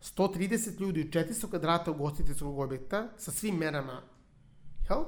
130 0.00 0.80
ljudi 0.80 1.00
u 1.00 1.04
400 1.04 1.50
kvadrata 1.50 1.90
ugostiteljskog 1.90 2.58
objekta 2.58 3.08
sa 3.16 3.30
svim 3.30 3.54
merama, 3.54 4.02
jel? 4.90 5.04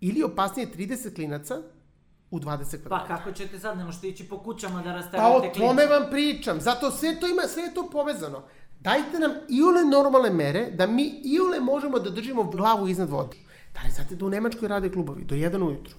Ili 0.00 0.18
je 0.18 0.24
opasnije 0.24 0.68
30 0.76 1.14
klinaca 1.14 1.62
u 2.30 2.40
20 2.40 2.82
kvadrata. 2.82 2.88
Pa 2.88 3.16
kako 3.16 3.32
ćete 3.32 3.58
sad, 3.58 3.78
ne 3.78 3.84
možete 3.84 4.08
ići 4.08 4.28
po 4.28 4.38
kućama 4.38 4.82
da 4.82 5.08
Pa 5.12 5.28
o 5.28 5.40
tome 5.40 5.52
klince? 5.52 5.86
vam 5.86 6.10
pričam. 6.10 6.60
Zato 6.60 6.90
sve 6.90 7.20
to 7.20 7.26
ima, 7.26 7.42
sve 7.42 7.62
je 7.62 7.74
to 7.74 7.88
povezano. 7.92 8.42
Dajte 8.86 9.18
nam 9.18 9.32
iole 9.48 9.84
normalne 9.84 10.30
mere 10.30 10.70
da 10.70 10.86
mi 10.86 11.04
iole 11.24 11.60
možemo 11.60 11.98
da 11.98 12.10
držimo 12.10 12.44
glavu 12.44 12.88
iznad 12.88 13.10
vode. 13.10 13.36
Da 13.74 13.80
li 13.84 13.90
znate 13.90 14.16
da 14.16 14.26
u 14.26 14.30
Nemačkoj 14.30 14.68
rade 14.68 14.90
klubovi 14.92 15.24
do 15.24 15.34
1 15.34 15.62
ujutru? 15.62 15.94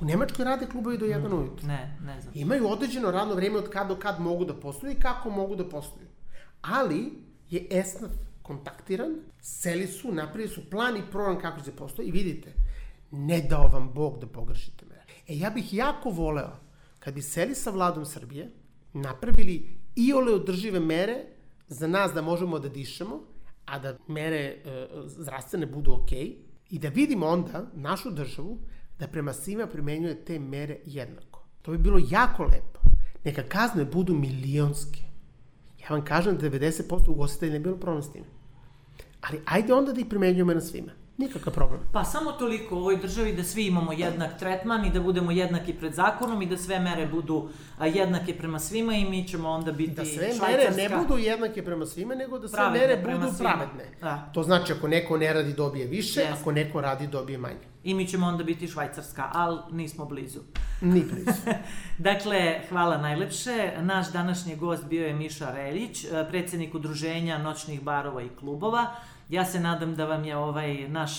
U 0.00 0.04
Nemačkoj 0.04 0.44
rade 0.44 0.66
klubovi 0.66 0.98
do 0.98 1.06
1 1.06 1.34
ujutru. 1.34 1.66
Ne, 1.66 1.98
ne 2.06 2.20
znam. 2.20 2.32
Imaju 2.34 2.68
određeno 2.68 3.10
radno 3.10 3.34
vreme 3.34 3.58
od 3.58 3.68
kad 3.68 3.88
do 3.88 3.96
kad 3.96 4.20
mogu 4.20 4.44
da 4.44 4.54
posluju 4.54 4.92
i 4.92 5.00
kako 5.00 5.30
mogu 5.30 5.56
da 5.56 5.68
posluju. 5.68 6.08
Ali 6.62 7.12
je 7.50 7.66
ESNAF 7.70 8.12
kontaktiran, 8.42 9.14
seli 9.40 9.86
su, 9.86 10.12
napravili 10.12 10.48
su 10.48 10.70
plan 10.70 10.96
i 10.96 11.10
program 11.10 11.40
kako 11.40 11.60
će 11.60 11.72
posluju 11.72 12.08
i 12.08 12.12
vidite, 12.12 12.52
ne 13.10 13.40
dao 13.40 13.68
vam 13.68 13.90
Bog 13.94 14.18
da 14.20 14.26
pogrešite 14.26 14.86
mere. 14.88 15.04
E, 15.28 15.36
ja 15.38 15.50
bih 15.50 15.74
jako 15.74 16.10
voleo 16.10 16.56
kad 16.98 17.14
bi 17.14 17.22
seli 17.22 17.54
sa 17.54 17.70
vladom 17.70 18.06
Srbije, 18.06 18.50
napravili 18.92 19.78
i 19.96 20.12
ole 20.12 20.32
održive 20.32 20.80
mere 20.80 21.24
za 21.68 21.86
nas 21.86 22.12
da 22.12 22.22
možemo 22.22 22.58
da 22.58 22.68
dišemo, 22.68 23.20
a 23.66 23.78
da 23.78 23.96
mere 24.06 24.36
e, 24.36 24.88
zdravstvene 25.06 25.66
budu 25.66 25.92
okej, 25.92 26.36
i 26.70 26.78
da 26.78 26.88
vidimo 26.88 27.26
onda 27.26 27.66
našu 27.74 28.10
državu 28.10 28.58
da 28.98 29.06
prema 29.06 29.32
svima 29.32 29.66
primenjuje 29.66 30.24
te 30.24 30.38
mere 30.38 30.78
jednako. 30.84 31.44
To 31.62 31.70
bi 31.70 31.78
bilo 31.78 32.00
jako 32.10 32.42
lepo. 32.42 32.80
Neka 33.24 33.42
kazne 33.42 33.84
budu 33.84 34.14
milionske. 34.14 35.00
Ja 35.80 35.86
vam 35.90 36.04
kažem 36.04 36.36
da 36.36 36.50
90% 36.50 37.08
ugostitelja 37.08 37.52
ne 37.52 37.58
bi 37.58 37.62
bilo 37.62 37.76
problem 37.76 38.02
s 38.02 38.12
tim. 38.12 38.24
Ali 39.20 39.40
ajde 39.44 39.74
onda 39.74 39.92
da 39.92 40.00
ih 40.00 40.06
primenjujemo 40.06 40.54
na 40.54 40.60
svima. 40.60 40.92
Nikakav 41.18 41.52
problem. 41.52 41.80
Pa 41.92 42.04
samo 42.04 42.32
toliko 42.32 42.74
u 42.74 42.78
ovoj 42.78 42.96
državi 42.96 43.32
da 43.32 43.44
svi 43.44 43.66
imamo 43.66 43.92
jednak 43.92 44.38
tretman 44.38 44.84
i 44.84 44.90
da 44.90 45.00
budemo 45.00 45.30
jednaki 45.30 45.72
pred 45.74 45.94
zakonom 45.94 46.42
i 46.42 46.46
da 46.46 46.56
sve 46.56 46.78
mere 46.80 47.06
budu 47.06 47.48
jednake 47.84 48.38
prema 48.38 48.58
svima 48.58 48.92
i 48.94 49.04
mi 49.04 49.28
ćemo 49.28 49.48
onda 49.50 49.72
biti 49.72 49.92
Da 49.92 50.04
sve 50.04 50.28
mere 50.48 50.70
ne 50.76 50.96
budu 50.98 51.18
jednake 51.18 51.64
prema 51.64 51.86
svima, 51.86 52.14
nego 52.14 52.38
da 52.38 52.48
sve 52.48 52.56
Pravedne 52.56 52.96
mere 52.96 53.18
budu 53.18 53.32
svima. 53.32 53.50
pravedne. 53.50 53.84
Da. 54.00 54.30
To 54.34 54.42
znači 54.42 54.72
ako 54.72 54.88
neko 54.88 55.16
ne 55.16 55.32
radi 55.32 55.52
dobije 55.52 55.86
više, 55.86 56.20
Jeste. 56.20 56.34
ako 56.40 56.52
neko 56.52 56.80
radi 56.80 57.06
dobije 57.06 57.38
manje. 57.38 57.66
I 57.84 57.94
mi 57.94 58.06
ćemo 58.08 58.26
onda 58.26 58.44
biti 58.44 58.68
švajcarska, 58.68 59.28
ali 59.32 59.58
nismo 59.72 60.04
blizu. 60.04 60.40
Ni 60.80 61.04
blizu. 61.04 61.40
Dakle, 61.98 62.60
hvala 62.68 62.98
najlepše. 62.98 63.72
Naš 63.80 64.12
današnji 64.12 64.56
gost 64.56 64.84
bio 64.84 65.06
je 65.06 65.14
Miša 65.14 65.52
Reljić, 65.54 66.06
predsednik 66.28 66.74
udruženja 66.74 67.38
noćnih 67.38 67.82
barova 67.82 68.22
i 68.22 68.28
klubova. 68.38 68.86
Ja 69.28 69.44
se 69.44 69.60
nadam 69.60 69.94
da 69.94 70.04
vam 70.04 70.24
je 70.24 70.36
ovaj 70.36 70.88
naš 70.88 71.10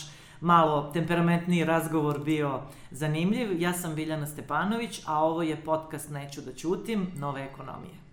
malo 0.41 0.91
temperamentniji 0.93 1.66
razgovor 1.66 2.24
bio 2.24 2.62
zanimljiv. 2.91 3.62
Ja 3.62 3.74
sam 3.74 3.95
Biljana 3.95 4.28
Stepanović, 4.28 5.01
a 5.05 5.24
ovo 5.24 5.43
je 5.43 5.64
podcast 5.64 6.10
Neću 6.10 6.41
da 6.41 6.53
ćutim, 6.53 7.07
nove 7.16 7.43
ekonomije. 7.43 8.09